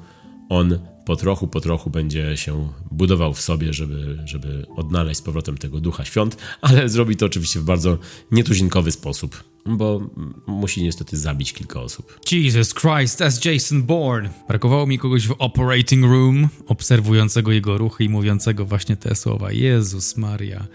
on 0.49 0.79
po 1.07 1.17
trochu, 1.17 1.49
po 1.49 1.61
trochu 1.61 1.91
będzie 1.91 2.37
się 2.37 2.69
budował 2.91 3.35
w 3.35 3.41
sobie, 3.41 3.73
żeby, 3.73 4.19
żeby 4.25 4.67
odnaleźć 4.77 5.21
z 5.21 5.23
powrotem 5.23 5.59
tego 5.59 5.81
ducha 5.81 6.05
świąt, 6.05 6.37
ale 6.61 6.89
zrobi 6.89 7.17
to 7.17 7.27
oczywiście 7.27 7.61
w 7.61 7.65
bardzo 7.65 7.99
nietuzinkowy 8.31 8.93
sposób, 8.93 9.45
bo 9.67 10.11
musi 10.47 10.83
niestety 10.83 11.17
zabić 11.17 11.53
kilka 11.53 11.81
osób. 11.81 12.21
Jesus 12.33 12.75
Christ, 12.75 13.23
as 13.23 13.45
Jason 13.45 13.83
Bourne! 13.83 14.31
Brakowało 14.49 14.87
mi 14.87 14.99
kogoś 14.99 15.27
w 15.27 15.35
operating 15.39 16.05
room, 16.05 16.49
obserwującego 16.67 17.53
jego 17.53 17.79
ruchy 17.79 18.05
i 18.05 18.09
mówiącego 18.09 18.67
właśnie 18.67 18.97
te 18.97 19.15
słowa. 19.15 19.53
Jezus 19.53 20.17
Maria. 20.17 20.67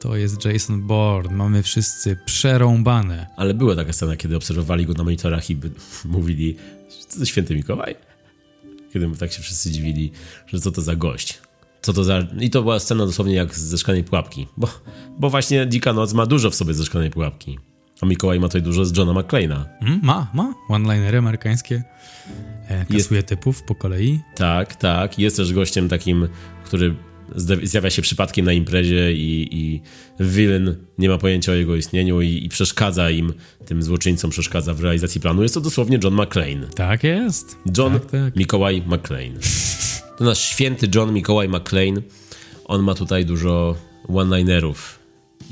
To 0.00 0.16
jest 0.16 0.44
Jason 0.44 0.82
Bourne, 0.82 1.36
mamy 1.36 1.62
wszyscy 1.62 2.16
przerąbane. 2.26 3.26
Ale 3.36 3.54
była 3.54 3.76
taka 3.76 3.92
scena, 3.92 4.16
kiedy 4.16 4.36
obserwowali 4.36 4.86
go 4.86 4.92
na 4.92 5.04
monitorach 5.04 5.50
i 5.50 5.56
mówili, 6.04 6.56
święty 7.24 7.54
Mikołaj? 7.54 8.09
Kiedy 8.92 9.16
tak 9.16 9.32
się 9.32 9.42
wszyscy 9.42 9.70
dziwili, 9.70 10.12
że 10.46 10.60
co 10.60 10.70
to 10.70 10.82
za 10.82 10.96
gość. 10.96 11.38
Co 11.82 11.92
to 11.92 12.04
za... 12.04 12.26
I 12.40 12.50
to 12.50 12.62
była 12.62 12.80
scena 12.80 13.06
dosłownie 13.06 13.34
jak 13.34 13.54
ze 13.54 13.78
szklanej 13.78 14.04
pułapki, 14.04 14.46
bo, 14.56 14.68
bo 15.18 15.30
właśnie 15.30 15.68
Dzika 15.68 15.92
Noc 15.92 16.12
ma 16.12 16.26
dużo 16.26 16.50
w 16.50 16.54
sobie 16.54 16.74
ze 16.74 16.84
szklanej 16.84 17.10
pułapki. 17.10 17.58
A 18.00 18.06
Mikołaj 18.06 18.40
ma 18.40 18.48
tutaj 18.48 18.62
dużo 18.62 18.84
z 18.84 18.96
Johna 18.96 19.12
McClane'a. 19.12 19.64
Mm, 19.80 20.00
ma, 20.02 20.30
ma. 20.34 20.54
One-linery 20.68 21.18
amerykańskie. 21.18 21.82
E, 22.68 22.86
kasuje 22.86 23.16
jest... 23.16 23.28
typów 23.28 23.62
po 23.62 23.74
kolei. 23.74 24.20
Tak, 24.36 24.76
tak. 24.76 25.18
Jest 25.18 25.36
też 25.36 25.52
gościem 25.52 25.88
takim, 25.88 26.28
który 26.64 26.94
zjawia 27.62 27.90
się 27.90 28.02
przypadkiem 28.02 28.44
na 28.44 28.52
imprezie 28.52 29.12
i, 29.12 29.48
i 29.52 29.80
villain 30.20 30.76
nie 30.98 31.08
ma 31.08 31.18
pojęcia 31.18 31.52
o 31.52 31.54
jego 31.54 31.76
istnieniu 31.76 32.20
i, 32.20 32.44
i, 32.44 32.48
przeszkadza 32.48 33.10
im, 33.10 33.32
tym 33.66 33.82
złoczyńcom 33.82 34.30
przeszkadza 34.30 34.74
w 34.74 34.80
realizacji 34.80 35.20
planu. 35.20 35.42
Jest 35.42 35.54
to 35.54 35.60
dosłownie 35.60 35.98
John 36.04 36.14
McClane. 36.14 36.66
Tak 36.74 37.04
jest. 37.04 37.56
John 37.78 37.92
tak, 37.92 38.10
tak. 38.10 38.36
Mikołaj 38.36 38.82
McClane. 38.86 39.40
To 40.18 40.24
nasz 40.24 40.38
święty 40.38 40.88
John 40.94 41.12
Mikołaj 41.12 41.48
McClane. 41.48 42.02
On 42.64 42.82
ma 42.82 42.94
tutaj 42.94 43.24
dużo 43.24 43.76
one-linerów 44.08 44.98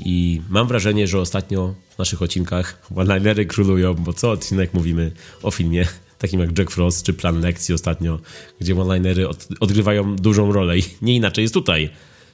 i 0.05 0.41
mam 0.49 0.67
wrażenie, 0.67 1.07
że 1.07 1.19
ostatnio 1.19 1.75
w 1.95 1.97
naszych 1.97 2.21
odcinkach 2.21 2.89
one-linery 2.95 3.45
królują, 3.45 3.93
bo 3.93 4.13
co 4.13 4.31
odcinek 4.31 4.73
mówimy 4.73 5.11
o 5.43 5.51
filmie 5.51 5.85
takim 6.19 6.39
jak 6.39 6.57
Jack 6.57 6.71
Frost 6.71 7.05
czy 7.05 7.13
Plan 7.13 7.41
Lekcji 7.41 7.75
ostatnio, 7.75 8.19
gdzie 8.61 8.81
one-linery 8.81 9.27
od, 9.27 9.47
odgrywają 9.59 10.15
dużą 10.15 10.51
rolę 10.51 10.77
i 10.77 10.83
nie 11.01 11.15
inaczej 11.15 11.41
jest 11.41 11.53
tutaj. 11.53 11.89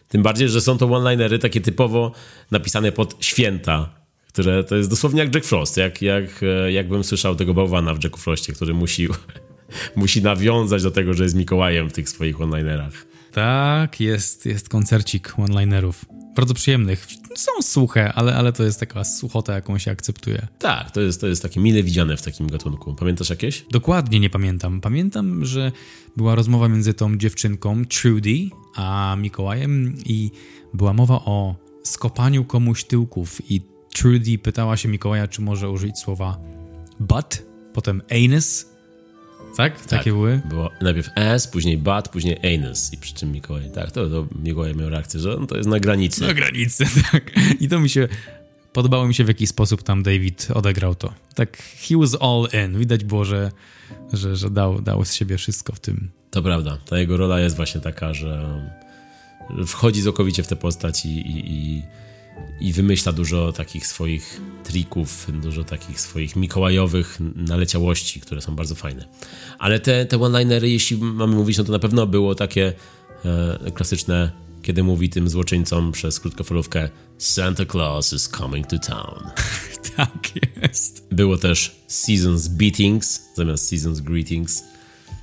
Tym 0.10 0.24
bardziej, 0.24 0.50
że 0.50 0.62
są 0.62 0.78
to 0.78 0.86
one-linery 0.86 1.40
takie 1.40 1.62
typowo 1.62 2.12
napisane 2.52 2.92
pod 2.92 3.16
święta, 3.20 3.90
które 4.28 4.64
to 4.64 4.76
jest 4.76 4.90
dosłownie 4.90 5.20
jak 5.20 5.36
Jack 5.36 5.48
Frost, 5.48 5.78
jak, 5.78 6.02
jak, 6.02 6.44
e, 6.44 6.72
jakbym 6.72 7.04
słyszał 7.04 7.36
tego 7.36 7.54
bałwana 7.54 7.94
w 7.94 8.04
Jacku 8.04 8.20
Frostie, 8.20 8.54
który 8.54 8.74
musi, 8.74 9.08
musi 9.96 10.22
nawiązać 10.22 10.84
do 10.84 10.92
tego, 10.92 11.14
że 11.14 11.24
jest 11.24 11.36
Mikołajem 11.36 11.90
w 11.90 11.94
tych 11.94 12.10
swoich 12.10 12.42
one-linerach. 12.42 13.15
Tak, 13.36 14.00
jest, 14.00 14.46
jest 14.46 14.70
koncercik 14.70 15.40
one-linerów 15.40 16.06
bardzo 16.36 16.54
przyjemnych. 16.54 17.08
Są 17.36 17.52
suche, 17.62 18.14
ale, 18.14 18.36
ale 18.36 18.54
to 18.54 18.64
jest 18.64 18.80
taka 18.80 19.04
suchota, 19.04 19.54
jaką 19.54 19.78
się 19.78 19.92
akceptuje. 19.92 20.48
Tak, 20.60 20.92
to 20.92 21.02
jest, 21.02 21.22
to 21.22 21.28
jest 21.28 21.42
takie 21.42 21.60
mile 21.60 21.84
widziane 21.84 22.18
w 22.18 22.22
takim 22.22 22.48
gatunku. 22.48 22.96
Pamiętasz 22.96 23.30
jakieś? 23.30 23.66
Dokładnie 23.72 24.20
nie 24.20 24.30
pamiętam. 24.30 24.82
Pamiętam, 24.82 25.46
że 25.46 25.72
była 26.18 26.36
rozmowa 26.36 26.70
między 26.70 26.94
tą 26.94 27.18
dziewczynką, 27.18 27.86
Trudy, 27.86 28.50
a 28.76 29.16
Mikołajem 29.20 29.96
i 30.06 30.32
była 30.74 30.94
mowa 30.94 31.16
o 31.16 31.56
skopaniu 31.84 32.46
komuś 32.46 32.84
tyłków 32.84 33.52
i 33.52 33.62
Trudy 33.94 34.38
pytała 34.38 34.78
się 34.78 34.90
Mikołaja, 34.90 35.28
czy 35.28 35.42
może 35.42 35.70
użyć 35.70 36.00
słowa 36.00 36.38
butt, 37.00 37.46
potem 37.74 38.02
anus, 38.12 38.75
tak? 39.58 39.80
tak? 39.80 39.88
Takie 39.88 40.12
były? 40.12 40.42
Było 40.46 40.72
najpierw 40.82 41.10
S, 41.16 41.48
później 41.48 41.78
bat, 41.78 42.10
później 42.10 42.56
anus. 42.56 42.94
I 42.94 42.98
przy 42.98 43.14
czym 43.14 43.32
Mikołaj, 43.32 43.72
tak, 43.72 43.92
to, 43.92 44.10
to 44.10 44.28
Mikołaj 44.44 44.76
miał 44.76 44.90
reakcję, 44.90 45.20
że 45.20 45.38
on 45.38 45.48
to 45.48 45.58
jest 45.58 45.70
na 45.70 45.80
granicy. 45.80 46.22
Na 46.22 46.34
granicy, 46.34 46.86
tak. 47.12 47.32
I 47.60 47.70
to 47.70 47.80
mi 47.80 47.90
się, 47.90 48.08
podobało 48.74 49.08
mi 49.08 49.14
się 49.14 49.24
w 49.24 49.28
jaki 49.28 49.48
sposób 49.48 49.84
tam 49.84 50.04
David 50.04 50.48
odegrał 50.54 50.96
to. 50.96 51.14
Tak, 51.36 51.58
he 51.58 51.98
was 51.98 52.18
all 52.22 52.48
in. 52.66 52.80
Widać 52.80 53.04
było, 53.04 53.26
że, 53.26 53.52
że, 54.14 54.36
że 54.36 54.50
dał, 54.50 54.82
dał 54.82 55.06
z 55.06 55.14
siebie 55.14 55.38
wszystko 55.38 55.74
w 55.74 55.80
tym. 55.80 56.10
To 56.32 56.42
prawda. 56.42 56.78
Ta 56.90 57.00
jego 57.00 57.18
rola 57.18 57.40
jest 57.40 57.56
właśnie 57.56 57.82
taka, 57.82 58.14
że 58.14 58.62
wchodzi 59.68 60.04
całkowicie 60.04 60.44
w 60.44 60.48
tę 60.48 60.56
postać 60.56 61.06
i, 61.06 61.10
i, 61.10 61.52
i 61.52 61.84
i 62.60 62.74
wymyśla 62.74 63.12
dużo 63.12 63.52
takich 63.52 63.88
swoich 63.88 64.42
trików, 64.64 65.28
dużo 65.42 65.64
takich 65.64 66.02
swoich 66.02 66.36
mikołajowych 66.36 67.18
naleciałości, 67.36 68.20
które 68.20 68.42
są 68.42 68.56
bardzo 68.56 68.76
fajne. 68.76 69.06
Ale 69.60 69.80
te, 69.80 70.06
te 70.06 70.22
one-linery, 70.22 70.70
jeśli 70.70 70.98
mamy 70.98 71.36
mówić, 71.36 71.58
no 71.58 71.64
to 71.64 71.72
na 71.72 71.80
pewno 71.80 72.08
było 72.08 72.36
takie 72.36 72.74
e, 73.26 73.72
klasyczne, 73.72 74.32
kiedy 74.62 74.84
mówi 74.84 75.10
tym 75.10 75.30
złoczyńcom 75.30 75.92
przez 75.92 76.20
krótkofalówkę 76.20 76.90
Santa 77.18 77.66
Claus 77.66 78.14
is 78.14 78.30
coming 78.30 78.68
to 78.68 78.80
town. 78.80 79.30
tak 79.98 80.30
jest. 80.62 81.08
Było 81.12 81.38
też 81.38 81.76
Seasons 81.88 82.48
Beatings 82.48 83.22
zamiast 83.36 83.70
Seasons 83.70 84.00
Greetings. 84.00 84.64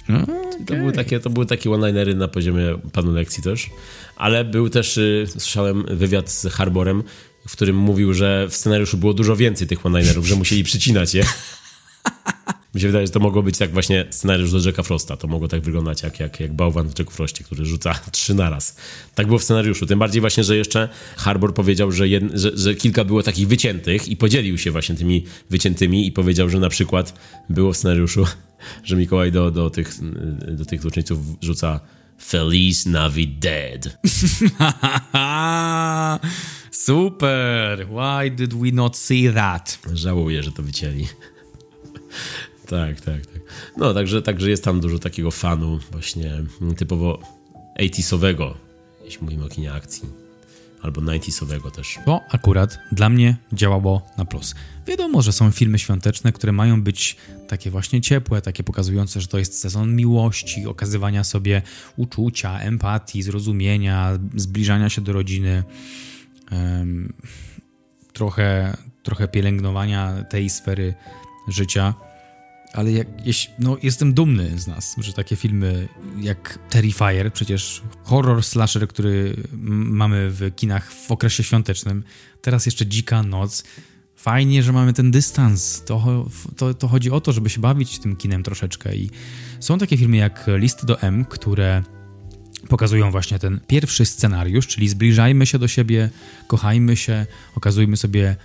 Okay. 0.05 0.27
To, 0.67 0.75
były 0.75 0.93
takie, 0.93 1.21
to 1.21 1.31
były 1.31 1.47
takie 1.47 1.71
one-linery 1.71 2.15
na 2.15 2.29
poziomie 2.29 2.79
panu 2.93 3.13
lekcji 3.13 3.43
też. 3.43 3.71
Ale 4.17 4.45
był 4.45 4.69
też, 4.69 4.97
y, 4.97 5.27
słyszałem 5.29 5.85
wywiad 5.91 6.31
z 6.31 6.47
Harborem, 6.47 7.03
w 7.49 7.53
którym 7.53 7.77
mówił, 7.77 8.15
że 8.15 8.47
w 8.51 8.57
scenariuszu 8.57 8.97
było 8.97 9.15
dużo 9.15 9.37
więcej 9.37 9.67
tych 9.67 9.87
one-linerów, 9.87 10.27
że 10.27 10.37
musieli 10.37 10.65
przycinać 10.65 11.15
je. 11.15 11.25
Mi 12.75 12.81
się 12.81 12.87
wydaje, 12.87 13.07
że 13.07 13.13
to 13.13 13.21
mogło 13.21 13.43
być 13.43 13.59
tak 13.59 13.73
właśnie 13.73 14.07
scenariusz 14.11 14.53
do 14.53 14.59
Jacka 14.59 14.83
Frosta. 14.83 15.17
To 15.17 15.29
mogło 15.29 15.49
tak 15.49 15.63
wyglądać 15.63 16.03
jak, 16.03 16.21
jak, 16.21 16.41
jak 16.41 16.53
bałwan 16.53 16.89
w 16.89 16.99
Jacku 16.99 17.15
Frostie, 17.15 17.45
który 17.45 17.65
rzuca 17.65 17.95
trzy 18.13 18.35
naraz. 18.35 18.77
Tak 19.15 19.27
było 19.27 19.39
w 19.39 19.45
scenariuszu. 19.45 19.87
Tym 19.87 19.99
bardziej 19.99 20.21
właśnie, 20.21 20.45
że 20.45 20.57
jeszcze 20.57 20.89
Harbor 21.17 21.55
powiedział, 21.55 21.93
że, 21.93 22.09
jed, 22.09 22.25
że, 22.35 22.57
że, 22.57 22.75
kilka 22.75 23.05
było 23.05 23.23
takich 23.23 23.49
wyciętych 23.49 24.09
i 24.09 24.17
podzielił 24.17 24.59
się 24.59 24.71
właśnie 24.71 24.95
tymi 24.95 25.25
wyciętymi 25.51 26.07
i 26.07 26.13
powiedział, 26.13 26.49
że 26.49 26.59
na 26.59 26.69
przykład 26.69 27.15
było 27.51 27.73
w 27.73 27.77
scenariuszu, 27.77 28.27
że 28.85 28.97
Mikołaj 28.97 29.33
do, 29.33 29.51
do, 29.51 29.71
tych, 29.71 29.95
do 30.49 30.65
tych 30.65 30.83
złoczyńców 30.83 31.19
rzuca 31.41 31.81
Feliz 32.25 32.87
Navidad. 32.87 33.99
Super! 36.71 37.87
Why 37.87 38.31
did 38.31 38.55
we 38.55 38.73
not 38.73 38.97
see 38.97 39.33
that? 39.35 39.79
Żałuję, 39.93 40.43
że 40.43 40.53
to 40.53 40.63
wycięli. 40.63 41.07
Tak, 42.73 43.01
tak, 43.01 43.27
tak. 43.27 43.43
No, 43.77 43.95
także, 43.95 44.23
także 44.23 44.51
jest 44.51 44.65
tam 44.65 44.81
dużo 44.81 44.99
takiego 44.99 45.31
fanu 45.31 45.79
właśnie 45.91 46.33
typowo 46.77 47.19
80sowego, 47.81 48.55
jeśli 49.05 49.25
mówimy 49.25 49.45
o 49.45 49.49
kinie 49.49 49.73
akcji. 49.73 50.09
Albo 50.83 51.01
90sowego 51.01 51.71
też. 51.71 51.99
To 52.05 52.21
akurat 52.31 52.79
dla 52.93 53.09
mnie 53.09 53.37
działało 53.53 54.03
na 54.19 54.25
plus. 54.25 54.55
Wiadomo, 54.87 55.23
że 55.23 55.33
są 55.33 55.51
filmy 55.51 55.79
świąteczne, 55.79 56.33
które 56.33 56.53
mają 56.53 56.83
być 56.83 57.17
takie 57.49 57.71
właśnie 57.71 58.01
ciepłe, 58.01 58.43
takie 58.43 58.65
pokazujące, 58.65 59.21
że 59.21 59.27
to 59.27 59.39
jest 59.39 59.61
sezon 59.61 59.97
miłości, 59.97 60.67
okazywania 60.67 61.25
sobie 61.25 61.63
uczucia, 61.97 62.59
empatii, 62.59 63.23
zrozumienia, 63.23 64.19
zbliżania 64.35 64.89
się 64.89 65.01
do 65.01 65.13
rodziny. 65.13 65.65
Um, 66.53 67.13
trochę, 68.13 68.77
trochę 69.03 69.29
pielęgnowania 69.29 70.25
tej 70.31 70.51
sfery 70.51 70.95
życia. 71.49 71.95
Ale 72.73 72.93
jak, 72.93 73.09
no, 73.59 73.77
jestem 73.83 74.15
dumny 74.15 74.59
z 74.59 74.67
nas, 74.67 74.97
że 74.99 75.13
takie 75.13 75.37
filmy 75.37 75.89
jak 76.21 76.59
Terrifier, 76.71 77.33
przecież 77.33 77.83
horror 78.03 78.43
slasher, 78.43 78.89
który 78.89 79.37
mamy 79.69 80.31
w 80.31 80.55
kinach 80.57 80.93
w 80.93 81.11
okresie 81.11 81.43
świątecznym, 81.43 82.05
teraz 82.41 82.67
jeszcze 82.67 82.87
Dzika 82.87 83.23
Noc. 83.23 83.65
Fajnie, 84.17 84.63
że 84.63 84.73
mamy 84.73 84.93
ten 84.93 85.11
dystans. 85.11 85.83
To, 85.85 86.27
to, 86.57 86.75
to 86.75 86.89
chodzi 86.89 87.11
o 87.11 87.21
to, 87.21 87.33
żeby 87.33 87.51
się 87.51 87.61
bawić 87.61 87.99
tym 87.99 88.17
kinem 88.17 88.43
troszeczkę. 88.43 88.97
I 88.97 89.11
są 89.61 89.79
takie 89.79 89.97
filmy 89.97 90.17
jak 90.17 90.47
Listy 90.57 90.87
do 90.87 91.01
M, 91.01 91.25
które 91.25 91.83
pokazują 92.69 93.11
właśnie 93.11 93.39
ten 93.39 93.61
pierwszy 93.67 94.07
scenariusz, 94.07 94.67
czyli 94.67 94.89
zbliżajmy 94.89 95.47
się 95.47 95.59
do 95.59 95.69
siebie, 95.69 96.11
kochajmy 96.47 96.97
się, 96.97 97.27
okazujmy 97.55 97.97
sobie 97.97 98.37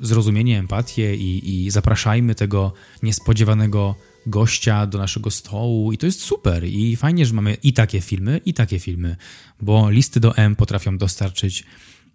zrozumienie, 0.00 0.58
empatię 0.58 1.16
i, 1.16 1.64
i 1.64 1.70
zapraszajmy 1.70 2.34
tego 2.34 2.72
niespodziewanego 3.02 3.94
gościa 4.26 4.86
do 4.86 4.98
naszego 4.98 5.30
stołu 5.30 5.92
i 5.92 5.98
to 5.98 6.06
jest 6.06 6.20
super. 6.20 6.64
I 6.64 6.96
fajnie, 6.96 7.26
że 7.26 7.34
mamy 7.34 7.56
i 7.62 7.72
takie 7.72 8.00
filmy, 8.00 8.40
i 8.44 8.54
takie 8.54 8.78
filmy, 8.78 9.16
bo 9.60 9.90
listy 9.90 10.20
do 10.20 10.36
M 10.36 10.56
potrafią 10.56 10.98
dostarczyć 10.98 11.64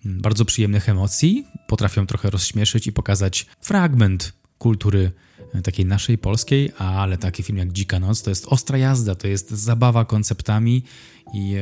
mm, 0.06 0.22
bardzo 0.22 0.46
przyjemnych 0.46 0.90
emocji, 0.90 1.46
potrafią 1.68 2.06
trochę 2.06 2.30
rozśmieszyć 2.30 2.88
i 2.88 2.92
pokazać 2.92 3.46
fragment 3.62 4.34
kultury 4.58 5.12
e, 5.54 5.62
takiej 5.62 5.86
naszej 5.86 6.18
polskiej, 6.18 6.72
ale 6.78 7.18
taki 7.18 7.44
film 7.44 7.58
jak 7.58 7.72
Dzika 7.72 8.00
Noc 8.00 8.22
to 8.22 8.30
jest 8.30 8.46
ostra 8.48 8.78
jazda, 8.78 9.16
to 9.16 9.28
jest 9.28 9.52
zabawa 9.52 10.06
konceptami 10.06 10.84
i, 11.34 11.56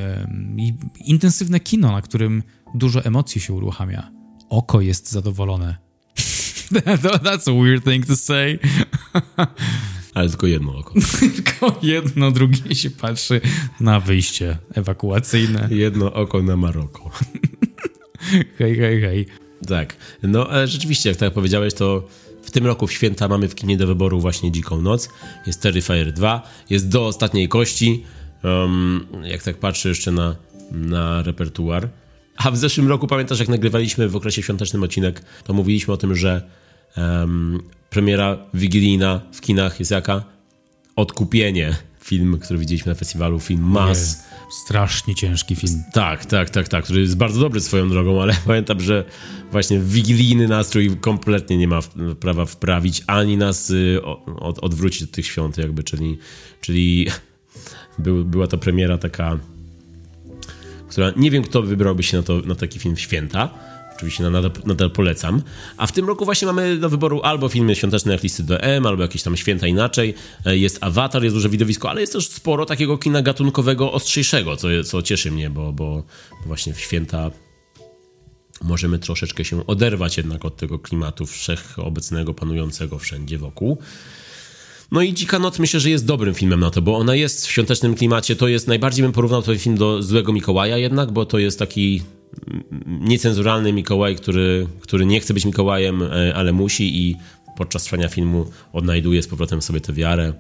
i 0.58 0.74
intensywne 1.06 1.60
kino, 1.60 1.92
na 1.92 2.02
którym 2.02 2.44
dużo 2.76 3.06
emocji 3.06 3.42
się 3.42 3.54
uruchamia 3.54 4.19
oko 4.50 4.82
jest 4.82 5.12
zadowolone. 5.12 5.78
That's 7.24 7.48
a 7.48 7.64
weird 7.64 7.84
thing 7.84 8.06
to 8.06 8.16
say. 8.16 8.60
Ale 10.14 10.30
tylko 10.30 10.48
jedno 10.48 10.78
oko. 10.78 10.94
tylko 11.20 11.80
jedno, 11.82 12.32
drugie 12.32 12.76
się 12.76 12.90
patrzy 12.90 13.42
na 13.80 14.00
wyjście 14.00 14.58
ewakuacyjne. 14.74 15.68
Jedno 15.72 16.14
oko 16.14 16.44
na 16.44 16.58
Maroko. 16.58 17.12
hej, 18.60 18.76
hej, 18.76 19.02
hej. 19.02 19.26
Tak. 19.68 19.96
No, 20.24 20.48
ale 20.48 20.68
rzeczywiście, 20.68 21.10
jak 21.10 21.18
tak 21.18 21.34
powiedziałeś, 21.34 21.74
to 21.74 22.08
w 22.44 22.52
tym 22.52 22.66
roku 22.66 22.88
w 22.88 22.92
święta 22.94 23.28
mamy 23.28 23.48
w 23.48 23.56
kinie 23.56 23.78
do 23.78 23.88
wyboru 23.88 24.20
właśnie 24.20 24.52
Dziką 24.52 24.82
Noc. 24.82 25.10
Jest 25.48 25.62
Terrifier 25.62 26.14
2. 26.14 26.50
Jest 26.70 26.90
do 26.90 27.08
ostatniej 27.08 27.48
kości. 27.50 28.04
Um, 28.44 29.08
jak 29.24 29.44
tak 29.44 29.58
patrzę 29.58 29.90
jeszcze 29.90 30.12
na, 30.12 30.36
na 30.72 31.24
repertuar, 31.24 31.90
a 32.44 32.52
w 32.52 32.58
zeszłym 32.58 32.88
roku 32.88 33.08
pamiętasz, 33.08 33.40
jak 33.40 33.48
nagrywaliśmy 33.48 34.10
w 34.10 34.16
okresie 34.16 34.44
świątecznym 34.44 34.84
odcinek, 34.84 35.24
to 35.44 35.54
mówiliśmy 35.54 35.94
o 35.94 35.98
tym, 35.98 36.16
że 36.16 36.50
um, 36.98 37.62
premiera 37.90 38.38
wigilijna 38.54 39.22
w 39.34 39.42
kinach 39.42 39.80
jest 39.80 39.92
jaka? 39.92 40.24
Odkupienie. 40.96 41.76
Film, 42.04 42.40
który 42.40 42.60
widzieliśmy 42.60 42.90
na 42.90 42.96
festiwalu, 42.96 43.40
film 43.40 43.62
Mas. 43.64 44.24
Strasznie 44.66 45.16
ciężki 45.16 45.56
film. 45.56 45.84
Tak, 45.94 46.26
tak, 46.26 46.50
tak, 46.50 46.68
tak, 46.68 46.84
który 46.84 47.02
jest 47.02 47.18
bardzo 47.18 47.40
dobry 47.40 47.62
swoją 47.62 47.90
drogą, 47.90 48.22
ale 48.22 48.36
pamiętam, 48.48 48.82
że 48.82 49.04
właśnie 49.52 49.80
wigilijny 49.80 50.48
nastrój 50.48 50.98
kompletnie 50.98 51.58
nie 51.58 51.68
ma 51.68 51.80
prawa 52.20 52.46
wprawić, 52.46 53.04
ani 53.08 53.38
nas 53.38 53.70
y, 53.70 54.02
od, 54.40 54.60
odwrócić 54.60 55.04
od 55.04 55.12
tych 55.12 55.26
świąt 55.26 55.58
jakby, 55.58 55.84
czyli, 55.84 56.18
czyli 56.62 57.08
był, 58.00 58.26
była 58.26 58.48
to 58.48 58.58
premiera 58.58 58.98
taka 58.98 59.38
która 60.90 61.12
nie 61.16 61.32
wiem, 61.32 61.44
kto 61.44 61.62
wybrałby 61.62 62.04
się 62.04 62.18
na, 62.18 62.24
to, 62.24 62.42
na 62.42 62.56
taki 62.56 62.80
film 62.80 62.98
święta. 62.98 63.50
Oczywiście 63.96 64.24
nadal, 64.24 64.52
nadal 64.66 64.92
polecam. 64.92 65.42
A 65.78 65.88
w 65.88 65.92
tym 65.92 66.08
roku 66.08 66.26
właśnie 66.26 66.46
mamy 66.46 66.78
do 66.78 66.90
wyboru 66.90 67.22
albo 67.24 67.50
filmy 67.50 67.76
świąteczne 67.76 68.12
jak 68.12 68.24
listy 68.24 68.44
do 68.44 68.62
M, 68.62 68.86
albo 68.86 69.02
jakieś 69.02 69.24
tam 69.24 69.38
święta 69.38 69.68
inaczej. 69.68 70.14
E, 70.46 70.58
jest 70.58 70.78
Avatar, 70.84 71.24
jest 71.24 71.36
duże 71.36 71.50
widowisko, 71.50 71.90
ale 71.90 72.02
jest 72.02 72.14
też 72.14 72.28
sporo 72.28 72.66
takiego 72.66 72.98
kina 72.98 73.22
gatunkowego 73.22 73.92
ostrzejszego, 73.92 74.58
co, 74.58 74.68
co 74.86 75.02
cieszy 75.02 75.32
mnie, 75.32 75.50
bo, 75.50 75.74
bo 75.74 76.04
właśnie 76.46 76.74
w 76.74 76.80
święta 76.80 77.32
możemy 78.62 79.00
troszeczkę 79.00 79.46
się 79.46 79.68
oderwać 79.68 80.18
jednak 80.18 80.46
od 80.46 80.58
tego 80.58 80.80
klimatu 80.80 81.26
wszechobecnego, 81.26 82.34
panującego 82.34 83.00
wszędzie 83.00 83.38
wokół. 83.38 83.78
No 84.92 85.02
i 85.02 85.14
Dzika 85.14 85.40
Noc 85.40 85.60
myślę, 85.60 85.80
że 85.80 85.90
jest 85.90 86.06
dobrym 86.06 86.34
filmem 86.34 86.60
na 86.60 86.72
to, 86.72 86.82
bo 86.82 86.98
ona 86.98 87.16
jest 87.16 87.48
w 87.48 87.52
świątecznym 87.52 87.96
klimacie. 87.96 88.36
To 88.36 88.48
jest, 88.48 88.68
najbardziej 88.68 89.04
bym 89.04 89.12
porównał 89.12 89.42
ten 89.42 89.60
film 89.60 89.78
do 89.78 90.04
Złego 90.04 90.34
Mikołaja 90.34 90.78
jednak, 90.78 91.12
bo 91.12 91.26
to 91.26 91.40
jest 91.40 91.60
taki 91.60 92.02
niecenzuralny 92.86 93.74
Mikołaj, 93.74 94.16
który, 94.16 94.68
który 94.82 95.06
nie 95.06 95.20
chce 95.20 95.34
być 95.34 95.46
Mikołajem, 95.46 96.04
e, 96.04 96.36
ale 96.36 96.54
musi 96.54 97.08
i 97.08 97.16
podczas 97.58 97.84
trwania 97.84 98.10
filmu 98.10 98.46
odnajduje 98.74 99.24
z 99.24 99.28
powrotem 99.28 99.62
sobie 99.62 99.82
tę 99.82 99.94
wiarę. 99.94 100.34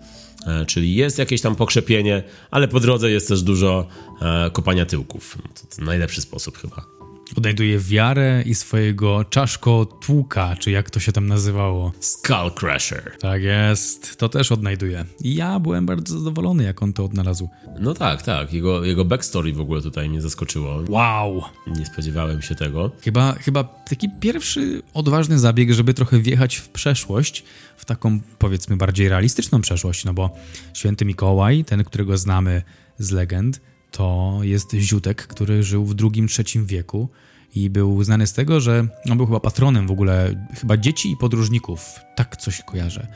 E, 0.47 0.65
czyli 0.65 0.95
jest 0.95 1.17
jakieś 1.17 1.41
tam 1.41 1.55
pokrzepienie, 1.55 2.23
ale 2.51 2.67
po 2.67 2.79
drodze 2.79 3.11
jest 3.11 3.27
też 3.27 3.41
dużo 3.41 3.87
e, 4.21 4.49
kopania 4.53 4.85
tyłków. 4.85 5.37
To, 5.55 5.75
to 5.75 5.85
najlepszy 5.85 6.21
sposób 6.21 6.57
chyba 6.57 6.98
odnajduje 7.37 7.79
wiarę 7.79 8.43
i 8.45 8.55
swojego 8.55 9.25
czaszko 9.25 9.85
tłuka, 9.85 10.55
czy 10.55 10.71
jak 10.71 10.89
to 10.89 10.99
się 10.99 11.11
tam 11.11 11.27
nazywało. 11.27 11.91
Skull 11.99 12.51
Crusher. 12.59 13.11
Tak 13.19 13.41
jest, 13.41 14.17
to 14.17 14.29
też 14.29 14.51
odnajduje. 14.51 15.05
I 15.21 15.35
ja 15.35 15.59
byłem 15.59 15.85
bardzo 15.85 16.19
zadowolony, 16.19 16.63
jak 16.63 16.83
on 16.83 16.93
to 16.93 17.05
odnalazł. 17.05 17.49
No 17.79 17.93
tak, 17.93 18.21
tak. 18.21 18.53
Jego, 18.53 18.85
jego 18.85 19.05
backstory 19.05 19.53
w 19.53 19.61
ogóle 19.61 19.81
tutaj 19.81 20.09
mnie 20.09 20.21
zaskoczyło. 20.21 20.83
Wow! 20.89 21.41
Nie 21.67 21.85
spodziewałem 21.85 22.41
się 22.41 22.55
tego. 22.55 22.91
Chyba, 23.01 23.33
chyba 23.33 23.63
taki 23.63 24.09
pierwszy 24.19 24.81
odważny 24.93 25.39
zabieg, 25.39 25.71
żeby 25.71 25.93
trochę 25.93 26.19
wjechać 26.19 26.55
w 26.55 26.69
przeszłość, 26.69 27.43
w 27.77 27.85
taką 27.85 28.19
powiedzmy 28.39 28.77
bardziej 28.77 29.09
realistyczną 29.09 29.61
przeszłość, 29.61 30.05
no 30.05 30.13
bo 30.13 30.29
święty 30.73 31.05
Mikołaj, 31.05 31.65
ten, 31.65 31.83
którego 31.83 32.17
znamy 32.17 32.61
z 32.99 33.11
legend, 33.11 33.61
to 33.91 34.39
jest 34.41 34.73
Ziutek, 34.73 35.27
który 35.27 35.63
żył 35.63 35.85
w 35.85 35.95
II-III 36.01 36.65
wieku 36.65 37.09
i 37.55 37.69
był 37.69 38.03
znany 38.03 38.27
z 38.27 38.33
tego, 38.33 38.61
że 38.61 38.87
on 39.11 39.17
był 39.17 39.25
chyba 39.25 39.39
patronem 39.39 39.87
w 39.87 39.91
ogóle 39.91 40.47
chyba 40.59 40.77
dzieci 40.77 41.11
i 41.11 41.17
podróżników, 41.17 41.99
tak 42.15 42.37
coś 42.37 42.61
kojarzę. 42.61 43.07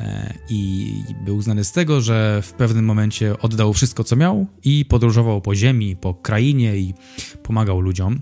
E, 0.00 0.34
I 0.50 0.92
był 1.24 1.42
znany 1.42 1.64
z 1.64 1.72
tego, 1.72 2.00
że 2.00 2.42
w 2.42 2.52
pewnym 2.52 2.84
momencie 2.84 3.38
oddał 3.38 3.72
wszystko, 3.72 4.04
co 4.04 4.16
miał 4.16 4.46
i 4.64 4.84
podróżował 4.84 5.40
po 5.40 5.54
ziemi, 5.54 5.96
po 5.96 6.14
krainie 6.14 6.76
i 6.76 6.94
pomagał 7.42 7.80
ludziom. 7.80 8.20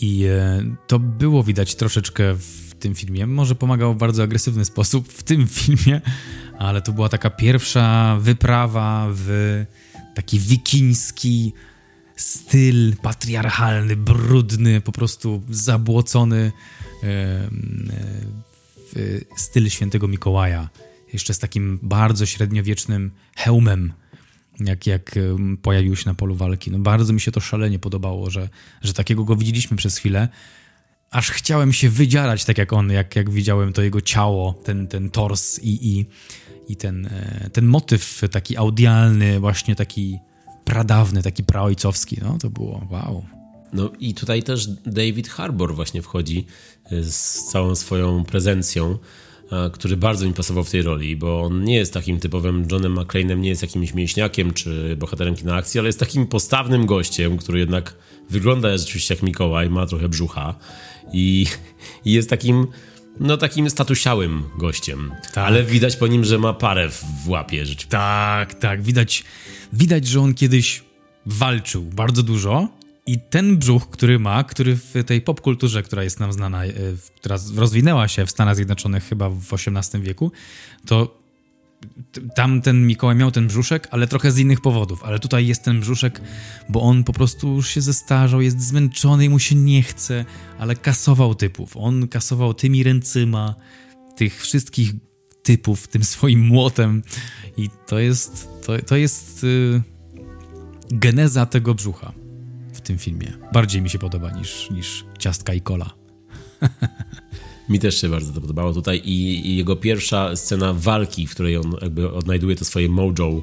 I 0.00 0.24
e, 0.24 0.64
to 0.86 0.98
było 0.98 1.42
widać 1.42 1.74
troszeczkę 1.74 2.34
w 2.34 2.74
tym 2.78 2.94
filmie. 2.94 3.26
Może 3.26 3.54
pomagał 3.54 3.94
w 3.94 3.98
bardzo 3.98 4.22
agresywny 4.22 4.64
sposób 4.64 5.08
w 5.08 5.22
tym 5.22 5.46
filmie, 5.58 6.00
ale 6.58 6.82
to 6.82 6.92
była 6.92 7.08
taka 7.08 7.30
pierwsza 7.30 8.16
wyprawa 8.20 9.06
w 9.10 9.64
taki 10.20 10.38
wikiński 10.38 11.52
styl 12.16 12.96
patriarchalny, 12.96 13.96
brudny, 13.96 14.80
po 14.80 14.92
prostu 14.92 15.42
zabłocony 15.50 16.52
styl 19.36 19.70
świętego 19.70 20.08
Mikołaja. 20.08 20.68
Jeszcze 21.12 21.34
z 21.34 21.38
takim 21.38 21.78
bardzo 21.82 22.26
średniowiecznym 22.26 23.10
hełmem, 23.36 23.92
jak, 24.60 24.86
jak 24.86 25.14
pojawił 25.62 25.96
się 25.96 26.06
na 26.06 26.14
polu 26.14 26.34
walki. 26.34 26.70
No 26.70 26.78
bardzo 26.78 27.12
mi 27.12 27.20
się 27.20 27.32
to 27.32 27.40
szalenie 27.40 27.78
podobało, 27.78 28.30
że, 28.30 28.48
że 28.82 28.92
takiego 28.92 29.24
go 29.24 29.36
widzieliśmy 29.36 29.76
przez 29.76 29.98
chwilę. 29.98 30.28
Aż 31.10 31.30
chciałem 31.30 31.72
się 31.72 31.90
wydzierać 31.90 32.44
tak 32.44 32.58
jak 32.58 32.72
on, 32.72 32.90
jak, 32.90 33.16
jak 33.16 33.30
widziałem 33.30 33.72
to 33.72 33.82
jego 33.82 34.00
ciało, 34.00 34.52
ten, 34.64 34.86
ten 34.88 35.10
tors 35.10 35.58
i, 35.58 35.98
i 35.98 36.06
i 36.70 36.76
ten, 36.76 37.06
e, 37.06 37.50
ten 37.52 37.66
motyw 37.66 38.22
taki 38.30 38.56
audialny, 38.56 39.40
właśnie 39.40 39.76
taki 39.76 40.18
pradawny, 40.64 41.22
taki 41.22 41.44
praojcowski, 41.44 42.18
no 42.22 42.38
to 42.38 42.50
było 42.50 42.86
wow. 42.90 43.24
No 43.72 43.90
i 44.00 44.14
tutaj 44.14 44.42
też 44.42 44.66
David 44.86 45.28
Harbour 45.28 45.74
właśnie 45.74 46.02
wchodzi 46.02 46.46
e, 46.84 47.02
z 47.02 47.44
całą 47.44 47.74
swoją 47.74 48.24
prezencją. 48.24 48.98
e, 49.52 49.70
który 49.70 49.96
bardzo 49.96 50.26
mi 50.26 50.32
pasował 50.32 50.64
w 50.64 50.70
tej 50.70 50.82
roli, 50.82 51.16
bo 51.16 51.42
on 51.42 51.64
nie 51.64 51.76
jest 51.76 51.94
takim 51.94 52.20
typowym 52.20 52.66
Johnem 52.72 52.94
McClane'em, 52.94 53.38
nie 53.38 53.48
jest 53.48 53.62
jakimś 53.62 53.94
mięśniakiem 53.94 54.52
czy 54.52 54.96
bohaterem 54.96 55.36
kina 55.36 55.54
akcji, 55.54 55.80
ale 55.80 55.88
jest 55.88 56.00
takim 56.00 56.26
postawnym 56.26 56.86
gościem, 56.86 57.36
który 57.36 57.58
jednak 57.58 57.96
wygląda 58.30 58.78
rzeczywiście 58.78 59.14
jak 59.14 59.22
Mikołaj, 59.22 59.70
ma 59.70 59.86
trochę 59.86 60.08
brzucha 60.08 60.54
i, 61.12 61.46
i 62.04 62.12
jest 62.12 62.30
takim 62.30 62.66
no 63.20 63.36
takim 63.36 63.70
statusiałym 63.70 64.42
gościem. 64.58 65.12
Tak. 65.32 65.46
Ale 65.46 65.64
widać 65.64 65.96
po 65.96 66.06
nim, 66.06 66.24
że 66.24 66.38
ma 66.38 66.52
parę 66.52 66.88
w, 66.88 67.28
łapie 67.28 67.66
rzeczywiście. 67.66 67.90
Tak, 67.90 68.54
tak. 68.54 68.82
Widać, 68.82 69.24
widać, 69.72 70.06
że 70.06 70.20
on 70.20 70.34
kiedyś 70.34 70.82
walczył 71.26 71.82
bardzo 71.82 72.22
dużo 72.22 72.68
i 73.06 73.18
ten 73.30 73.56
brzuch, 73.56 73.90
który 73.90 74.18
ma, 74.18 74.44
który 74.44 74.76
w 74.76 75.04
tej 75.06 75.20
popkulturze, 75.20 75.82
która 75.82 76.02
jest 76.02 76.20
nam 76.20 76.32
znana, 76.32 76.64
e, 76.64 76.72
która 77.16 77.38
rozwinęła 77.56 78.08
się 78.08 78.26
w 78.26 78.30
Stanach 78.30 78.56
Zjednoczonych 78.56 79.04
chyba 79.04 79.30
w 79.30 79.42
XVIII 79.52 80.02
wieku, 80.02 80.32
to 80.86 81.19
tam 82.34 82.62
ten 82.62 82.86
Mikołaj 82.86 83.16
miał 83.16 83.30
ten 83.30 83.46
brzuszek, 83.46 83.88
ale 83.90 84.06
trochę 84.06 84.32
z 84.32 84.38
innych 84.38 84.60
powodów. 84.60 85.04
Ale 85.04 85.18
tutaj 85.18 85.46
jest 85.46 85.64
ten 85.64 85.80
brzuszek, 85.80 86.20
bo 86.68 86.80
on 86.80 87.04
po 87.04 87.12
prostu 87.12 87.54
już 87.54 87.68
się 87.68 87.80
zestarzał, 87.80 88.40
jest 88.40 88.60
zmęczony 88.60 89.24
i 89.24 89.28
mu 89.28 89.38
się 89.38 89.54
nie 89.54 89.82
chce, 89.82 90.24
ale 90.58 90.76
kasował 90.76 91.34
typów. 91.34 91.76
On 91.76 92.08
kasował 92.08 92.54
tymi 92.54 92.82
ręcyma 92.82 93.54
tych 94.16 94.42
wszystkich 94.42 94.92
typów 95.42 95.88
tym 95.88 96.04
swoim 96.04 96.40
młotem 96.40 97.02
i 97.56 97.70
to 97.86 97.98
jest 97.98 98.48
to, 98.66 98.78
to 98.78 98.96
jest 98.96 99.44
y, 99.44 99.82
geneza 100.90 101.46
tego 101.46 101.74
brzucha 101.74 102.12
w 102.72 102.80
tym 102.80 102.98
filmie. 102.98 103.32
Bardziej 103.52 103.82
mi 103.82 103.90
się 103.90 103.98
podoba 103.98 104.30
niż, 104.30 104.70
niż 104.70 105.04
ciastka 105.18 105.54
i 105.54 105.60
kola. 105.60 105.90
Mi 107.70 107.78
też 107.78 108.00
się 108.00 108.08
bardzo 108.08 108.32
to 108.32 108.40
podobało 108.40 108.72
tutaj 108.72 109.02
i, 109.04 109.48
i 109.50 109.56
jego 109.56 109.76
pierwsza 109.76 110.36
scena 110.36 110.74
walki, 110.74 111.26
w 111.26 111.30
której 111.30 111.56
on 111.56 111.76
jakby 111.82 112.12
odnajduje 112.12 112.56
to 112.56 112.64
swoje 112.64 112.88
mojo. 112.88 113.42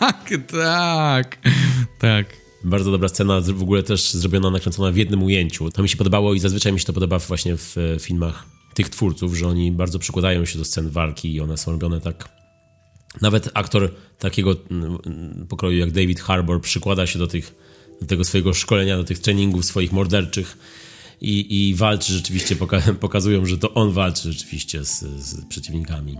Tak, 0.00 0.30
tak, 0.50 1.38
tak. 1.98 2.26
Bardzo 2.64 2.90
dobra 2.90 3.08
scena, 3.08 3.40
w 3.40 3.62
ogóle 3.62 3.82
też 3.82 4.12
zrobiona, 4.12 4.50
nakręcona 4.50 4.92
w 4.92 4.96
jednym 4.96 5.22
ujęciu. 5.22 5.70
To 5.70 5.82
mi 5.82 5.88
się 5.88 5.96
podobało 5.96 6.34
i 6.34 6.38
zazwyczaj 6.38 6.72
mi 6.72 6.80
się 6.80 6.86
to 6.86 6.92
podoba 6.92 7.18
właśnie 7.18 7.56
w 7.56 7.78
e, 7.78 7.98
filmach 7.98 8.46
tych 8.74 8.88
twórców, 8.88 9.36
że 9.36 9.48
oni 9.48 9.72
bardzo 9.72 9.98
przykładają 9.98 10.44
się 10.44 10.58
do 10.58 10.64
scen 10.64 10.90
walki 10.90 11.34
i 11.34 11.40
one 11.40 11.56
są 11.56 11.72
robione 11.72 12.00
tak... 12.00 12.28
Nawet 13.20 13.50
aktor 13.54 13.94
takiego 14.18 14.56
pokroju 15.48 15.78
jak 15.78 15.90
David 15.90 16.20
Harbour 16.20 16.60
przykłada 16.60 17.06
się 17.06 17.18
do, 17.18 17.26
tych, 17.26 17.54
do 18.00 18.06
tego 18.06 18.24
swojego 18.24 18.54
szkolenia, 18.54 18.96
do 18.96 19.04
tych 19.04 19.18
treningów 19.18 19.64
swoich 19.64 19.92
morderczych 19.92 20.58
i, 21.20 21.68
i 21.68 21.74
walczy 21.74 22.12
rzeczywiście, 22.12 22.56
poka- 22.56 22.94
pokazują, 23.06 23.46
że 23.46 23.58
to 23.58 23.74
on 23.74 23.92
walczy 23.92 24.32
rzeczywiście 24.32 24.84
z, 24.84 25.00
z 25.00 25.44
przeciwnikami. 25.44 26.16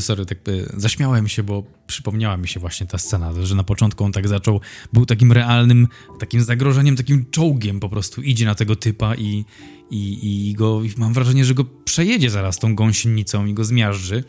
Sorry, 0.00 0.26
tak 0.26 0.38
zaśmiałem 0.76 1.28
się, 1.28 1.42
bo 1.42 1.62
przypomniała 1.86 2.36
mi 2.36 2.48
się 2.48 2.60
właśnie 2.60 2.86
ta 2.86 2.98
scena, 2.98 3.32
że 3.42 3.54
na 3.54 3.64
początku 3.64 4.04
on 4.04 4.12
tak 4.12 4.28
zaczął, 4.28 4.60
był 4.92 5.06
takim 5.06 5.32
realnym, 5.32 5.88
takim 6.18 6.40
zagrożeniem, 6.40 6.96
takim 6.96 7.30
czołgiem 7.30 7.80
po 7.80 7.88
prostu, 7.88 8.22
idzie 8.22 8.46
na 8.46 8.54
tego 8.54 8.76
typa 8.76 9.14
i, 9.14 9.44
i, 9.90 10.48
i 10.50 10.54
go, 10.54 10.82
i 10.84 10.90
mam 10.96 11.12
wrażenie, 11.12 11.44
że 11.44 11.54
go 11.54 11.64
przejedzie 11.64 12.30
zaraz 12.30 12.58
tą 12.58 12.74
gąsienicą 12.74 13.46
i 13.46 13.54
go 13.54 13.64
zmiażdży. 13.64 14.24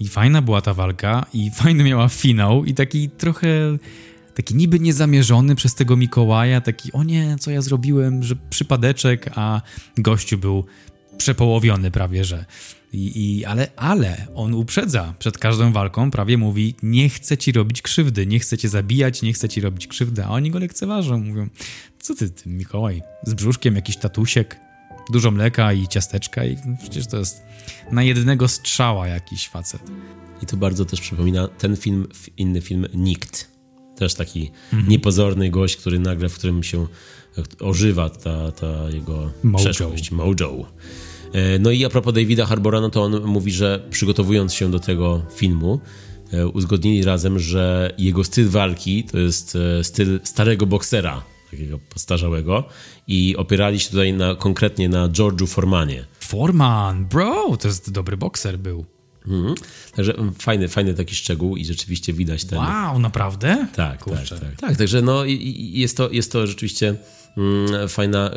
I 0.00 0.08
fajna 0.08 0.42
była 0.42 0.60
ta 0.60 0.74
walka 0.74 1.26
i 1.34 1.50
fajny 1.50 1.84
miała 1.84 2.08
finał 2.08 2.64
i 2.64 2.74
taki 2.74 3.10
trochę, 3.10 3.48
taki 4.34 4.54
niby 4.54 4.80
niezamierzony 4.80 5.54
przez 5.54 5.74
tego 5.74 5.96
Mikołaja, 5.96 6.60
taki 6.60 6.92
o 6.92 7.04
nie, 7.04 7.36
co 7.40 7.50
ja 7.50 7.62
zrobiłem, 7.62 8.22
że 8.22 8.36
przypadeczek, 8.50 9.30
a 9.34 9.62
gościu 9.96 10.38
był 10.38 10.64
przepołowiony 11.18 11.90
prawie, 11.90 12.24
że. 12.24 12.44
I, 12.92 13.38
i, 13.38 13.44
ale, 13.44 13.68
ale 13.76 14.26
on 14.34 14.54
uprzedza 14.54 15.14
przed 15.18 15.38
każdą 15.38 15.72
walką, 15.72 16.10
prawie 16.10 16.38
mówi: 16.38 16.74
Nie 16.82 17.08
chcę 17.08 17.38
ci 17.38 17.52
robić 17.52 17.82
krzywdy, 17.82 18.26
nie 18.26 18.38
chcę 18.38 18.58
cię 18.58 18.68
zabijać, 18.68 19.22
nie 19.22 19.32
chcę 19.32 19.48
ci 19.48 19.60
robić 19.60 19.86
krzywdy. 19.86 20.24
A 20.24 20.28
oni 20.28 20.50
go 20.50 20.58
lekceważą. 20.58 21.18
Mówią: 21.18 21.48
Co 21.98 22.14
ty, 22.14 22.30
ty 22.30 22.48
Mikołaj, 22.48 23.02
z 23.26 23.34
brzuszkiem 23.34 23.76
jakiś 23.76 23.96
tatusiek, 23.96 24.60
dużo 25.12 25.30
mleka 25.30 25.72
i 25.72 25.88
ciasteczka, 25.88 26.44
i 26.44 26.56
przecież 26.80 27.06
to 27.06 27.18
jest 27.18 27.42
na 27.92 28.02
jednego 28.02 28.48
strzała 28.48 29.08
jakiś 29.08 29.48
facet. 29.48 29.82
I 30.42 30.46
to 30.46 30.56
bardzo 30.56 30.84
też 30.84 31.00
przypomina 31.00 31.48
ten 31.48 31.76
film, 31.76 32.08
inny 32.36 32.60
film 32.60 32.86
Nikt. 32.94 33.51
Też 34.02 34.14
taki 34.14 34.50
niepozorny 34.88 35.50
gość, 35.50 35.76
który 35.76 35.98
nagle, 35.98 36.28
w 36.28 36.34
którym 36.34 36.62
się 36.62 36.86
ożywa 37.60 38.10
ta, 38.10 38.52
ta 38.52 38.90
jego 38.90 39.30
Mojo. 39.42 39.64
przeszłość. 39.64 40.10
Mojo. 40.10 40.66
E, 41.32 41.58
No 41.58 41.70
i 41.70 41.84
a 41.84 41.88
propos 41.88 42.14
Davida 42.14 42.46
Harbora, 42.46 42.80
no 42.80 42.90
to 42.90 43.02
on 43.02 43.24
mówi, 43.24 43.52
że 43.52 43.86
przygotowując 43.90 44.54
się 44.54 44.70
do 44.70 44.78
tego 44.80 45.22
filmu, 45.34 45.80
e, 46.32 46.46
uzgodnili 46.46 47.04
razem, 47.04 47.38
że 47.38 47.94
jego 47.98 48.24
styl 48.24 48.48
walki 48.48 49.04
to 49.04 49.18
jest 49.18 49.56
e, 49.80 49.84
styl 49.84 50.20
starego 50.24 50.66
boksera, 50.66 51.22
takiego 51.50 51.78
postarzałego 51.78 52.64
i 53.06 53.36
opierali 53.36 53.80
się 53.80 53.90
tutaj 53.90 54.12
na, 54.12 54.34
konkretnie 54.34 54.88
na 54.88 55.08
George'u 55.08 55.46
Formanie. 55.46 56.04
Forman, 56.20 57.06
bro, 57.06 57.56
to 57.56 57.68
jest 57.68 57.92
dobry 57.92 58.16
bokser 58.16 58.58
był. 58.58 58.84
Mhm. 59.26 59.54
Także 59.94 60.14
mm, 60.14 60.34
fajny, 60.34 60.68
fajny 60.68 60.94
taki 60.94 61.14
szczegół 61.14 61.56
i 61.56 61.64
rzeczywiście 61.64 62.12
widać 62.12 62.44
ten, 62.44 62.58
Wow, 62.58 62.98
naprawdę? 62.98 63.66
Tak, 63.74 64.04
tak, 64.04 64.28
tak. 64.28 64.56
Tak, 64.60 64.76
także 64.76 65.02
no 65.02 65.24
jest 65.26 65.96
to, 65.96 66.10
jest 66.10 66.32
to 66.32 66.46
rzeczywiście 66.46 66.94
mm, 67.36 67.88
fajna, 67.88 68.30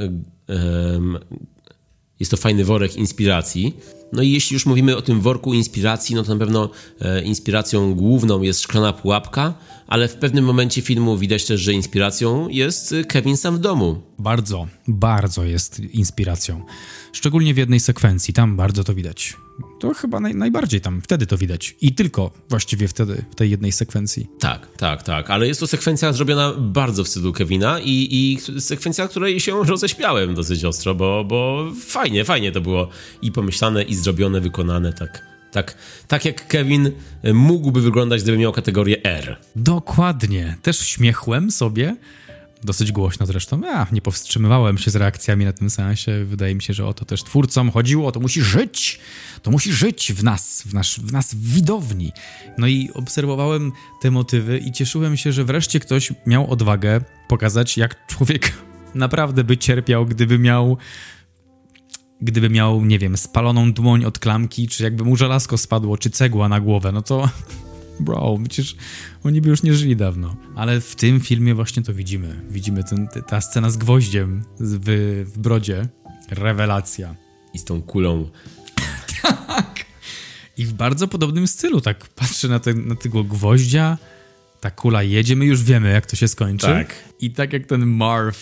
jest 2.19 2.31
to 2.31 2.37
fajny 2.37 2.65
worek 2.65 2.95
inspiracji. 2.95 3.73
No 4.13 4.21
i 4.21 4.31
jeśli 4.31 4.53
już 4.53 4.65
mówimy 4.65 4.97
o 4.97 5.01
tym 5.01 5.21
worku 5.21 5.53
inspiracji, 5.53 6.15
no 6.15 6.23
to 6.23 6.33
na 6.33 6.39
pewno 6.39 6.69
e, 7.01 7.21
inspiracją 7.21 7.95
główną 7.95 8.41
jest 8.41 8.61
szklana 8.61 8.93
pułapka, 8.93 9.53
ale 9.87 10.07
w 10.07 10.15
pewnym 10.15 10.45
momencie 10.45 10.81
filmu 10.81 11.17
widać 11.17 11.45
też, 11.45 11.61
że 11.61 11.73
inspiracją 11.73 12.49
jest 12.49 12.93
e, 12.93 13.03
Kevin 13.03 13.37
sam 13.37 13.57
w 13.57 13.59
domu. 13.59 14.01
Bardzo, 14.19 14.67
bardzo 14.87 15.43
jest 15.43 15.79
inspiracją. 15.79 16.65
Szczególnie 17.13 17.53
w 17.53 17.57
jednej 17.57 17.79
sekwencji, 17.79 18.33
tam 18.33 18.57
bardzo 18.57 18.83
to 18.83 18.95
widać. 18.95 19.37
To 19.79 19.93
chyba 19.93 20.19
naj, 20.19 20.35
najbardziej 20.35 20.81
tam, 20.81 21.01
wtedy 21.01 21.27
to 21.27 21.37
widać. 21.37 21.75
I 21.81 21.95
tylko 21.95 22.31
właściwie 22.49 22.87
wtedy, 22.87 23.25
w 23.31 23.35
tej 23.35 23.51
jednej 23.51 23.71
sekwencji. 23.71 24.27
Tak, 24.39 24.67
tak, 24.77 25.03
tak, 25.03 25.29
ale 25.29 25.47
jest 25.47 25.59
to 25.59 25.67
sekwencja 25.67 26.13
zrobiona 26.13 26.53
bardzo 26.57 27.03
w 27.03 27.07
stylu 27.07 27.33
Kevina 27.33 27.79
i, 27.79 28.07
i 28.11 28.37
sekwencja, 28.61 29.07
której 29.07 29.39
się 29.39 29.63
roześmiałem 29.73 30.35
dosyć 30.35 30.65
ostro, 30.65 30.95
bo, 30.95 31.23
bo 31.23 31.71
fajnie, 31.81 32.25
fajnie 32.25 32.51
to 32.51 32.61
było 32.61 32.89
i 33.21 33.31
pomyślane, 33.31 33.83
i 33.83 33.95
zrobione, 33.95 34.41
wykonane 34.41 34.93
tak, 34.93 35.23
tak, 35.51 35.77
tak 36.07 36.25
jak 36.25 36.47
Kevin 36.47 36.91
mógłby 37.33 37.81
wyglądać, 37.81 38.23
gdyby 38.23 38.37
miał 38.37 38.51
kategorię 38.51 39.03
R. 39.03 39.37
Dokładnie. 39.55 40.57
Też 40.61 40.79
śmiechłem 40.79 41.51
sobie, 41.51 41.95
dosyć 42.63 42.91
głośno 42.91 43.25
zresztą. 43.25 43.61
Ja 43.61 43.87
nie 43.91 44.01
powstrzymywałem 44.01 44.77
się 44.77 44.91
z 44.91 44.95
reakcjami 44.95 45.45
na 45.45 45.53
tym 45.53 45.69
seansie. 45.69 46.25
Wydaje 46.25 46.55
mi 46.55 46.61
się, 46.61 46.73
że 46.73 46.87
o 46.87 46.93
to 46.93 47.05
też 47.05 47.23
twórcom 47.23 47.71
chodziło. 47.71 48.11
To 48.11 48.19
musi 48.19 48.41
żyć. 48.41 48.99
To 49.41 49.51
musi 49.51 49.73
żyć 49.73 50.13
w 50.13 50.23
nas, 50.23 50.63
w, 50.65 50.73
nasz, 50.73 50.99
w 50.99 51.11
nas, 51.11 51.35
w 51.35 51.53
widowni. 51.53 52.11
No 52.57 52.67
i 52.67 52.89
obserwowałem 52.93 53.71
te 54.01 54.11
motywy 54.11 54.57
i 54.57 54.71
cieszyłem 54.71 55.17
się, 55.17 55.31
że 55.31 55.43
wreszcie 55.43 55.79
ktoś 55.79 56.13
miał 56.25 56.51
odwagę 56.51 57.01
pokazać, 57.27 57.77
jak 57.77 58.07
człowiek 58.07 58.53
naprawdę 58.95 59.43
by 59.43 59.57
cierpiał, 59.57 60.05
gdyby 60.05 60.39
miał 60.39 60.77
gdyby 62.21 62.49
miał, 62.49 62.85
nie 62.85 62.99
wiem, 62.99 63.17
spaloną 63.17 63.73
dłoń 63.73 64.05
od 64.05 64.19
klamki, 64.19 64.67
czy 64.67 64.83
jakby 64.83 65.03
mu 65.03 65.15
żelazko 65.15 65.57
spadło, 65.57 65.97
czy 65.97 66.09
cegła 66.09 66.49
na 66.49 66.59
głowę, 66.59 66.91
no 66.91 67.01
to 67.01 67.29
bro, 67.99 68.37
przecież 68.49 68.75
oni 69.23 69.41
by 69.41 69.49
już 69.49 69.63
nie 69.63 69.73
żyli 69.73 69.95
dawno. 69.95 70.35
Ale 70.55 70.81
w 70.81 70.95
tym 70.95 71.19
filmie 71.19 71.55
właśnie 71.55 71.83
to 71.83 71.93
widzimy. 71.93 72.41
Widzimy 72.49 72.83
ten, 72.83 73.07
te- 73.07 73.21
ta 73.21 73.41
scena 73.41 73.69
z 73.69 73.77
gwoździem 73.77 74.43
w, 74.59 75.25
w 75.33 75.39
brodzie. 75.39 75.87
Rewelacja. 76.29 77.15
I 77.53 77.59
z 77.59 77.63
tą 77.63 77.81
kulą. 77.81 78.29
I 80.57 80.65
w 80.65 80.73
bardzo 80.73 81.07
podobnym 81.07 81.47
stylu, 81.47 81.81
tak 81.81 82.07
patrzę 82.07 82.47
na, 82.47 82.59
ten, 82.59 82.87
na 82.87 82.95
tego 82.95 83.23
gwoździa, 83.23 83.97
ta 84.61 84.71
kula 84.71 85.03
jedzie, 85.03 85.35
my 85.35 85.45
już 85.45 85.63
wiemy, 85.63 85.91
jak 85.91 86.05
to 86.05 86.15
się 86.15 86.27
skończy. 86.27 86.67
Tak. 86.67 86.95
I 87.19 87.31
tak 87.31 87.53
jak 87.53 87.65
ten 87.65 87.85
Marv 87.85 88.35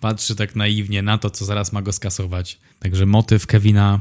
patrzy 0.00 0.36
tak 0.36 0.56
naiwnie 0.56 1.02
na 1.02 1.18
to, 1.18 1.30
co 1.30 1.44
zaraz 1.44 1.72
ma 1.72 1.82
go 1.82 1.92
skasować. 1.92 2.60
Także 2.78 3.06
motyw 3.06 3.46
Kevina 3.46 4.00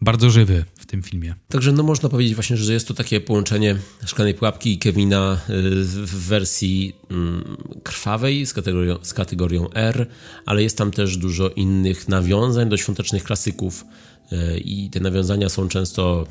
bardzo 0.00 0.30
żywy 0.30 0.64
w 0.86 0.90
tym 0.90 1.02
filmie. 1.02 1.34
Także 1.48 1.72
no 1.72 1.82
można 1.82 2.08
powiedzieć 2.08 2.34
właśnie, 2.34 2.56
że 2.56 2.72
jest 2.72 2.88
to 2.88 2.94
takie 2.94 3.20
połączenie 3.20 3.76
szklanej 4.06 4.34
pułapki 4.34 4.72
i 4.72 4.78
Kevina 4.78 5.40
y, 5.50 5.60
w 5.84 6.28
wersji 6.28 6.96
mm, 7.10 7.56
krwawej 7.82 8.46
z 8.46 8.52
kategorią, 8.52 8.98
z 9.02 9.14
kategorią 9.14 9.70
R, 9.74 10.06
ale 10.46 10.62
jest 10.62 10.78
tam 10.78 10.90
też 10.90 11.16
dużo 11.16 11.48
innych 11.48 12.08
nawiązań 12.08 12.68
do 12.68 12.76
świątecznych 12.76 13.24
klasyków 13.24 13.84
y, 14.32 14.58
i 14.58 14.90
te 14.90 15.00
nawiązania 15.00 15.48
są 15.48 15.68
często 15.68 16.26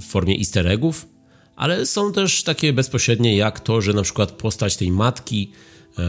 w 0.00 0.04
formie 0.04 0.38
easter 0.38 0.66
eggów, 0.66 1.08
ale 1.56 1.86
są 1.86 2.12
też 2.12 2.42
takie 2.42 2.72
bezpośrednie 2.72 3.36
jak 3.36 3.60
to, 3.60 3.80
że 3.80 3.92
na 3.92 4.02
przykład 4.02 4.32
postać 4.32 4.76
tej 4.76 4.90
matki, 4.90 5.52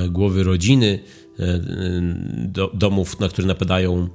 y, 0.06 0.10
głowy 0.10 0.43
rodziny, 0.43 0.99
do, 2.38 2.72
domów, 2.74 3.20
na 3.20 3.30
które 3.30 3.47
napadają 3.47 4.10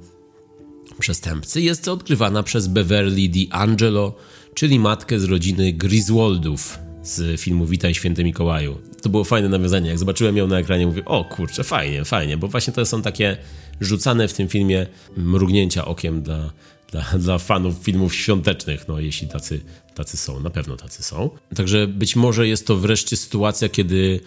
przestępcy 0.99 1.61
jest 1.61 1.87
odgrywana 1.87 2.43
przez 2.43 2.67
Beverly 2.67 3.29
D'Angelo, 3.29 4.11
czyli 4.53 4.79
matkę 4.79 5.19
z 5.19 5.23
rodziny 5.23 5.73
Griswoldów 5.73 6.79
z 7.03 7.41
filmu 7.41 7.65
Witaj 7.65 7.93
Święty 7.93 8.23
Mikołaju. 8.23 8.77
To 9.01 9.09
było 9.09 9.23
fajne 9.23 9.49
nawiązanie. 9.49 9.89
Jak 9.89 9.99
zobaczyłem 9.99 10.37
ją 10.37 10.47
na 10.47 10.59
ekranie, 10.59 10.87
mówię, 10.87 11.05
o 11.05 11.25
kurczę, 11.25 11.63
fajnie, 11.63 12.05
fajnie, 12.05 12.37
bo 12.37 12.47
właśnie 12.47 12.73
to 12.73 12.85
są 12.85 13.01
takie 13.01 13.37
rzucane 13.81 14.27
w 14.27 14.33
tym 14.33 14.47
filmie 14.47 14.87
mrugnięcia 15.17 15.85
okiem 15.85 16.21
dla, 16.21 16.51
dla, 16.91 17.03
dla 17.19 17.37
fanów 17.37 17.75
filmów 17.75 18.15
świątecznych, 18.15 18.87
no 18.87 18.99
jeśli 18.99 19.27
tacy, 19.27 19.61
tacy 19.95 20.17
są, 20.17 20.39
na 20.39 20.49
pewno 20.49 20.77
tacy 20.77 21.03
są. 21.03 21.29
Także 21.55 21.87
być 21.87 22.15
może 22.15 22.47
jest 22.47 22.67
to 22.67 22.75
wreszcie 22.75 23.17
sytuacja, 23.17 23.69
kiedy 23.69 24.19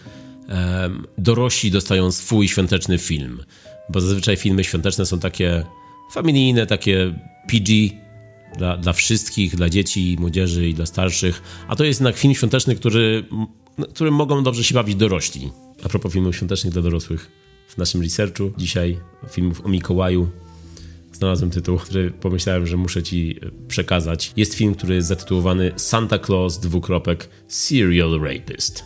um, 0.48 1.06
dorośli 1.18 1.70
dostają 1.70 2.12
swój 2.12 2.48
świąteczny 2.48 2.98
film, 2.98 3.42
bo 3.88 4.00
zazwyczaj 4.00 4.36
filmy 4.36 4.64
świąteczne 4.64 5.06
są 5.06 5.18
takie 5.18 5.64
familijne, 6.12 6.66
takie 6.66 7.14
PG, 7.48 7.72
dla, 8.58 8.76
dla 8.76 8.92
wszystkich, 8.92 9.56
dla 9.56 9.68
dzieci, 9.68 10.16
młodzieży 10.20 10.68
i 10.68 10.74
dla 10.74 10.86
starszych. 10.86 11.42
A 11.68 11.76
to 11.76 11.84
jest 11.84 12.00
jednak 12.00 12.16
film 12.16 12.34
świąteczny, 12.34 12.76
który, 12.76 13.24
którym 13.94 14.14
mogą 14.14 14.42
dobrze 14.42 14.64
się 14.64 14.74
bawić 14.74 14.96
dorośli. 14.96 15.50
A 15.84 15.88
propos 15.88 16.12
filmów 16.12 16.36
świątecznych 16.36 16.72
dla 16.72 16.82
dorosłych. 16.82 17.30
W 17.68 17.78
naszym 17.78 18.02
researchu 18.02 18.52
dzisiaj 18.58 18.98
filmów 19.30 19.66
o 19.66 19.68
Mikołaju 19.68 20.28
znalazłem 21.12 21.50
tytuł, 21.50 21.78
który 21.78 22.10
pomyślałem, 22.10 22.66
że 22.66 22.76
muszę 22.76 23.02
ci 23.02 23.40
przekazać. 23.68 24.32
Jest 24.36 24.54
film, 24.54 24.74
który 24.74 24.94
jest 24.94 25.08
zatytułowany 25.08 25.72
Santa 25.76 26.18
Claus 26.18 26.58
dwukropek 26.58 27.28
Serial 27.48 28.20
Rapist. 28.20 28.84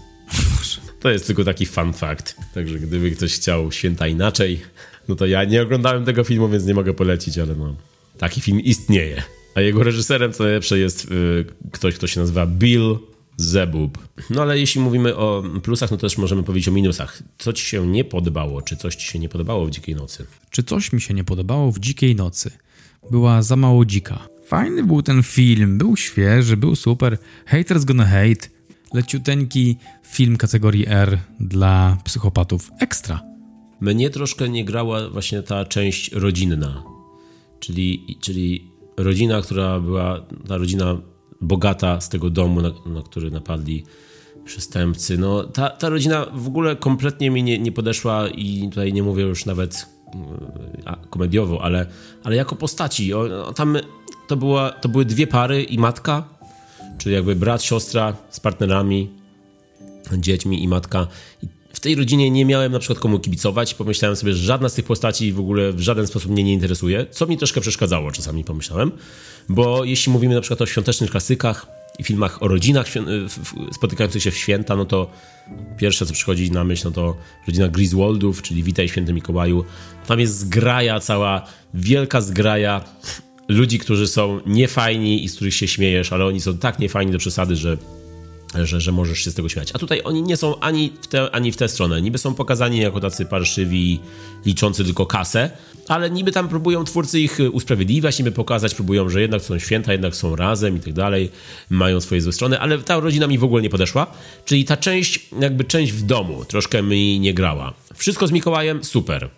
To 1.00 1.10
jest 1.10 1.26
tylko 1.26 1.44
taki 1.44 1.66
fun 1.66 1.92
fact. 1.92 2.36
Także 2.54 2.78
gdyby 2.78 3.10
ktoś 3.10 3.34
chciał 3.34 3.72
święta 3.72 4.06
inaczej, 4.06 4.60
no 5.08 5.14
to 5.14 5.26
ja 5.26 5.44
nie 5.44 5.62
oglądałem 5.62 6.04
tego 6.04 6.24
filmu, 6.24 6.48
więc 6.48 6.66
nie 6.66 6.74
mogę 6.74 6.94
polecić, 6.94 7.38
ale 7.38 7.54
no, 7.54 7.74
taki 8.18 8.40
film 8.40 8.60
istnieje. 8.60 9.22
A 9.54 9.60
jego 9.60 9.82
reżyserem 9.82 10.32
co 10.32 10.44
najlepsze 10.44 10.78
jest 10.78 11.04
y, 11.04 11.44
ktoś, 11.72 11.94
kto 11.94 12.06
się 12.06 12.20
nazywa 12.20 12.46
Bill 12.46 12.98
Zebub. 13.36 13.98
No 14.30 14.42
ale 14.42 14.58
jeśli 14.58 14.80
mówimy 14.80 15.16
o 15.16 15.42
plusach, 15.62 15.90
no 15.90 15.96
to 15.96 16.00
też 16.00 16.18
możemy 16.18 16.42
powiedzieć 16.42 16.68
o 16.68 16.72
minusach. 16.72 17.22
Co 17.38 17.52
ci 17.52 17.66
się 17.66 17.86
nie 17.86 18.04
podobało? 18.04 18.62
Czy 18.62 18.76
coś 18.76 18.96
ci 18.96 19.06
się 19.06 19.18
nie 19.18 19.28
podobało 19.28 19.66
w 19.66 19.70
Dzikiej 19.70 19.94
Nocy? 19.94 20.26
Czy 20.50 20.62
coś 20.62 20.92
mi 20.92 21.00
się 21.00 21.14
nie 21.14 21.24
podobało 21.24 21.72
w 21.72 21.78
Dzikiej 21.78 22.16
Nocy? 22.16 22.50
Była 23.10 23.42
za 23.42 23.56
mało 23.56 23.84
dzika. 23.84 24.28
Fajny 24.46 24.84
był 24.84 25.02
ten 25.02 25.22
film, 25.22 25.78
był 25.78 25.96
świeży, 25.96 26.56
był 26.56 26.76
super. 26.76 27.18
Haters 27.46 27.84
gonna 27.84 28.06
hate. 28.06 28.48
Leciuteńki 28.94 29.76
film 30.06 30.36
kategorii 30.36 30.84
R 30.88 31.18
dla 31.40 31.98
psychopatów. 32.04 32.70
Ekstra. 32.80 33.33
Mnie 33.84 34.10
troszkę 34.10 34.48
nie 34.48 34.64
grała 34.64 35.08
właśnie 35.08 35.42
ta 35.42 35.64
część 35.64 36.12
rodzinna. 36.12 36.82
Czyli, 37.60 38.18
czyli 38.20 38.70
rodzina, 38.96 39.42
która 39.42 39.80
była, 39.80 40.26
ta 40.48 40.56
rodzina 40.56 40.96
bogata 41.40 42.00
z 42.00 42.08
tego 42.08 42.30
domu, 42.30 42.62
na, 42.62 42.70
na 42.86 43.02
który 43.02 43.30
napadli 43.30 43.84
przestępcy. 44.44 45.18
No, 45.18 45.44
ta, 45.44 45.70
ta 45.70 45.88
rodzina 45.88 46.26
w 46.34 46.46
ogóle 46.46 46.76
kompletnie 46.76 47.30
mi 47.30 47.42
nie, 47.42 47.58
nie 47.58 47.72
podeszła 47.72 48.28
i 48.28 48.68
tutaj 48.68 48.92
nie 48.92 49.02
mówię 49.02 49.22
już 49.22 49.46
nawet 49.46 49.86
a, 50.84 50.96
komediowo, 50.96 51.62
ale, 51.62 51.86
ale 52.22 52.36
jako 52.36 52.56
postaci. 52.56 53.14
O, 53.14 53.52
tam 53.52 53.76
to, 54.28 54.36
była, 54.36 54.70
to 54.70 54.88
były 54.88 55.04
dwie 55.04 55.26
pary 55.26 55.62
i 55.62 55.78
matka, 55.78 56.28
czyli 56.98 57.14
jakby 57.14 57.36
brat, 57.36 57.62
siostra 57.62 58.16
z 58.30 58.40
partnerami, 58.40 59.10
dziećmi 60.18 60.62
i 60.62 60.68
matka. 60.68 61.06
I 61.42 61.63
w 61.74 61.80
tej 61.80 61.94
rodzinie 61.94 62.30
nie 62.30 62.44
miałem 62.44 62.72
na 62.72 62.78
przykład 62.78 62.98
komu 62.98 63.18
kibicować. 63.18 63.74
Pomyślałem 63.74 64.16
sobie, 64.16 64.34
że 64.34 64.44
żadna 64.44 64.68
z 64.68 64.74
tych 64.74 64.84
postaci 64.84 65.32
w 65.32 65.40
ogóle 65.40 65.72
w 65.72 65.80
żaden 65.80 66.06
sposób 66.06 66.30
mnie 66.30 66.44
nie 66.44 66.52
interesuje, 66.52 67.06
co 67.10 67.26
mi 67.26 67.38
troszkę 67.38 67.60
przeszkadzało 67.60 68.12
czasami, 68.12 68.44
pomyślałem. 68.44 68.92
Bo 69.48 69.84
jeśli 69.84 70.12
mówimy 70.12 70.34
na 70.34 70.40
przykład 70.40 70.62
o 70.62 70.66
świątecznych 70.66 71.10
klasykach 71.10 71.66
i 71.98 72.04
filmach 72.04 72.42
o 72.42 72.48
rodzinach 72.48 72.86
spotykających 73.72 74.22
się 74.22 74.30
w 74.30 74.36
święta, 74.36 74.76
no 74.76 74.84
to 74.84 75.10
pierwsze, 75.78 76.06
co 76.06 76.12
przychodzi 76.12 76.50
na 76.50 76.64
myśl, 76.64 76.82
no 76.84 76.90
to 76.90 77.16
rodzina 77.46 77.68
Griswoldów, 77.68 78.42
czyli 78.42 78.62
Witaj 78.62 78.88
Święty 78.88 79.12
Mikołaju. 79.12 79.64
Tam 80.06 80.20
jest 80.20 80.38
zgraja 80.38 81.00
cała, 81.00 81.46
wielka 81.74 82.20
zgraja 82.20 82.84
ludzi, 83.48 83.78
którzy 83.78 84.08
są 84.08 84.40
niefajni 84.46 85.24
i 85.24 85.28
z 85.28 85.36
których 85.36 85.54
się 85.54 85.68
śmiejesz, 85.68 86.12
ale 86.12 86.26
oni 86.26 86.40
są 86.40 86.58
tak 86.58 86.78
niefajni 86.78 87.12
do 87.12 87.18
przesady, 87.18 87.56
że 87.56 87.78
że, 88.62 88.80
że 88.80 88.92
możesz 88.92 89.18
się 89.18 89.30
z 89.30 89.34
tego 89.34 89.48
śmiać. 89.48 89.70
A 89.74 89.78
tutaj 89.78 90.00
oni 90.04 90.22
nie 90.22 90.36
są 90.36 90.60
ani 90.60 90.92
w 91.02 91.06
tę, 91.06 91.30
ani 91.30 91.52
w 91.52 91.56
tę 91.56 91.68
stronę. 91.68 92.02
Niby 92.02 92.18
są 92.18 92.34
pokazani 92.34 92.78
jako 92.78 93.00
tacy 93.00 93.26
parszywi, 93.26 94.00
liczący 94.46 94.84
tylko 94.84 95.06
kasę, 95.06 95.50
ale 95.88 96.10
niby 96.10 96.32
tam 96.32 96.48
próbują 96.48 96.84
twórcy 96.84 97.20
ich 97.20 97.38
usprawiedliwiać, 97.52 98.18
niby 98.18 98.32
pokazać, 98.32 98.74
próbują, 98.74 99.08
że 99.08 99.20
jednak 99.20 99.42
są 99.42 99.58
święta, 99.58 99.92
jednak 99.92 100.16
są 100.16 100.36
razem 100.36 100.76
i 100.76 100.80
tak 100.80 100.92
dalej, 100.92 101.30
mają 101.70 102.00
swoje 102.00 102.20
złe 102.20 102.32
strony, 102.32 102.60
ale 102.60 102.78
ta 102.78 103.00
rodzina 103.00 103.26
mi 103.26 103.38
w 103.38 103.44
ogóle 103.44 103.62
nie 103.62 103.70
podeszła. 103.70 104.06
Czyli 104.44 104.64
ta 104.64 104.76
część, 104.76 105.28
jakby 105.40 105.64
część 105.64 105.92
w 105.92 106.02
domu, 106.02 106.44
troszkę 106.44 106.82
mi 106.82 107.20
nie 107.20 107.34
grała. 107.34 107.72
Wszystko 107.94 108.26
z 108.26 108.32
Mikołajem, 108.32 108.84
super. 108.84 109.28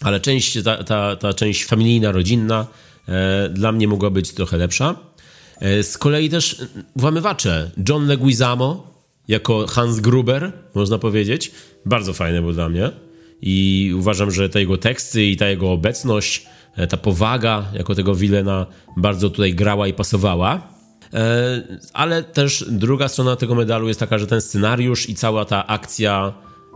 Ale 0.00 0.20
część, 0.20 0.62
ta, 0.64 0.84
ta, 0.84 1.16
ta 1.16 1.32
część 1.34 1.64
familijna, 1.64 2.12
rodzinna 2.12 2.66
e, 3.08 3.48
dla 3.48 3.72
mnie 3.72 3.88
mogła 3.88 4.10
być 4.10 4.32
trochę 4.32 4.56
lepsza. 4.56 4.94
E, 5.60 5.82
z 5.82 5.98
kolei 5.98 6.30
też 6.30 6.56
włamywacze. 6.96 7.70
John 7.88 8.06
Leguizamo 8.06 8.94
jako 9.28 9.66
Hans 9.66 10.00
Gruber, 10.00 10.52
można 10.74 10.98
powiedzieć. 10.98 11.52
Bardzo 11.86 12.12
fajny 12.12 12.42
był 12.42 12.52
dla 12.52 12.68
mnie. 12.68 12.90
I 13.42 13.92
uważam, 13.96 14.30
że 14.30 14.48
te 14.48 14.60
jego 14.60 14.78
teksty 14.78 15.24
i 15.24 15.36
ta 15.36 15.48
jego 15.48 15.72
obecność, 15.72 16.46
e, 16.76 16.86
ta 16.86 16.96
powaga 16.96 17.64
jako 17.74 17.94
tego 17.94 18.14
Wilena 18.14 18.66
bardzo 18.96 19.30
tutaj 19.30 19.54
grała 19.54 19.88
i 19.88 19.92
pasowała. 19.92 20.68
E, 21.14 21.62
ale 21.92 22.22
też 22.22 22.64
druga 22.68 23.08
strona 23.08 23.36
tego 23.36 23.54
medalu 23.54 23.88
jest 23.88 24.00
taka, 24.00 24.18
że 24.18 24.26
ten 24.26 24.40
scenariusz 24.40 25.08
i 25.08 25.14
cała 25.14 25.44
ta 25.44 25.66
akcja 25.66 26.32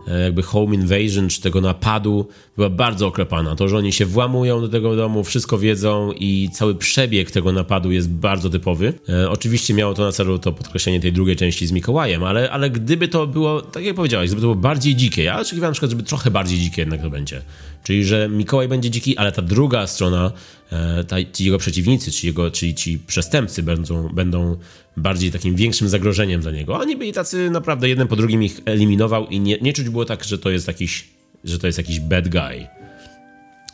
jakby 0.06 0.42
home 0.42 0.74
invasion, 0.74 1.28
czy 1.28 1.40
tego 1.40 1.60
napadu 1.60 2.28
była 2.56 2.70
bardzo 2.70 3.06
oklepana. 3.06 3.56
To, 3.56 3.68
że 3.68 3.76
oni 3.76 3.92
się 3.92 4.06
włamują 4.06 4.60
do 4.60 4.68
tego 4.68 4.96
domu, 4.96 5.24
wszystko 5.24 5.58
wiedzą 5.58 6.12
i 6.12 6.50
cały 6.52 6.74
przebieg 6.74 7.30
tego 7.30 7.52
napadu 7.52 7.92
jest 7.92 8.10
bardzo 8.10 8.50
typowy. 8.50 8.92
E, 9.08 9.30
oczywiście 9.30 9.74
miało 9.74 9.94
to 9.94 10.04
na 10.04 10.12
celu 10.12 10.38
to 10.38 10.52
podkreślenie 10.52 11.00
tej 11.00 11.12
drugiej 11.12 11.36
części 11.36 11.66
z 11.66 11.72
Mikołajem, 11.72 12.24
ale, 12.24 12.50
ale 12.50 12.70
gdyby 12.70 13.08
to 13.08 13.26
było, 13.26 13.62
tak 13.62 13.84
jak 13.84 13.96
powiedziałeś, 13.96 14.30
gdyby 14.30 14.40
to 14.40 14.46
było 14.46 14.54
bardziej 14.54 14.96
dzikie, 14.96 15.22
ja 15.22 15.40
oczekiwałem 15.40 15.70
na 15.70 15.72
przykład, 15.72 15.90
żeby 15.90 16.02
trochę 16.02 16.30
bardziej 16.30 16.58
dzikie 16.58 16.82
jednak 16.82 17.02
to 17.02 17.10
będzie. 17.10 17.42
Czyli, 17.84 18.04
że 18.04 18.28
Mikołaj 18.28 18.68
będzie 18.68 18.90
dziki, 18.90 19.16
ale 19.16 19.32
ta 19.32 19.42
druga 19.42 19.86
strona, 19.86 20.32
e, 20.72 21.04
ta, 21.04 21.16
ci 21.32 21.44
jego 21.44 21.58
przeciwnicy, 21.58 22.12
czyli, 22.12 22.26
jego, 22.26 22.50
czyli 22.50 22.74
ci 22.74 22.98
przestępcy 22.98 23.62
będą, 23.62 24.08
będą 24.08 24.56
bardziej 24.96 25.32
takim 25.32 25.54
większym 25.54 25.88
zagrożeniem 25.88 26.40
dla 26.40 26.50
niego. 26.50 26.78
Oni 26.78 26.96
byli 26.96 27.12
tacy 27.12 27.50
naprawdę 27.50 27.88
jeden 27.88 28.08
po 28.08 28.16
drugim 28.16 28.42
ich 28.42 28.60
eliminował 28.64 29.26
i 29.26 29.40
nie, 29.40 29.58
nie 29.58 29.72
czuć 29.72 29.88
było 29.88 30.04
tak, 30.04 30.24
że 30.24 30.38
to 30.38 30.50
jest 30.50 30.68
jakiś, 30.68 31.08
że 31.44 31.58
to 31.58 31.66
jest 31.66 31.78
jakiś 31.78 32.00
bad 32.00 32.28
guy. 32.28 32.66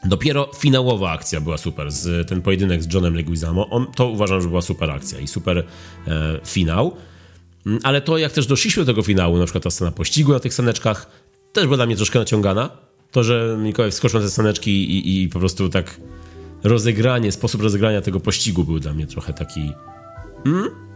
Dopiero 0.05 0.51
finałowa 0.59 1.11
akcja 1.11 1.41
była 1.41 1.59
super, 1.59 1.91
z, 1.91 2.29
ten 2.29 2.43
pojedynek 2.43 2.83
z 2.83 2.95
Johnem 2.95 3.15
Leguizamo, 3.15 3.71
on, 3.71 3.87
to 3.97 4.09
uważam, 4.09 4.43
że 4.43 4.49
była 4.49 4.63
super 4.63 4.91
akcja 4.91 5.21
i 5.21 5.27
super 5.27 5.59
e, 5.59 6.41
finał. 6.47 6.97
Mm, 7.67 7.79
ale 7.83 8.01
to, 8.01 8.19
jak 8.19 8.33
też 8.33 8.47
doszliśmy 8.47 8.85
do 8.85 8.93
tego 8.93 9.03
finału, 9.03 9.39
na 9.39 9.45
przykład 9.45 9.65
ta 9.65 9.71
scena 9.71 9.91
pościgu 9.91 10.33
na 10.33 10.41
tych 10.41 10.55
saneczkach, 10.55 11.11
też 11.53 11.65
była 11.65 11.77
dla 11.77 11.87
mnie 11.87 11.97
troszkę 11.97 12.19
naciągana. 12.19 12.71
To, 13.11 13.25
że 13.25 13.57
Mikołaj 13.59 13.91
wskoczył 13.91 14.21
na 14.21 14.27
te 14.27 14.31
saneczki 14.31 14.71
i, 14.71 15.23
i 15.23 15.29
po 15.29 15.39
prostu 15.39 15.69
tak 15.69 16.01
rozegranie, 16.65 17.33
sposób 17.33 17.63
rozegrania 17.63 18.01
tego 18.01 18.21
pościgu 18.21 18.65
był 18.65 18.81
dla 18.81 18.95
mnie 18.95 19.07
trochę 19.07 19.33
taki... 19.33 19.73
Mm? 20.47 20.90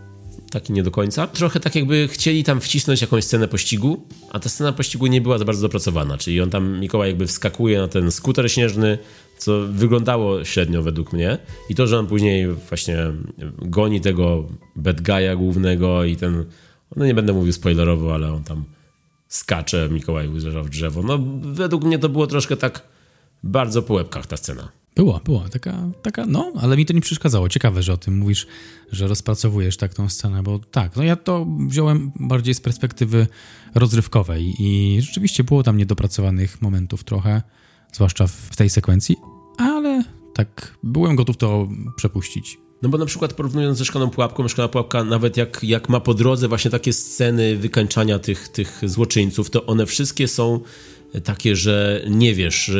Taki 0.50 0.72
nie 0.72 0.82
do 0.82 0.90
końca. 0.90 1.26
Trochę 1.26 1.60
tak 1.60 1.74
jakby 1.74 2.08
chcieli 2.08 2.44
tam 2.44 2.60
wcisnąć 2.60 3.00
jakąś 3.00 3.24
scenę 3.24 3.48
pościgu, 3.48 4.06
a 4.30 4.40
ta 4.40 4.48
scena 4.48 4.72
pościgu 4.72 5.06
nie 5.06 5.20
była 5.20 5.38
za 5.38 5.44
bardzo 5.44 5.62
dopracowana, 5.62 6.18
czyli 6.18 6.40
on 6.40 6.50
tam, 6.50 6.80
Mikołaj 6.80 7.08
jakby 7.08 7.26
wskakuje 7.26 7.78
na 7.78 7.88
ten 7.88 8.10
skuter 8.10 8.52
śnieżny, 8.52 8.98
co 9.38 9.60
wyglądało 9.70 10.44
średnio 10.44 10.82
według 10.82 11.12
mnie 11.12 11.38
i 11.68 11.74
to, 11.74 11.86
że 11.86 11.98
on 11.98 12.06
później 12.06 12.46
właśnie 12.68 12.98
goni 13.58 14.00
tego 14.00 14.48
bad 14.76 15.00
guy'a 15.00 15.36
głównego 15.36 16.04
i 16.04 16.16
ten, 16.16 16.44
no 16.96 17.06
nie 17.06 17.14
będę 17.14 17.32
mówił 17.32 17.52
spoilerowo, 17.52 18.14
ale 18.14 18.32
on 18.32 18.44
tam 18.44 18.64
skacze, 19.28 19.88
Mikołaj 19.90 20.28
uderza 20.28 20.62
w 20.62 20.68
drzewo. 20.68 21.02
No 21.02 21.18
według 21.40 21.84
mnie 21.84 21.98
to 21.98 22.08
było 22.08 22.26
troszkę 22.26 22.56
tak 22.56 22.82
bardzo 23.42 23.82
po 23.82 23.94
łebkach 23.94 24.26
ta 24.26 24.36
scena. 24.36 24.83
Była, 24.96 25.20
była. 25.24 25.48
Taka, 25.48 25.90
taka, 26.02 26.26
no, 26.26 26.52
ale 26.60 26.76
mi 26.76 26.86
to 26.86 26.92
nie 26.92 27.00
przeszkadzało. 27.00 27.48
Ciekawe, 27.48 27.82
że 27.82 27.92
o 27.92 27.96
tym 27.96 28.18
mówisz, 28.18 28.46
że 28.92 29.08
rozpracowujesz 29.08 29.76
tak 29.76 29.94
tą 29.94 30.08
scenę, 30.08 30.42
bo 30.42 30.58
tak, 30.58 30.96
no 30.96 31.02
ja 31.02 31.16
to 31.16 31.46
wziąłem 31.68 32.12
bardziej 32.20 32.54
z 32.54 32.60
perspektywy 32.60 33.26
rozrywkowej 33.74 34.54
i 34.58 34.98
rzeczywiście 35.00 35.44
było 35.44 35.62
tam 35.62 35.76
niedopracowanych 35.76 36.62
momentów 36.62 37.04
trochę, 37.04 37.42
zwłaszcza 37.92 38.26
w 38.26 38.56
tej 38.56 38.70
sekwencji, 38.70 39.16
ale 39.58 40.04
tak, 40.34 40.78
byłem 40.82 41.16
gotów 41.16 41.36
to 41.36 41.68
przepuścić. 41.96 42.58
No 42.82 42.88
bo 42.88 42.98
na 42.98 43.06
przykład 43.06 43.32
porównując 43.32 43.78
ze 43.78 43.84
Szklaną 43.84 44.10
Pułapką, 44.10 44.48
Szklana 44.48 44.68
Pułapka 44.68 45.04
nawet 45.04 45.36
jak, 45.36 45.60
jak 45.62 45.88
ma 45.88 46.00
po 46.00 46.14
drodze 46.14 46.48
właśnie 46.48 46.70
takie 46.70 46.92
sceny 46.92 47.56
wykańczania 47.56 48.18
tych, 48.18 48.48
tych 48.48 48.80
złoczyńców, 48.84 49.50
to 49.50 49.66
one 49.66 49.86
wszystkie 49.86 50.28
są 50.28 50.60
takie, 51.20 51.56
że 51.56 52.04
nie 52.08 52.34
wiesz, 52.34 52.70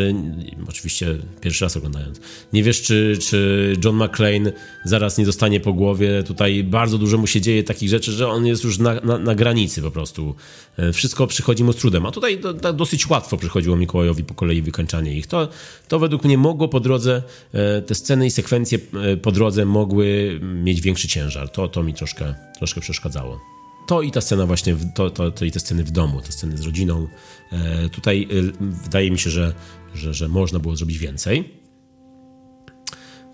oczywiście 0.69 1.19
pierwszy 1.41 1.65
raz 1.65 1.77
oglądając, 1.77 2.21
nie 2.53 2.63
wiesz, 2.63 2.83
czy, 2.83 3.19
czy 3.21 3.73
John 3.85 3.97
McClane 3.97 4.53
zaraz 4.85 5.19
nie 5.19 5.27
dostanie 5.27 5.61
po 5.61 5.73
głowie. 5.73 6.23
Tutaj 6.23 6.65
bardzo 6.65 6.99
dużo 6.99 7.19
mu 7.19 7.27
się 7.27 7.41
dzieje 7.41 7.65
takich 7.65 7.89
rzeczy, 7.89 8.13
że 8.13 8.29
on 8.29 8.47
jest 8.47 8.65
już 8.65 8.79
na, 8.79 8.95
na, 8.95 9.19
na 9.19 9.35
granicy 9.35 9.83
po 9.83 9.91
prostu. 9.91 10.35
E, 10.77 10.93
wszystko 10.93 11.27
przychodzi 11.27 11.65
mu 11.65 11.73
z 11.73 11.77
trudem, 11.77 12.07
a 12.07 12.11
tutaj 12.11 12.39
do, 12.39 12.53
do, 12.53 12.73
dosyć 12.73 13.11
łatwo 13.11 13.37
przychodziło 13.37 13.77
Mikołajowi 13.77 14.25
po 14.25 14.35
kolei 14.35 14.63
wykańczanie 14.63 15.17
ich. 15.17 15.27
To, 15.27 15.49
to 15.89 15.99
według 15.99 16.25
mnie 16.25 16.39
mogło 16.39 16.69
po 16.69 16.81
drodze, 16.81 17.23
e, 17.53 17.83
te 17.83 17.95
sceny 17.95 18.27
i 18.27 18.31
sekwencje 18.31 18.79
po 19.23 19.33
drodze 19.33 19.65
mogły 19.65 20.41
mieć 20.43 20.81
większy 20.81 21.09
ciężar. 21.09 21.49
To, 21.49 21.69
to 21.69 21.83
mi 21.83 21.95
troszkę, 21.95 22.35
troszkę 22.59 22.81
przeszkadzało. 22.81 23.54
To 23.87 24.03
i 24.03 24.11
ta 24.11 24.21
scena 24.21 24.47
właśnie, 24.47 24.75
w, 24.75 24.93
to, 24.95 25.11
to, 25.11 25.31
to, 25.31 25.45
i 25.45 25.51
te 25.51 25.61
sceny 25.61 25.85
w 25.85 25.91
domu, 25.91 26.21
te 26.21 26.33
sceny 26.33 26.59
z 26.59 26.61
rodziną. 26.61 27.09
E, 27.53 27.89
tutaj 27.89 28.29
e, 28.31 28.53
wydaje 28.61 29.11
mi 29.11 29.19
się, 29.19 29.31
że, 29.31 29.55
że, 29.95 30.15
że 30.15 30.29
można 30.29 30.59
było 30.59 30.77
zrobić 30.77 30.99
więcej. 30.99 31.55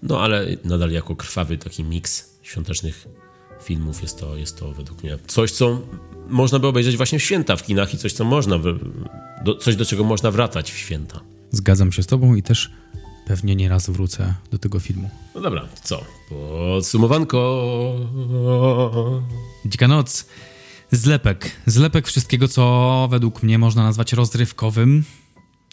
No 0.02 0.20
ale 0.20 0.46
nadal 0.64 0.90
jako 0.90 1.16
krwawy 1.16 1.58
taki 1.58 1.84
miks 1.84 2.38
świątecznych 2.42 3.06
filmów 3.62 4.02
jest 4.02 4.20
to, 4.20 4.36
jest 4.36 4.58
to 4.58 4.72
według 4.72 5.02
mnie 5.02 5.18
coś, 5.26 5.52
co 5.52 5.80
można 6.28 6.58
by 6.58 6.66
obejrzeć 6.66 6.96
właśnie 6.96 7.18
w 7.18 7.22
święta 7.22 7.56
w 7.56 7.62
kinach 7.62 7.94
i 7.94 7.98
coś, 7.98 8.12
co 8.12 8.24
można, 8.24 8.58
do, 9.44 9.54
coś 9.54 9.76
do 9.76 9.84
czego 9.84 10.04
można 10.04 10.30
wracać 10.30 10.72
w 10.72 10.76
święta. 10.76 11.20
Zgadzam 11.50 11.92
się 11.92 12.02
z 12.02 12.06
tobą 12.06 12.34
i 12.34 12.42
też 12.42 12.70
pewnie 13.30 13.56
nieraz 13.56 13.90
wrócę 13.90 14.34
do 14.50 14.58
tego 14.58 14.80
filmu. 14.80 15.10
No 15.34 15.40
dobra, 15.40 15.68
co? 15.82 16.04
Podsumowanko. 16.28 17.40
Dzika 19.66 19.88
noc. 19.88 20.26
Zlepek. 20.90 21.50
Zlepek 21.66 22.06
wszystkiego, 22.06 22.48
co 22.48 23.08
według 23.10 23.42
mnie 23.42 23.58
można 23.58 23.82
nazwać 23.82 24.12
rozrywkowym. 24.12 25.04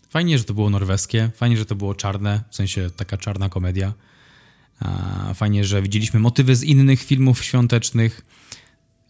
Fajnie, 0.09 0.37
że 0.37 0.43
to 0.43 0.53
było 0.53 0.69
norweskie, 0.69 1.31
fajnie, 1.35 1.57
że 1.57 1.65
to 1.65 1.75
było 1.75 1.95
czarne, 1.95 2.43
w 2.49 2.55
sensie 2.55 2.89
taka 2.95 3.17
czarna 3.17 3.49
komedia. 3.49 3.93
Fajnie, 5.35 5.65
że 5.65 5.81
widzieliśmy 5.81 6.19
motywy 6.19 6.55
z 6.55 6.63
innych 6.63 7.03
filmów 7.03 7.43
świątecznych, 7.43 8.21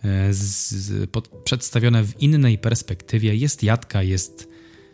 e, 0.04 0.34
z, 0.34 0.72
z, 0.72 1.10
pod, 1.10 1.28
przedstawione 1.28 2.04
w 2.04 2.22
innej 2.22 2.58
perspektywie. 2.58 3.36
Jest 3.36 3.64
Jadka, 3.64 4.04
jest 4.04 4.48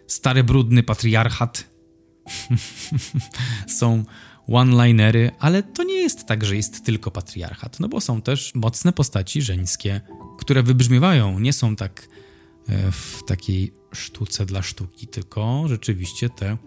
stary, 0.07 0.43
brudny 0.43 0.83
patriarchat. 0.83 1.72
Są 3.79 4.03
one-linery, 4.47 5.31
ale 5.39 5.63
to 5.63 5.83
nie 5.83 5.95
jest 5.95 6.25
tak, 6.25 6.45
że 6.45 6.55
jest 6.55 6.85
tylko 6.85 7.11
patriarchat, 7.11 7.79
no 7.79 7.89
bo 7.89 8.01
są 8.01 8.21
też 8.21 8.55
mocne 8.55 8.93
postaci 8.93 9.41
żeńskie, 9.41 10.01
które 10.37 10.63
wybrzmiewają, 10.63 11.39
nie 11.39 11.53
są 11.53 11.75
tak 11.75 12.07
e, 12.69 12.91
w 12.91 13.23
takiej 13.27 13.73
sztuce 13.93 14.45
dla 14.45 14.61
sztuki, 14.61 15.07
tylko 15.07 15.63
rzeczywiście 15.67 16.29
te 16.29 16.57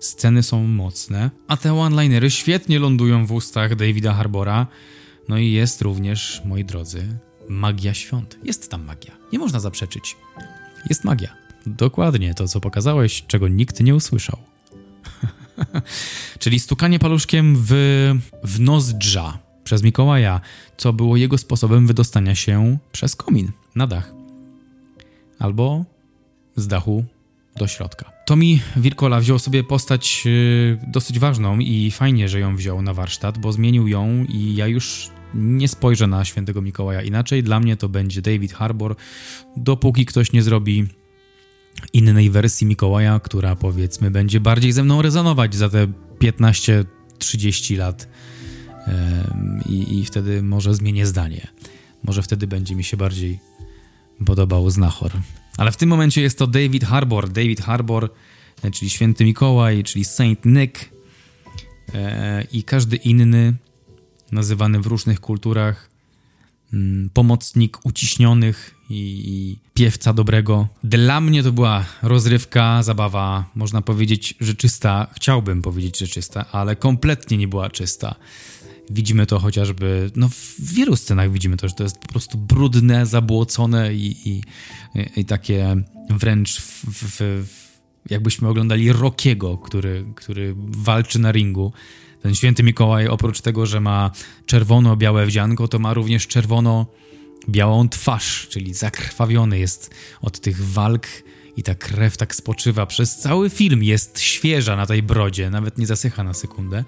sceny 0.00 0.42
są 0.42 0.66
mocne, 0.66 1.30
a 1.48 1.56
te 1.56 1.74
one-linery 1.74 2.30
świetnie 2.30 2.78
lądują 2.78 3.26
w 3.26 3.32
ustach 3.32 3.76
Davida 3.76 4.14
Harbora. 4.14 4.66
No 5.28 5.38
i 5.38 5.50
jest 5.50 5.82
również, 5.82 6.42
moi 6.44 6.64
drodzy, 6.64 7.18
magia 7.48 7.94
świąt. 7.94 8.38
Jest 8.44 8.70
tam 8.70 8.84
magia. 8.84 9.12
Nie 9.32 9.38
można 9.38 9.60
zaprzeczyć. 9.60 10.16
Jest 10.88 11.04
magia. 11.04 11.36
Dokładnie 11.66 12.34
to, 12.34 12.48
co 12.48 12.60
pokazałeś, 12.60 13.24
czego 13.26 13.48
nikt 13.48 13.80
nie 13.80 13.94
usłyszał. 13.94 14.38
Czyli 16.38 16.60
stukanie 16.60 16.98
paluszkiem 16.98 17.56
w, 17.68 17.70
w 18.44 18.60
nozdrza 18.60 19.38
przez 19.64 19.82
Mikołaja, 19.82 20.40
co 20.76 20.92
było 20.92 21.16
jego 21.16 21.38
sposobem 21.38 21.86
wydostania 21.86 22.34
się 22.34 22.78
przez 22.92 23.16
komin 23.16 23.50
na 23.74 23.86
dach. 23.86 24.12
Albo 25.38 25.84
z 26.56 26.66
dachu 26.66 27.04
do 27.56 27.66
środka. 27.66 28.12
Tomi 28.26 28.60
Wirkola 28.76 29.20
wziął 29.20 29.38
sobie 29.38 29.64
postać 29.64 30.24
yy, 30.24 30.78
dosyć 30.86 31.18
ważną 31.18 31.58
i 31.58 31.90
fajnie, 31.90 32.28
że 32.28 32.40
ją 32.40 32.56
wziął 32.56 32.82
na 32.82 32.94
warsztat, 32.94 33.38
bo 33.38 33.52
zmienił 33.52 33.88
ją 33.88 34.24
i 34.28 34.54
ja 34.54 34.66
już 34.66 35.10
nie 35.34 35.68
spojrzę 35.68 36.06
na 36.06 36.24
świętego 36.24 36.62
Mikołaja 36.62 37.02
inaczej. 37.02 37.42
Dla 37.42 37.60
mnie 37.60 37.76
to 37.76 37.88
będzie 37.88 38.22
David 38.22 38.52
Harbour, 38.52 38.96
dopóki 39.56 40.06
ktoś 40.06 40.32
nie 40.32 40.42
zrobi 40.42 40.86
innej 41.92 42.30
wersji 42.30 42.66
Mikołaja, 42.66 43.20
która 43.20 43.56
powiedzmy 43.56 44.10
będzie 44.10 44.40
bardziej 44.40 44.72
ze 44.72 44.84
mną 44.84 45.02
rezonować 45.02 45.54
za 45.54 45.68
te 45.68 45.86
15-30 46.20 47.78
lat 47.78 48.08
i, 49.68 49.98
i 49.98 50.04
wtedy 50.04 50.42
może 50.42 50.74
zmienię 50.74 51.06
zdanie. 51.06 51.46
Może 52.04 52.22
wtedy 52.22 52.46
będzie 52.46 52.74
mi 52.74 52.84
się 52.84 52.96
bardziej 52.96 53.38
podobał 54.26 54.70
Znachor. 54.70 55.12
Ale 55.56 55.72
w 55.72 55.76
tym 55.76 55.88
momencie 55.88 56.22
jest 56.22 56.38
to 56.38 56.46
David 56.46 56.84
Harbour. 56.84 57.28
David 57.28 57.60
Harbour, 57.60 58.10
e, 58.62 58.70
czyli 58.70 58.90
Święty 58.90 59.24
Mikołaj, 59.24 59.84
czyli 59.84 60.04
Saint 60.04 60.44
Nick 60.44 60.90
e, 61.94 62.44
i 62.52 62.62
każdy 62.62 62.96
inny 62.96 63.54
nazywany 64.32 64.80
w 64.80 64.86
różnych 64.86 65.20
kulturach 65.20 65.90
pomocnik 67.12 67.78
uciśnionych 67.84 68.74
i, 68.90 69.56
piewca 69.74 70.12
dobrego. 70.12 70.68
Dla 70.84 71.20
mnie 71.20 71.42
to 71.42 71.52
była 71.52 71.84
rozrywka, 72.02 72.82
zabawa, 72.82 73.50
można 73.54 73.82
powiedzieć, 73.82 74.34
że 74.40 74.54
czysta. 74.54 75.06
Chciałbym 75.14 75.62
powiedzieć, 75.62 75.98
że 75.98 76.06
czysta, 76.06 76.44
ale 76.52 76.76
kompletnie 76.76 77.36
nie 77.36 77.48
była 77.48 77.70
czysta. 77.70 78.14
Widzimy 78.90 79.26
to 79.26 79.38
chociażby, 79.38 80.10
no 80.16 80.28
w 80.28 80.54
wielu 80.58 80.96
scenach 80.96 81.32
widzimy 81.32 81.56
to, 81.56 81.68
że 81.68 81.74
to 81.74 81.82
jest 81.82 81.98
po 81.98 82.08
prostu 82.08 82.38
brudne, 82.38 83.06
zabłocone 83.06 83.94
i, 83.94 84.28
i, 84.30 84.42
i 85.16 85.24
takie 85.24 85.76
wręcz 86.10 86.60
w, 86.60 86.84
w, 86.84 87.20
w, 87.20 87.66
jakbyśmy 88.10 88.48
oglądali 88.48 88.92
Rockiego, 88.92 89.58
który, 89.58 90.04
który 90.14 90.54
walczy 90.58 91.18
na 91.18 91.32
ringu. 91.32 91.72
Ten 92.26 92.34
święty 92.34 92.62
Mikołaj 92.62 93.08
oprócz 93.08 93.40
tego, 93.40 93.66
że 93.66 93.80
ma 93.80 94.10
czerwono-białe 94.46 95.26
wdzianko, 95.26 95.68
to 95.68 95.78
ma 95.78 95.94
również 95.94 96.26
czerwono-białą 96.26 97.88
twarz, 97.88 98.48
czyli 98.50 98.74
zakrwawiony 98.74 99.58
jest 99.58 99.94
od 100.22 100.40
tych 100.40 100.66
walk 100.66 101.06
i 101.56 101.62
ta 101.62 101.74
krew 101.74 102.16
tak 102.16 102.34
spoczywa 102.34 102.86
przez 102.86 103.16
cały 103.16 103.50
film. 103.50 103.82
Jest 103.82 104.20
świeża 104.20 104.76
na 104.76 104.86
tej 104.86 105.02
brodzie, 105.02 105.50
nawet 105.50 105.78
nie 105.78 105.86
zasycha 105.86 106.24
na 106.24 106.34
sekundę, 106.34 106.84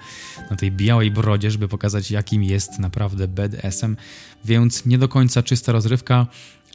na 0.50 0.56
tej 0.56 0.72
białej 0.72 1.10
brodzie, 1.10 1.50
żeby 1.50 1.68
pokazać, 1.68 2.10
jakim 2.10 2.44
jest 2.44 2.78
naprawdę 2.78 3.28
BDSM. 3.28 3.96
Więc 4.44 4.86
nie 4.86 4.98
do 4.98 5.08
końca 5.08 5.42
czysta 5.42 5.72
rozrywka, 5.72 6.26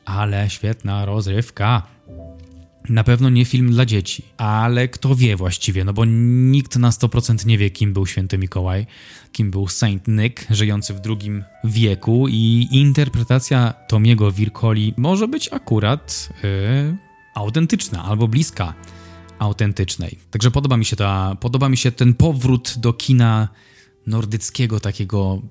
ale 0.05 0.49
świetna 0.49 1.05
rozrywka. 1.05 1.83
Na 2.89 3.03
pewno 3.03 3.29
nie 3.29 3.45
film 3.45 3.71
dla 3.71 3.85
dzieci, 3.85 4.23
ale 4.37 4.87
kto 4.87 5.15
wie 5.15 5.35
właściwie, 5.35 5.83
no 5.85 5.93
bo 5.93 6.05
nikt 6.05 6.75
na 6.75 6.89
100% 6.89 7.45
nie 7.45 7.57
wie, 7.57 7.69
kim 7.69 7.93
był 7.93 8.05
święty 8.05 8.37
Mikołaj, 8.37 8.85
kim 9.31 9.51
był 9.51 9.67
Saint 9.67 10.07
Nick, 10.07 10.45
żyjący 10.49 10.93
w 10.93 10.99
drugim 10.99 11.43
wieku 11.63 12.27
i 12.29 12.67
interpretacja 12.71 13.73
Tomiego 13.87 14.31
Wirkoli 14.31 14.93
może 14.97 15.27
być 15.27 15.53
akurat 15.53 16.29
yy, 16.43 16.97
autentyczna 17.35 18.03
albo 18.03 18.27
bliska 18.27 18.73
autentycznej. 19.39 20.19
Także 20.31 20.51
podoba 20.51 20.77
mi 20.77 20.85
się 20.85 20.95
ta, 20.95 21.35
podoba 21.39 21.69
mi 21.69 21.77
się 21.77 21.91
ten 21.91 22.13
powrót 22.13 22.75
do 22.77 22.93
kina 22.93 23.47
nordyckiego 24.07 24.79
takiego, 24.79 25.41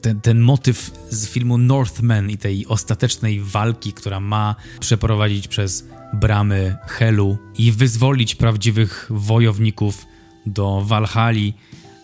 ten, 0.00 0.20
ten 0.20 0.40
motyw 0.40 0.90
z 1.10 1.28
filmu 1.28 1.58
Northman 1.58 2.30
i 2.30 2.38
tej 2.38 2.66
ostatecznej 2.66 3.40
walki, 3.40 3.92
która 3.92 4.20
ma 4.20 4.54
przeprowadzić 4.80 5.48
przez 5.48 5.84
bramy 6.12 6.76
Helu 6.86 7.38
i 7.58 7.72
wyzwolić 7.72 8.34
prawdziwych 8.34 9.06
wojowników 9.10 10.06
do 10.46 10.82
Walhali. 10.84 11.54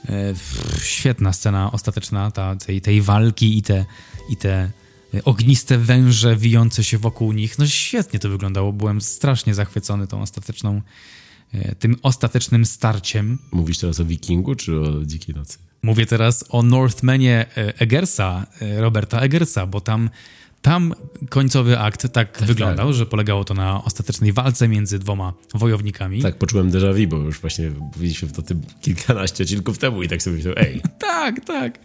E, 0.08 0.34
świetna 0.82 1.32
scena 1.32 1.72
ostateczna 1.72 2.30
ta, 2.30 2.56
tej, 2.56 2.80
tej 2.80 3.02
walki 3.02 3.58
i 3.58 3.62
te, 3.62 3.84
i 4.30 4.36
te 4.36 4.70
ogniste 5.24 5.78
węże 5.78 6.36
wijące 6.36 6.84
się 6.84 6.98
wokół 6.98 7.32
nich. 7.32 7.58
No 7.58 7.66
świetnie 7.66 8.18
to 8.18 8.28
wyglądało. 8.28 8.72
Byłem 8.72 9.00
strasznie 9.00 9.54
zachwycony 9.54 10.06
tą 10.06 10.22
ostateczną, 10.22 10.82
e, 11.52 11.74
tym 11.74 11.96
ostatecznym 12.02 12.66
starciem. 12.66 13.38
Mówisz 13.52 13.78
teraz 13.78 14.00
o 14.00 14.04
Wikingu 14.04 14.54
czy 14.54 14.80
o 14.80 15.04
Dzikiej 15.04 15.34
Nocy? 15.34 15.58
Mówię 15.82 16.06
teraz 16.06 16.44
o 16.48 16.62
Northmanie 16.62 17.46
e, 17.56 17.78
Eggersa, 17.80 18.46
e, 18.60 18.80
Roberta 18.80 19.20
Eggersa, 19.20 19.66
bo 19.66 19.80
tam 19.80 20.10
tam 20.66 20.94
końcowy 21.30 21.78
akt 21.78 22.02
tak, 22.02 22.12
tak 22.12 22.46
wyglądał, 22.46 22.86
tak. 22.86 22.96
że 22.96 23.06
polegało 23.06 23.44
to 23.44 23.54
na 23.54 23.84
ostatecznej 23.84 24.32
walce 24.32 24.68
między 24.68 24.98
dwoma 24.98 25.32
wojownikami. 25.54 26.22
Tak, 26.22 26.38
poczułem 26.38 26.70
déjà 26.70 26.94
vu, 26.94 27.06
bo 27.08 27.16
już 27.16 27.40
właśnie 27.40 27.70
mówiliśmy 27.70 28.28
o 28.38 28.42
tym 28.42 28.62
kilkanaście 28.80 29.44
odcinków 29.44 29.78
temu 29.78 30.02
i 30.02 30.08
tak 30.08 30.22
sobie 30.22 30.36
myślałem, 30.36 30.64
ej. 30.64 30.82
tak, 30.98 31.44
tak. 31.44 31.78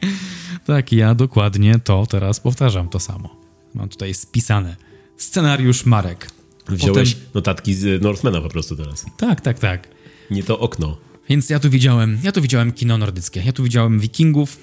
Tak, 0.65 0.91
ja 0.91 1.15
dokładnie 1.15 1.79
to 1.79 2.05
teraz 2.05 2.39
powtarzam, 2.39 2.89
to 2.89 2.99
samo. 2.99 3.29
Mam 3.73 3.89
tutaj 3.89 4.13
spisane. 4.13 4.75
Scenariusz 5.17 5.85
Marek. 5.85 6.31
Wziąłeś 6.69 7.15
Potem... 7.15 7.29
notatki 7.33 7.73
z 7.73 8.01
Northmana 8.01 8.41
po 8.41 8.49
prostu 8.49 8.75
teraz. 8.75 9.05
Tak, 9.17 9.41
tak, 9.41 9.59
tak. 9.59 9.87
Nie 10.31 10.43
to 10.43 10.59
okno. 10.59 10.97
Więc 11.29 11.49
ja 11.49 11.59
tu 11.59 11.69
widziałem, 11.69 12.19
ja 12.23 12.31
tu 12.31 12.41
widziałem 12.41 12.71
kino 12.71 12.97
nordyckie. 12.97 13.43
Ja 13.45 13.53
tu 13.53 13.63
widziałem 13.63 13.99
wikingów, 13.99 14.59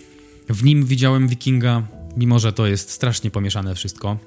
w 0.48 0.64
nim 0.64 0.86
widziałem 0.86 1.28
wikinga, 1.28 1.97
mimo 2.18 2.38
że 2.38 2.52
to 2.52 2.66
jest 2.66 2.90
strasznie 2.90 3.30
pomieszane 3.30 3.74
wszystko. 3.74 4.18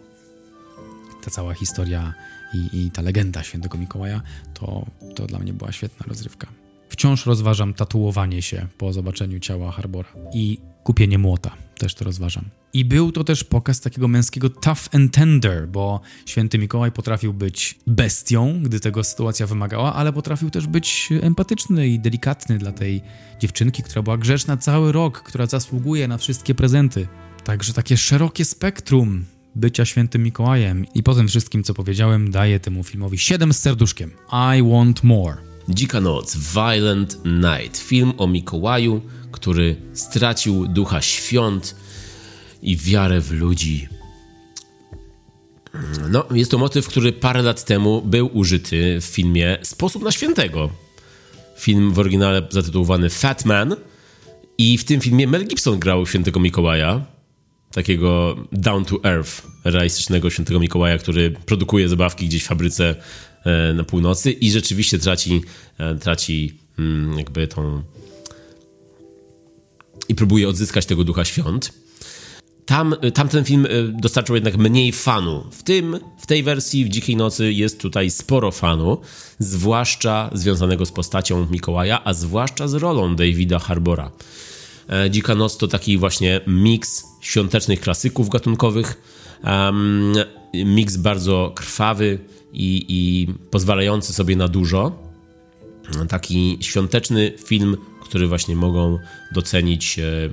Ta 1.24 1.32
cała 1.32 1.54
historia 1.54 2.14
i, 2.54 2.86
i 2.86 2.92
ta 2.92 3.02
legenda 3.02 3.44
świętego 3.44 3.78
Mikołaja, 3.78 4.22
to, 4.54 4.86
to 5.16 5.28
dla 5.28 5.40
mnie 5.40 5.54
była 5.54 5.72
świetna 5.72 6.06
rozrywka. 6.08 6.48
Wciąż 6.90 7.26
rozważam 7.26 7.74
tatuowanie 7.74 8.42
się 8.42 8.68
po 8.78 8.94
zobaczeniu 8.94 9.40
ciała 9.40 9.72
Harbora 9.72 10.10
i 10.34 10.58
kupienie 10.84 11.18
młota. 11.18 11.52
Też 11.78 11.96
to 11.96 12.06
rozważam. 12.06 12.46
I 12.74 12.86
był 12.86 13.12
to 13.12 13.24
też 13.24 13.44
pokaz 13.44 13.82
takiego 13.82 14.08
męskiego 14.08 14.50
tough 14.50 14.96
and 14.96 15.14
tender, 15.14 15.68
bo 15.68 16.02
święty 16.26 16.58
Mikołaj 16.58 16.92
potrafił 16.92 17.34
być 17.34 17.80
bestią, 17.88 18.64
gdy 18.64 18.80
tego 18.80 19.04
sytuacja 19.04 19.48
wymagała, 19.48 19.94
ale 19.94 20.14
potrafił 20.14 20.50
też 20.50 20.68
być 20.68 21.10
empatyczny 21.22 21.88
i 21.88 22.00
delikatny 22.00 22.58
dla 22.58 22.72
tej 22.72 23.02
dziewczynki, 23.40 23.84
która 23.84 24.02
była 24.02 24.18
grzeczna 24.18 24.58
cały 24.58 24.92
rok, 24.92 25.24
która 25.24 25.46
zasługuje 25.46 26.08
na 26.08 26.18
wszystkie 26.18 26.56
prezenty. 26.56 27.08
Także 27.44 27.74
takie 27.74 27.98
szerokie 27.98 28.46
spektrum 28.46 29.26
bycia 29.56 29.86
świętym 29.86 30.24
Mikołajem. 30.24 30.86
I 30.96 31.04
po 31.04 31.16
tym 31.16 31.28
wszystkim, 31.28 31.64
co 31.64 31.74
powiedziałem, 31.74 32.32
daję 32.32 32.60
temu 32.60 32.84
filmowi 32.84 33.18
7 33.18 33.54
z 33.54 33.60
serduszkiem. 33.60 34.12
I 34.58 34.64
want 34.64 35.04
more. 35.04 35.38
Dzika 35.70 36.02
Noc, 36.02 36.38
Violent 36.38 37.18
Night. 37.26 37.78
Film 37.78 38.14
o 38.18 38.28
Mikołaju, 38.28 39.02
który 39.32 39.76
stracił 39.94 40.68
ducha 40.68 41.02
świąt 41.02 41.76
i 42.62 42.78
wiarę 42.78 43.22
w 43.22 43.32
ludzi. 43.32 43.88
No, 46.10 46.26
jest 46.32 46.52
to 46.52 46.58
motyw, 46.58 46.88
który 46.88 47.14
parę 47.14 47.42
lat 47.42 47.66
temu 47.66 48.02
był 48.02 48.30
użyty 48.34 49.02
w 49.02 49.06
filmie 49.06 49.58
Sposób 49.62 50.04
na 50.04 50.12
Świętego. 50.12 50.70
Film 51.58 51.94
w 51.94 52.00
oryginale 52.00 52.48
zatytułowany 52.50 53.10
Fat 53.10 53.46
Man. 53.46 53.76
I 54.58 54.78
w 54.78 54.84
tym 54.84 55.02
filmie 55.02 55.28
Mel 55.28 55.48
Gibson 55.48 55.80
grał 55.80 56.08
świętego 56.08 56.40
Mikołaja, 56.40 57.06
takiego 57.72 58.38
down 58.52 58.86
to 58.86 59.00
earth, 59.04 59.48
realistycznego 59.64 60.30
świętego 60.30 60.60
Mikołaja, 60.60 60.98
który 60.98 61.32
produkuje 61.46 61.90
zabawki 61.90 62.26
gdzieś 62.26 62.44
w 62.44 62.48
fabryce 62.48 62.96
e, 63.46 63.74
na 63.74 63.84
północy 63.84 64.32
i 64.32 64.52
rzeczywiście 64.52 65.00
traci, 65.00 65.42
e, 65.78 65.96
traci 65.96 66.54
mm, 66.80 67.18
jakby 67.18 67.48
tą 67.48 67.84
i 70.10 70.16
próbuje 70.16 70.50
odzyskać 70.50 70.86
tego 70.86 71.04
ducha 71.04 71.26
świąt. 71.26 71.74
Tam, 72.66 72.96
tamten 73.14 73.46
film 73.46 73.66
e, 73.66 73.70
dostarczył 74.02 74.36
jednak 74.36 74.58
mniej 74.58 74.92
fanu. 74.92 75.44
W 75.52 75.64
tym, 75.64 76.00
w 76.20 76.28
tej 76.28 76.44
wersji 76.44 76.86
w 76.86 76.90
Dzikiej 76.90 77.16
Nocy 77.16 77.54
jest 77.54 77.80
tutaj 77.80 78.12
sporo 78.12 78.52
fanu, 78.52 79.02
zwłaszcza 79.40 80.30
związanego 80.34 80.86
z 80.86 80.92
postacią 80.92 81.48
Mikołaja, 81.52 82.04
a 82.04 82.14
zwłaszcza 82.14 82.68
z 82.68 82.74
rolą 82.74 83.16
Davida 83.16 83.60
Harbora. 83.60 84.12
E, 84.90 85.10
Dzika 85.10 85.36
Noc 85.36 85.58
to 85.58 85.68
taki 85.68 85.98
właśnie 85.98 86.42
miks 86.48 87.04
świątecznych 87.22 87.82
klasyków 87.82 88.30
gatunkowych, 88.30 89.02
um, 89.44 90.14
miks 90.54 90.98
bardzo 90.98 91.52
krwawy 91.56 92.20
i, 92.54 92.86
i 92.88 93.28
pozwalający 93.52 94.14
sobie 94.14 94.36
na 94.36 94.48
dużo. 94.48 95.12
Taki 96.10 96.58
świąteczny 96.62 97.34
film, 97.46 97.78
który 98.02 98.28
właśnie 98.28 98.56
mogą 98.56 99.00
docenić, 99.32 100.00
e, 100.00 100.30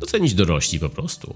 docenić 0.00 0.34
dorośli 0.34 0.80
po 0.80 0.88
prostu. 0.88 1.34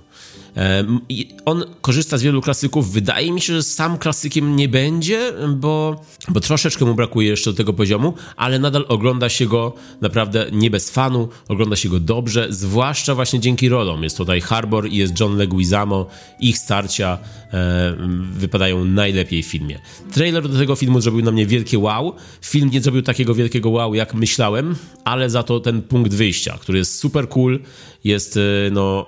On 1.44 1.64
korzysta 1.80 2.18
z 2.18 2.22
wielu 2.22 2.40
klasyków. 2.40 2.92
Wydaje 2.92 3.32
mi 3.32 3.40
się, 3.40 3.52
że 3.52 3.62
sam 3.62 3.98
klasykiem 3.98 4.56
nie 4.56 4.68
będzie, 4.68 5.32
bo, 5.56 6.00
bo 6.28 6.40
troszeczkę 6.40 6.84
mu 6.84 6.94
brakuje 6.94 7.28
jeszcze 7.28 7.50
do 7.50 7.56
tego 7.56 7.72
poziomu, 7.72 8.14
ale 8.36 8.58
nadal 8.58 8.84
ogląda 8.88 9.28
się 9.28 9.46
go 9.46 9.74
naprawdę 10.00 10.46
nie 10.52 10.70
bez 10.70 10.90
fanu, 10.90 11.28
ogląda 11.48 11.76
się 11.76 11.88
go 11.88 12.00
dobrze, 12.00 12.46
zwłaszcza 12.50 13.14
właśnie 13.14 13.40
dzięki 13.40 13.68
rolom. 13.68 14.02
Jest 14.02 14.16
tutaj 14.16 14.40
Harbor 14.40 14.88
i 14.88 14.96
jest 14.96 15.20
John 15.20 15.36
Leguizamo. 15.36 16.06
Ich 16.40 16.58
starcia 16.58 17.18
e, 17.52 17.96
wypadają 18.32 18.84
najlepiej 18.84 19.42
w 19.42 19.46
filmie. 19.46 19.78
Trailer 20.12 20.48
do 20.48 20.58
tego 20.58 20.76
filmu 20.76 21.00
zrobił 21.00 21.24
na 21.24 21.30
mnie 21.30 21.46
wielkie 21.46 21.78
wow. 21.78 22.14
Film 22.42 22.70
nie 22.70 22.80
zrobił 22.80 23.02
takiego 23.02 23.34
wielkiego 23.34 23.70
wow, 23.70 23.94
jak 23.94 24.14
myślałem, 24.14 24.74
ale 25.04 25.30
za 25.30 25.42
to 25.42 25.60
ten 25.60 25.82
punkt 25.82 26.14
wyjścia, 26.14 26.58
który 26.60 26.78
jest 26.78 26.98
super 26.98 27.28
cool, 27.28 27.60
jest, 28.04 28.36
e, 28.36 28.40
no, 28.72 29.06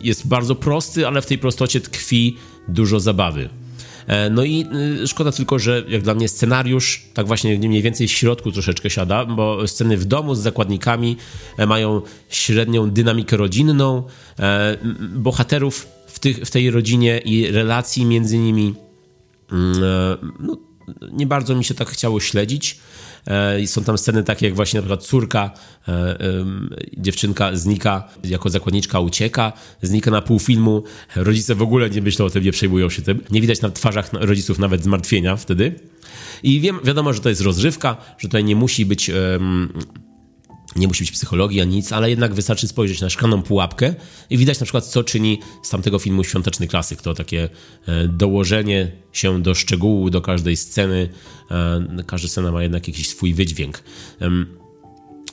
jest 0.00 0.28
bardzo 0.28 0.54
prosty, 0.60 1.06
ale 1.06 1.22
w 1.22 1.26
tej 1.26 1.38
prostocie 1.38 1.80
tkwi 1.80 2.36
dużo 2.68 3.00
zabawy. 3.00 3.48
E, 4.06 4.30
no 4.30 4.44
i 4.44 4.66
e, 5.02 5.06
szkoda 5.06 5.32
tylko, 5.32 5.58
że 5.58 5.84
jak 5.88 6.02
dla 6.02 6.14
mnie 6.14 6.28
scenariusz 6.28 7.02
tak 7.14 7.26
właśnie 7.26 7.58
mniej 7.58 7.82
więcej 7.82 8.08
w 8.08 8.12
środku 8.12 8.52
troszeczkę 8.52 8.90
siada, 8.90 9.24
bo 9.24 9.68
sceny 9.68 9.96
w 9.96 10.04
domu 10.04 10.34
z 10.34 10.38
zakładnikami 10.38 11.16
mają 11.66 12.02
średnią 12.28 12.90
dynamikę 12.90 13.36
rodzinną. 13.36 14.02
Bohaterów 15.00 15.88
w, 16.06 16.18
tych, 16.18 16.36
w 16.36 16.50
tej 16.50 16.70
rodzinie 16.70 17.18
i 17.18 17.50
relacji 17.50 18.04
między 18.04 18.38
nimi 18.38 18.74
mm, 19.52 19.80
no, 20.40 20.56
nie 21.12 21.26
bardzo 21.26 21.54
mi 21.54 21.64
się 21.64 21.74
tak 21.74 21.88
chciało 21.88 22.20
śledzić. 22.20 22.78
E, 23.26 23.66
są 23.66 23.84
tam 23.84 23.98
sceny 23.98 24.24
takie 24.24 24.46
jak 24.46 24.54
właśnie 24.54 24.78
na 24.78 24.82
przykład 24.82 25.02
córka, 25.02 25.50
e, 25.88 26.16
dziewczynka 26.96 27.56
znika, 27.56 28.08
jako 28.24 28.50
zakładniczka 28.50 29.00
ucieka, 29.00 29.52
znika 29.82 30.10
na 30.10 30.22
pół 30.22 30.38
filmu. 30.38 30.82
Rodzice 31.16 31.54
w 31.54 31.62
ogóle 31.62 31.90
nie 31.90 32.02
myślą 32.02 32.24
o 32.26 32.30
tym, 32.30 32.44
nie 32.44 32.52
przejmują 32.52 32.90
się 32.90 33.02
tym. 33.02 33.20
Nie 33.30 33.40
widać 33.40 33.60
na 33.60 33.70
twarzach 33.70 34.12
rodziców 34.12 34.58
nawet 34.58 34.82
zmartwienia 34.84 35.36
wtedy. 35.36 35.74
I 36.42 36.60
wiem, 36.60 36.80
wiadomo, 36.84 37.12
że 37.12 37.20
to 37.20 37.28
jest 37.28 37.40
rozrywka, 37.40 37.96
że 38.18 38.28
tutaj 38.28 38.44
nie 38.44 38.56
musi 38.56 38.86
być 38.86 39.10
nie 40.76 40.88
musi 40.88 41.04
być 41.04 41.12
psychologii 41.12 41.60
ani 41.60 41.76
nic, 41.76 41.92
ale 41.92 42.10
jednak 42.10 42.34
wystarczy 42.34 42.68
spojrzeć 42.68 43.00
na 43.00 43.10
szklaną 43.10 43.42
pułapkę 43.42 43.94
i 44.30 44.38
widać 44.38 44.60
na 44.60 44.64
przykład, 44.64 44.86
co 44.86 45.04
czyni 45.04 45.38
z 45.62 45.70
tamtego 45.70 45.98
filmu 45.98 46.24
Świąteczny 46.24 46.68
Klasyk. 46.68 47.02
To 47.02 47.14
takie 47.14 47.48
e, 47.86 48.08
dołożenie 48.08 48.92
się 49.12 49.42
do 49.42 49.54
szczegółu, 49.54 50.10
do 50.10 50.20
każdej 50.20 50.56
sceny. 50.56 51.08
E, 51.50 52.04
każda 52.06 52.28
scena 52.28 52.52
ma 52.52 52.62
jednak 52.62 52.88
jakiś 52.88 53.08
swój 53.08 53.34
wydźwięk. 53.34 53.82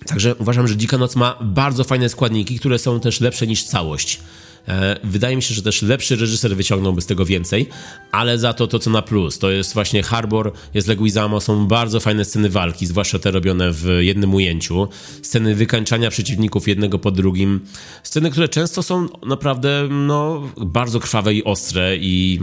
Także 0.05 0.35
uważam, 0.35 0.67
że 0.67 0.77
Dzika 0.77 0.97
Noc 0.97 1.15
ma 1.15 1.39
bardzo 1.41 1.83
fajne 1.83 2.09
składniki, 2.09 2.59
które 2.59 2.79
są 2.79 2.99
też 2.99 3.21
lepsze 3.21 3.47
niż 3.47 3.63
całość. 3.63 4.19
E, 4.67 4.99
wydaje 5.03 5.35
mi 5.35 5.41
się, 5.41 5.55
że 5.55 5.61
też 5.61 5.81
lepszy 5.81 6.15
reżyser 6.15 6.55
wyciągnąłby 6.55 7.01
z 7.01 7.05
tego 7.05 7.25
więcej, 7.25 7.69
ale 8.11 8.39
za 8.39 8.53
to 8.53 8.67
to, 8.67 8.79
co 8.79 8.89
na 8.89 9.01
plus, 9.01 9.39
to 9.39 9.51
jest 9.51 9.73
właśnie 9.73 10.03
Harbor, 10.03 10.51
jest 10.73 10.87
Leguizamo, 10.87 11.41
są 11.41 11.67
bardzo 11.67 11.99
fajne 11.99 12.25
sceny 12.25 12.49
walki, 12.49 12.85
zwłaszcza 12.85 13.19
te 13.19 13.31
robione 13.31 13.71
w 13.71 13.87
jednym 13.99 14.33
ujęciu, 14.33 14.87
sceny 15.21 15.55
wykańczania 15.55 16.09
przeciwników 16.09 16.67
jednego 16.67 16.99
po 16.99 17.11
drugim, 17.11 17.59
sceny, 18.03 18.31
które 18.31 18.49
często 18.49 18.83
są 18.83 19.07
naprawdę 19.25 19.87
no, 19.91 20.49
bardzo 20.57 20.99
krwawe 20.99 21.33
i 21.33 21.43
ostre 21.43 21.97
i, 21.97 22.39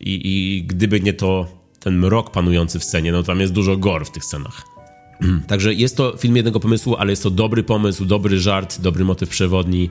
i, 0.00 0.20
i 0.24 0.64
gdyby 0.66 1.00
nie 1.00 1.12
to 1.12 1.46
ten 1.80 1.98
mrok 1.98 2.30
panujący 2.30 2.78
w 2.78 2.84
scenie, 2.84 3.12
no 3.12 3.22
tam 3.22 3.40
jest 3.40 3.52
dużo 3.52 3.76
gore 3.76 4.04
w 4.04 4.10
tych 4.10 4.24
scenach. 4.24 4.62
Także 5.48 5.74
jest 5.74 5.96
to 5.96 6.16
film 6.18 6.36
jednego 6.36 6.60
pomysłu, 6.60 6.96
ale 6.96 7.10
jest 7.12 7.22
to 7.22 7.30
dobry 7.30 7.62
pomysł, 7.62 8.04
dobry 8.04 8.40
żart, 8.40 8.80
dobry 8.80 9.04
motyw 9.04 9.28
przewodni. 9.28 9.90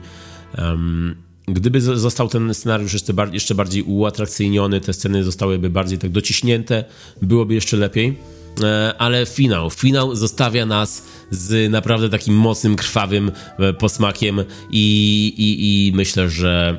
Um, 0.58 1.27
Gdyby 1.48 1.80
został 1.80 2.28
ten 2.28 2.54
scenariusz 2.54 2.92
jeszcze, 2.92 3.12
bar 3.12 3.34
jeszcze 3.34 3.54
bardziej 3.54 3.82
uatrakcyjniony, 3.82 4.80
te 4.80 4.92
sceny 4.92 5.24
zostałyby 5.24 5.70
bardziej 5.70 5.98
tak 5.98 6.10
dociśnięte, 6.10 6.84
byłoby 7.22 7.54
jeszcze 7.54 7.76
lepiej. 7.76 8.18
E, 8.62 8.94
ale 8.98 9.26
finał, 9.26 9.70
finał 9.70 10.16
zostawia 10.16 10.66
nas 10.66 11.06
z 11.30 11.72
naprawdę 11.72 12.08
takim 12.08 12.34
mocnym, 12.34 12.76
krwawym 12.76 13.32
e, 13.58 13.72
posmakiem 13.72 14.40
i, 14.70 15.26
i, 15.36 15.88
i 15.88 15.92
myślę, 15.96 16.30
że 16.30 16.78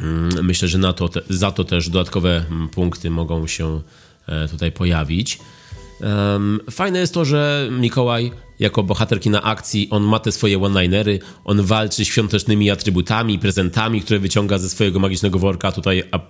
mm, 0.00 0.44
myślę, 0.44 0.68
że 0.68 0.78
na 0.78 0.92
to 0.92 1.10
za 1.28 1.50
to 1.50 1.64
też 1.64 1.88
dodatkowe 1.88 2.44
mm, 2.50 2.68
punkty 2.68 3.10
mogą 3.10 3.46
się 3.46 3.80
e, 4.26 4.48
tutaj 4.48 4.72
pojawić. 4.72 5.38
Fajne 6.70 6.98
jest 6.98 7.14
to, 7.14 7.24
że 7.24 7.68
Mikołaj 7.72 8.32
jako 8.58 8.82
bohater 8.82 9.20
kina 9.20 9.42
akcji, 9.42 9.88
on 9.90 10.02
ma 10.02 10.18
te 10.18 10.32
swoje 10.32 10.62
one-linery, 10.62 11.18
on 11.44 11.62
walczy 11.62 12.04
świątecznymi 12.04 12.70
atrybutami, 12.70 13.38
prezentami, 13.38 14.00
które 14.00 14.18
wyciąga 14.18 14.58
ze 14.58 14.70
swojego 14.70 14.98
magicznego 14.98 15.38
worka. 15.38 15.72
Tutaj 15.72 16.02
a, 16.10 16.20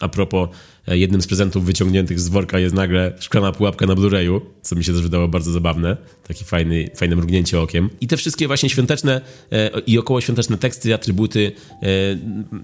a 0.00 0.08
propos, 0.08 0.48
e, 0.88 0.98
jednym 0.98 1.22
z 1.22 1.26
prezentów 1.26 1.64
wyciągniętych 1.64 2.20
z 2.20 2.28
worka 2.28 2.58
jest 2.58 2.74
nagle 2.74 3.12
szklana 3.20 3.52
pułapka 3.52 3.86
na 3.86 3.94
Blu-rayu, 3.94 4.40
co 4.62 4.76
mi 4.76 4.84
się 4.84 4.92
też 4.92 5.02
wydało 5.02 5.28
bardzo 5.28 5.52
zabawne. 5.52 5.96
Taki 6.28 6.44
fajny, 6.44 6.90
fajne 6.96 7.16
mrugnięcie 7.16 7.60
okiem. 7.60 7.90
I 8.00 8.06
te 8.06 8.16
wszystkie 8.16 8.46
właśnie 8.46 8.70
świąteczne 8.70 9.20
e, 9.52 9.80
i 9.86 9.98
okołoświąteczne 9.98 10.58
teksty, 10.58 10.94
atrybuty 10.94 11.52
e, 11.82 11.86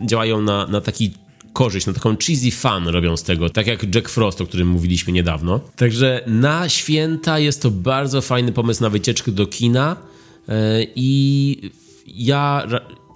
działają 0.07 0.43
na, 0.43 0.67
na 0.67 0.81
taki 0.81 1.11
korzyść, 1.53 1.87
na 1.87 1.93
taką 1.93 2.17
cheesy 2.17 2.51
fun 2.51 2.89
robią 2.89 3.17
z 3.17 3.23
tego, 3.23 3.51
tak 3.51 3.67
jak 3.67 3.95
Jack 3.95 4.09
Frost, 4.09 4.41
o 4.41 4.47
którym 4.47 4.69
mówiliśmy 4.69 5.13
niedawno. 5.13 5.61
Także 5.77 6.25
na 6.27 6.69
święta 6.69 7.39
jest 7.39 7.63
to 7.63 7.71
bardzo 7.71 8.23
fajny 8.23 8.53
pomysł 8.53 8.83
na 8.83 8.91
wycieczkę 8.91 9.33
do 9.33 9.47
kina 9.47 9.97
e, 10.49 10.83
i 10.97 11.71
ja 12.07 12.67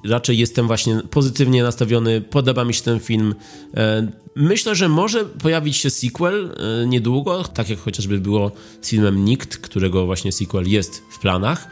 raczej 0.04 0.38
jestem 0.38 0.66
właśnie 0.66 1.00
pozytywnie 1.10 1.62
nastawiony, 1.62 2.20
podoba 2.20 2.64
mi 2.64 2.74
się 2.74 2.82
ten 2.82 3.00
film. 3.00 3.34
E, 3.76 4.12
myślę, 4.36 4.74
że 4.74 4.88
może 4.88 5.24
pojawić 5.24 5.76
się 5.76 5.90
sequel 5.90 6.54
e, 6.82 6.86
niedługo, 6.86 7.44
tak 7.44 7.70
jak 7.70 7.78
chociażby 7.78 8.18
było 8.18 8.52
z 8.80 8.88
filmem 8.88 9.24
Nikt, 9.24 9.56
którego 9.56 10.06
właśnie 10.06 10.32
sequel 10.32 10.68
jest 10.68 11.02
w 11.10 11.18
planach. 11.18 11.68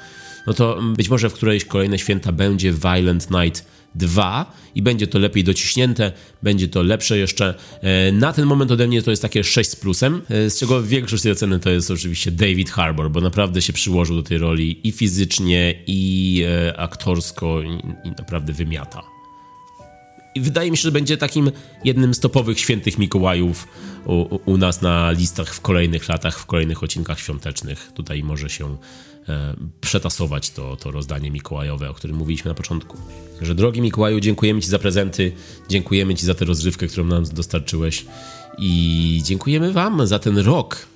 no 0.47 0.55
to 0.55 0.81
być 0.97 1.09
może 1.09 1.31
w 1.31 1.35
którejś 1.35 1.65
kolejne 1.65 1.99
święta 1.99 2.33
będzie 2.33 2.73
Violent 2.73 3.31
Night 3.31 3.65
2 3.95 4.53
i 4.75 4.83
będzie 4.83 5.07
to 5.07 5.19
lepiej 5.19 5.45
dociśnięte, 5.45 6.13
będzie 6.43 6.69
to 6.69 6.83
lepsze 6.83 7.19
jeszcze. 7.19 7.55
E, 7.81 8.13
na 8.13 8.33
ten 8.33 8.47
moment 8.47 8.71
ode 8.71 8.89
mnie 8.89 9.03
to 9.03 9.11
jest 9.11 9.23
takie 9.23 9.45
6 9.45 9.71
z 9.71 9.77
plusem, 9.77 10.23
e, 10.29 10.51
z 10.51 10.59
czego 10.59 10.83
większość 10.83 11.23
tej 11.23 11.33
oceny 11.33 11.59
to 11.61 11.71
jest 11.71 11.91
oczywiście 11.91 12.31
David 12.31 12.71
Harbour, 12.71 13.11
bo 13.11 13.21
naprawdę 13.21 13.63
się 13.63 13.73
przyłożył 13.73 14.17
do 14.17 14.23
tej 14.23 14.39
roli 14.39 14.89
i 14.89 14.93
fizycznie, 14.93 15.83
i 15.87 16.45
e, 16.49 16.81
aktorsko, 16.81 17.63
i, 17.63 18.09
naprawdę 18.19 18.53
wymiata. 18.53 19.03
I 20.35 20.41
wydaje 20.41 20.71
mi 20.71 20.77
się, 20.77 20.83
że 20.83 20.93
będzie 20.93 21.17
takim 21.17 21.51
jednym 21.85 22.15
z 22.15 22.21
topowych 22.21 22.61
świętych 22.61 22.99
Mikołajów 22.99 23.69
u, 24.07 24.41
u, 24.47 24.57
nas 24.57 24.83
na 24.83 25.11
listach 25.11 25.55
w 25.55 25.61
kolejnych 25.61 26.09
latach, 26.09 26.39
w 26.39 26.47
kolejnych 26.47 26.83
odcinkach 26.83 27.21
świątecznych. 27.21 27.91
Tutaj 27.95 28.23
może 28.23 28.51
się 28.51 28.77
przetasować 29.81 30.51
to, 30.51 30.77
to 30.77 30.91
rozdanie 30.91 31.31
mikołajowe, 31.31 31.91
o 31.91 31.95
którym 31.95 32.17
mówiliśmy 32.17 32.49
na 32.49 32.55
początku. 32.55 32.99
Że 33.41 33.55
drogi 33.55 33.81
Mikołaju, 33.81 34.21
dziękujemy 34.21 34.61
Ci 34.61 34.69
za 34.69 34.79
prezenty, 34.79 35.33
dziękujemy 35.69 36.15
Ci 36.15 36.27
za 36.27 36.35
tę 36.35 36.45
rozrywkę, 36.45 36.87
którą 36.87 37.05
nam 37.05 37.25
dostarczyłeś 37.25 38.05
i 38.59 39.21
dziękujemy 39.25 39.73
Wam 39.73 40.07
za 40.07 40.19
ten 40.19 40.39
rok 40.39 40.87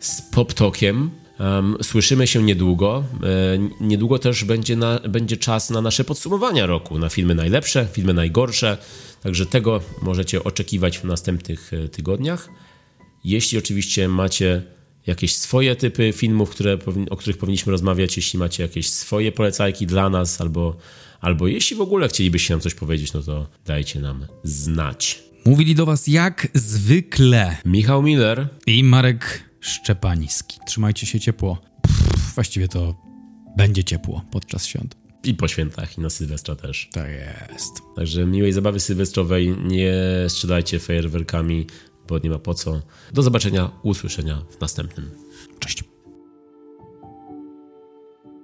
z 0.00 0.22
PopTokiem. 0.22 1.10
Um, 1.40 1.76
słyszymy 1.82 2.26
się 2.26 2.42
niedługo. 2.42 3.04
E, 3.22 3.58
niedługo 3.80 4.18
też 4.18 4.44
będzie, 4.44 4.76
na, 4.76 4.98
będzie 5.08 5.36
czas 5.36 5.70
na 5.70 5.80
nasze 5.80 6.04
podsumowania 6.04 6.66
roku, 6.66 6.98
na 6.98 7.08
filmy 7.08 7.34
najlepsze, 7.34 7.86
filmy 7.92 8.14
najgorsze. 8.14 8.78
Także 9.22 9.46
tego 9.46 9.80
możecie 10.02 10.44
oczekiwać 10.44 10.98
w 10.98 11.04
następnych 11.04 11.72
e, 11.72 11.88
tygodniach. 11.88 12.48
Jeśli 13.24 13.58
oczywiście 13.58 14.08
macie 14.08 14.62
jakieś 15.06 15.36
swoje 15.36 15.76
typy 15.76 16.12
filmów, 16.12 16.50
które, 16.50 16.78
o 17.10 17.16
których 17.16 17.38
powinniśmy 17.38 17.70
rozmawiać, 17.70 18.16
jeśli 18.16 18.38
macie 18.38 18.62
jakieś 18.62 18.90
swoje 18.90 19.32
polecajki 19.32 19.86
dla 19.86 20.10
nas, 20.10 20.40
albo, 20.40 20.76
albo 21.20 21.46
jeśli 21.46 21.76
w 21.76 21.80
ogóle 21.80 22.08
chcielibyście 22.08 22.54
nam 22.54 22.60
coś 22.60 22.74
powiedzieć, 22.74 23.12
no 23.12 23.22
to 23.22 23.46
dajcie 23.66 24.00
nam 24.00 24.26
znać. 24.44 25.22
Mówili 25.44 25.74
do 25.74 25.86
Was 25.86 26.06
jak 26.06 26.48
zwykle 26.54 27.56
Michał 27.64 28.02
Miller 28.02 28.48
i 28.66 28.84
Marek 28.84 29.44
Szczepański. 29.60 30.58
Trzymajcie 30.66 31.06
się 31.06 31.20
ciepło. 31.20 31.58
Pff, 31.82 32.34
właściwie 32.34 32.68
to 32.68 32.94
będzie 33.56 33.84
ciepło 33.84 34.24
podczas 34.30 34.66
świąt. 34.66 34.96
I 35.24 35.34
po 35.34 35.48
świętach, 35.48 35.98
i 35.98 36.00
na 36.00 36.10
Sylwestra 36.10 36.56
też. 36.56 36.88
Tak 36.92 37.08
jest. 37.50 37.72
Także 37.96 38.26
miłej 38.26 38.52
zabawy 38.52 38.80
sylwestrowej. 38.80 39.56
Nie 39.64 39.94
strzelajcie 40.28 40.78
fajerwerkami, 40.78 41.66
bo 42.08 42.18
nie 42.18 42.30
ma 42.30 42.38
po 42.38 42.54
co. 42.54 42.80
Do 43.12 43.22
zobaczenia, 43.22 43.70
usłyszenia 43.82 44.42
w 44.50 44.60
następnym. 44.60 45.10
Cześć. 45.58 45.91